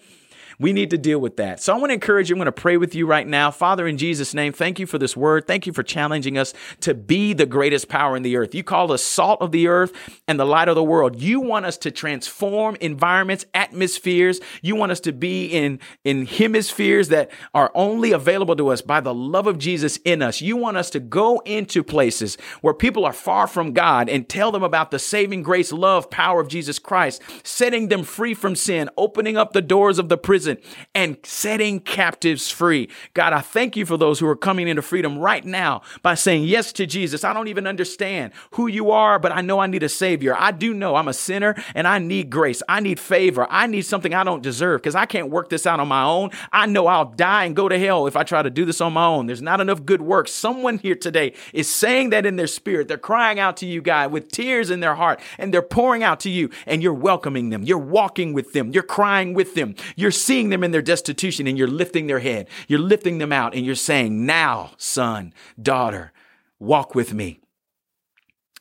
We 0.62 0.72
need 0.72 0.90
to 0.90 0.98
deal 0.98 1.18
with 1.18 1.38
that. 1.38 1.61
So 1.61 1.75
I 1.75 1.77
want 1.77 1.90
to 1.90 1.94
encourage 1.94 2.31
you. 2.31 2.37
I'm 2.37 2.38
going 2.38 2.46
to 2.46 2.53
pray 2.53 2.77
with 2.77 2.94
you 2.94 3.05
right 3.05 3.27
now. 3.27 3.51
Father, 3.51 3.88
in 3.88 3.98
Jesus' 3.98 4.33
name, 4.33 4.53
thank 4.53 4.79
you 4.79 4.87
for 4.87 4.96
this 4.96 5.16
word. 5.16 5.44
Thank 5.44 5.66
you 5.66 5.72
for 5.72 5.83
challenging 5.83 6.38
us 6.38 6.55
to 6.83 6.94
be 6.94 7.33
the 7.33 7.46
greatest 7.46 7.88
power 7.88 8.16
in 8.16 8.22
the 8.22 8.37
earth. 8.37 8.55
You 8.55 8.62
call 8.62 8.92
us 8.92 9.03
salt 9.03 9.42
of 9.42 9.51
the 9.51 9.66
earth 9.66 9.92
and 10.29 10.38
the 10.38 10.46
light 10.46 10.68
of 10.68 10.77
the 10.77 10.85
world. 10.85 11.20
You 11.20 11.40
want 11.40 11.66
us 11.66 11.77
to 11.79 11.90
transform 11.90 12.77
environments, 12.81 13.44
atmospheres. 13.55 14.40
You 14.62 14.77
want 14.77 14.92
us 14.92 15.01
to 15.01 15.12
be 15.12 15.46
in, 15.46 15.81
in 16.05 16.27
hemispheres 16.27 17.09
that 17.09 17.33
are 17.55 17.72
only 17.75 18.12
available 18.12 18.54
to 18.54 18.69
us 18.69 18.83
by 18.83 19.00
the 19.00 19.13
love 19.13 19.48
of 19.48 19.58
Jesus 19.58 19.96
in 20.04 20.23
us. 20.23 20.40
You 20.40 20.56
want 20.56 20.77
us 20.77 20.90
to 20.90 21.00
go 21.00 21.40
into 21.40 21.83
places 21.83 22.38
where 22.60 22.73
people 22.73 23.04
are 23.04 23.13
far 23.13 23.48
from 23.48 23.73
God 23.73 24.08
and 24.08 24.29
tell 24.29 24.52
them 24.52 24.63
about 24.63 24.92
the 24.92 25.00
saving 25.00 25.42
grace, 25.42 25.73
love, 25.73 26.08
power 26.08 26.40
of 26.40 26.46
Jesus 26.46 26.79
Christ, 26.79 27.21
setting 27.42 27.88
them 27.88 28.04
free 28.04 28.33
from 28.33 28.54
sin, 28.54 28.88
opening 28.96 29.37
up 29.37 29.54
the 29.54 29.60
doors 29.60 29.98
of 29.98 30.08
the 30.08 30.17
prison 30.17 30.52
prison 30.57 30.81
and 30.94 31.17
setting 31.25 31.81
captives 31.81 32.50
free. 32.50 32.88
God, 33.15 33.33
I 33.33 33.40
thank 33.40 33.77
you 33.77 33.87
for 33.87 33.96
those 33.96 34.19
who 34.19 34.27
are 34.27 34.37
coming 34.37 34.69
into 34.69 34.83
freedom 34.83 35.19
right 35.19 35.44
now 35.44 35.83
by 36.03 36.15
saying 36.15 36.44
yes 36.44 36.73
to 36.75 36.87
Jesus. 36.87 37.25
I 37.25 37.33
don't 37.33 37.48
even 37.48 37.67
understand 37.67 38.33
who 38.53 38.67
you 38.67 38.90
are, 38.90 39.19
but 39.19 39.33
I 39.33 39.40
know 39.40 39.59
I 39.59 39.67
need 39.67 39.83
a 39.83 39.88
savior. 39.88 40.35
I 40.38 40.53
do 40.53 40.75
know 40.75 40.96
I'm 40.96 41.09
a 41.09 41.13
sinner 41.13 41.55
and 41.75 41.87
I 41.87 41.98
need 41.98 42.31
grace. 42.31 42.63
I 42.69 42.81
need 42.81 42.98
favor. 43.00 43.46
I 43.50 43.67
need 43.67 43.83
something 43.83 44.15
I 44.15 44.25
don't 44.25 44.42
deserve 44.42 44.83
because 44.83 44.94
I 44.94 45.07
can't 45.07 45.31
work 45.31 45.48
this 45.48 45.67
out 45.67 45.81
on 45.81 45.88
my 45.88 46.03
own. 46.03 46.31
I 46.53 46.67
know 46.67 46.87
I'll 46.87 47.07
die 47.07 47.44
and 47.44 47.57
go 47.57 47.69
to 47.69 47.79
hell 47.79 48.07
if 48.07 48.17
I 48.17 48.23
try 48.23 48.42
to 48.42 48.50
do 48.50 48.65
this 48.65 48.81
on 48.81 48.92
my 48.92 49.07
own. 49.07 49.27
There's 49.27 49.42
not 49.42 49.61
enough 49.61 49.85
good 49.85 50.03
works. 50.03 50.33
Someone 50.33 50.79
here 50.79 50.94
today 50.94 51.35
is 51.53 51.69
saying 51.69 52.11
that 52.11 52.27
in 52.27 52.37
their 52.37 52.46
spirit. 52.46 52.88
They're 52.88 52.98
crying 52.98 53.38
out 53.38 53.57
to 53.59 53.67
you, 53.67 53.81
God, 53.81 54.13
with 54.13 54.29
tears 54.29 54.71
in 54.71 54.81
their 54.81 54.94
heart, 54.94 55.21
and 55.38 55.53
they're 55.53 55.63
pouring 55.63 56.03
out 56.03 56.21
to 56.21 56.31
you, 56.31 56.50
and 56.67 56.83
you're 56.83 56.92
welcoming 56.92 57.50
them. 57.50 57.63
You're 57.63 57.79
walking 57.79 58.33
with 58.33 58.53
them. 58.53 58.71
You're 58.73 58.83
crying 58.83 59.35
with 59.35 59.55
them. 59.55 59.75
You're 59.96 60.11
seeing 60.42 60.50
them 60.50 60.64
in 60.64 60.72
their 60.72 60.82
destitution, 60.82 61.46
and 61.46 61.56
you're 61.56 61.68
lifting 61.68 62.08
their 62.08 62.18
head. 62.18 62.48
You're 62.66 62.80
lifting 62.80 63.18
them 63.18 63.32
out, 63.32 63.54
and 63.54 63.64
you're 63.64 63.76
saying, 63.76 64.26
Now, 64.26 64.72
son, 64.76 65.32
daughter, 65.60 66.12
walk 66.58 66.96
with 66.96 67.14
me. 67.14 67.38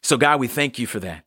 So, 0.04 0.16
God, 0.16 0.40
we 0.40 0.48
thank 0.48 0.78
you 0.78 0.86
for 0.86 1.00
that. 1.00 1.26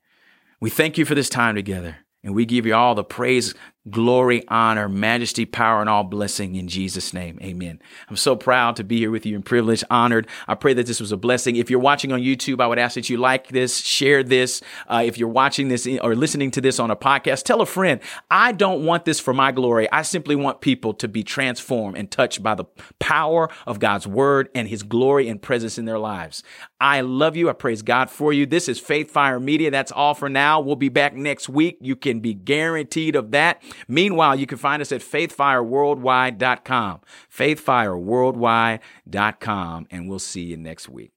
We 0.61 0.71
thank 0.71 0.97
you 0.97 1.05
for 1.05 1.17
this 1.17 1.29
time 1.29 1.57
together. 1.57 1.97
And 2.23 2.35
we 2.37 2.47
give 2.47 2.67
you 2.67 2.75
all 2.75 2.95
the 2.95 3.03
praise, 3.03 3.53
glory, 3.91 4.43
honor, 4.49 4.89
majesty, 4.89 5.45
power, 5.45 5.81
and 5.81 5.91
all 5.91 6.05
blessing 6.05 6.55
in 6.55 6.69
Jesus' 6.69 7.13
name. 7.13 7.39
Amen. 7.43 7.81
I'm 8.09 8.17
so 8.17 8.35
proud 8.35 8.77
to 8.77 8.85
be 8.85 8.99
here 8.99 9.11
with 9.11 9.27
you 9.27 9.35
and 9.35 9.45
privileged, 9.45 9.85
honored. 9.91 10.27
I 10.49 10.55
pray 10.55 10.73
that 10.75 10.87
this 10.87 11.01
was 11.01 11.13
a 11.13 11.17
blessing. 11.19 11.57
If 11.57 11.69
you're 11.69 11.81
watching 11.81 12.11
on 12.13 12.21
YouTube, 12.21 12.61
I 12.61 12.67
would 12.67 12.79
ask 12.79 12.95
that 12.95 13.11
you 13.11 13.19
like 13.19 13.49
this, 13.49 13.79
share 13.79 14.23
this. 14.23 14.63
Uh, 14.89 15.03
if 15.05 15.19
you're 15.19 15.29
watching 15.29 15.69
this 15.69 15.87
or 16.03 16.15
listening 16.15 16.51
to 16.53 16.61
this 16.61 16.79
on 16.79 16.91
a 16.91 16.97
podcast, 16.97 17.43
tell 17.43 17.61
a 17.61 17.67
friend. 17.67 18.01
I 18.31 18.53
don't 18.53 18.85
want 18.87 19.05
this 19.05 19.21
for 19.21 19.35
my 19.35 19.53
glory. 19.53 19.91
I 19.93 20.03
simply 20.03 20.35
want 20.35 20.63
people 20.63 20.95
to 20.95 21.09
be 21.09 21.23
transformed 21.23 21.99
and 21.99 22.11
touched 22.11 22.43
by 22.43 22.55
the 22.55 22.65
power 22.99 23.51
of 23.67 23.81
God's 23.81 24.07
word 24.07 24.49
and 24.55 24.67
his 24.67 24.83
glory 24.83 25.29
and 25.29 25.41
presence 25.43 25.77
in 25.77 25.85
their 25.85 25.99
lives. 25.99 26.43
I 26.81 27.03
love 27.03 27.37
you. 27.37 27.51
I 27.51 27.53
praise 27.53 27.83
God 27.83 28.11
for 28.11 28.33
you. 28.33 28.47
This 28.47 28.69
is 28.69 28.79
Faith 28.79 29.11
Fire 29.11 29.41
Media. 29.41 29.71
That's 29.71 29.93
all 29.93 30.15
for 30.15 30.29
now. 30.29 30.61
We'll 30.61 30.77
be 30.77 30.89
back 30.89 31.15
next 31.15 31.49
week. 31.49 31.79
You 31.81 31.97
can 31.97 32.21
be 32.21 32.35
guaranteed 32.35 33.17
of 33.17 33.31
that. 33.33 33.63
Meanwhile, 33.89 34.37
you 34.37 34.47
can 34.47 34.59
find 34.59 34.83
us 34.83 34.93
at 34.93 35.01
faithfireworldwide.com, 35.01 37.01
faithfireworldwide.com, 37.35 39.87
and 39.91 40.09
we'll 40.09 40.19
see 40.19 40.43
you 40.43 40.57
next 40.57 40.89
week. 40.89 41.14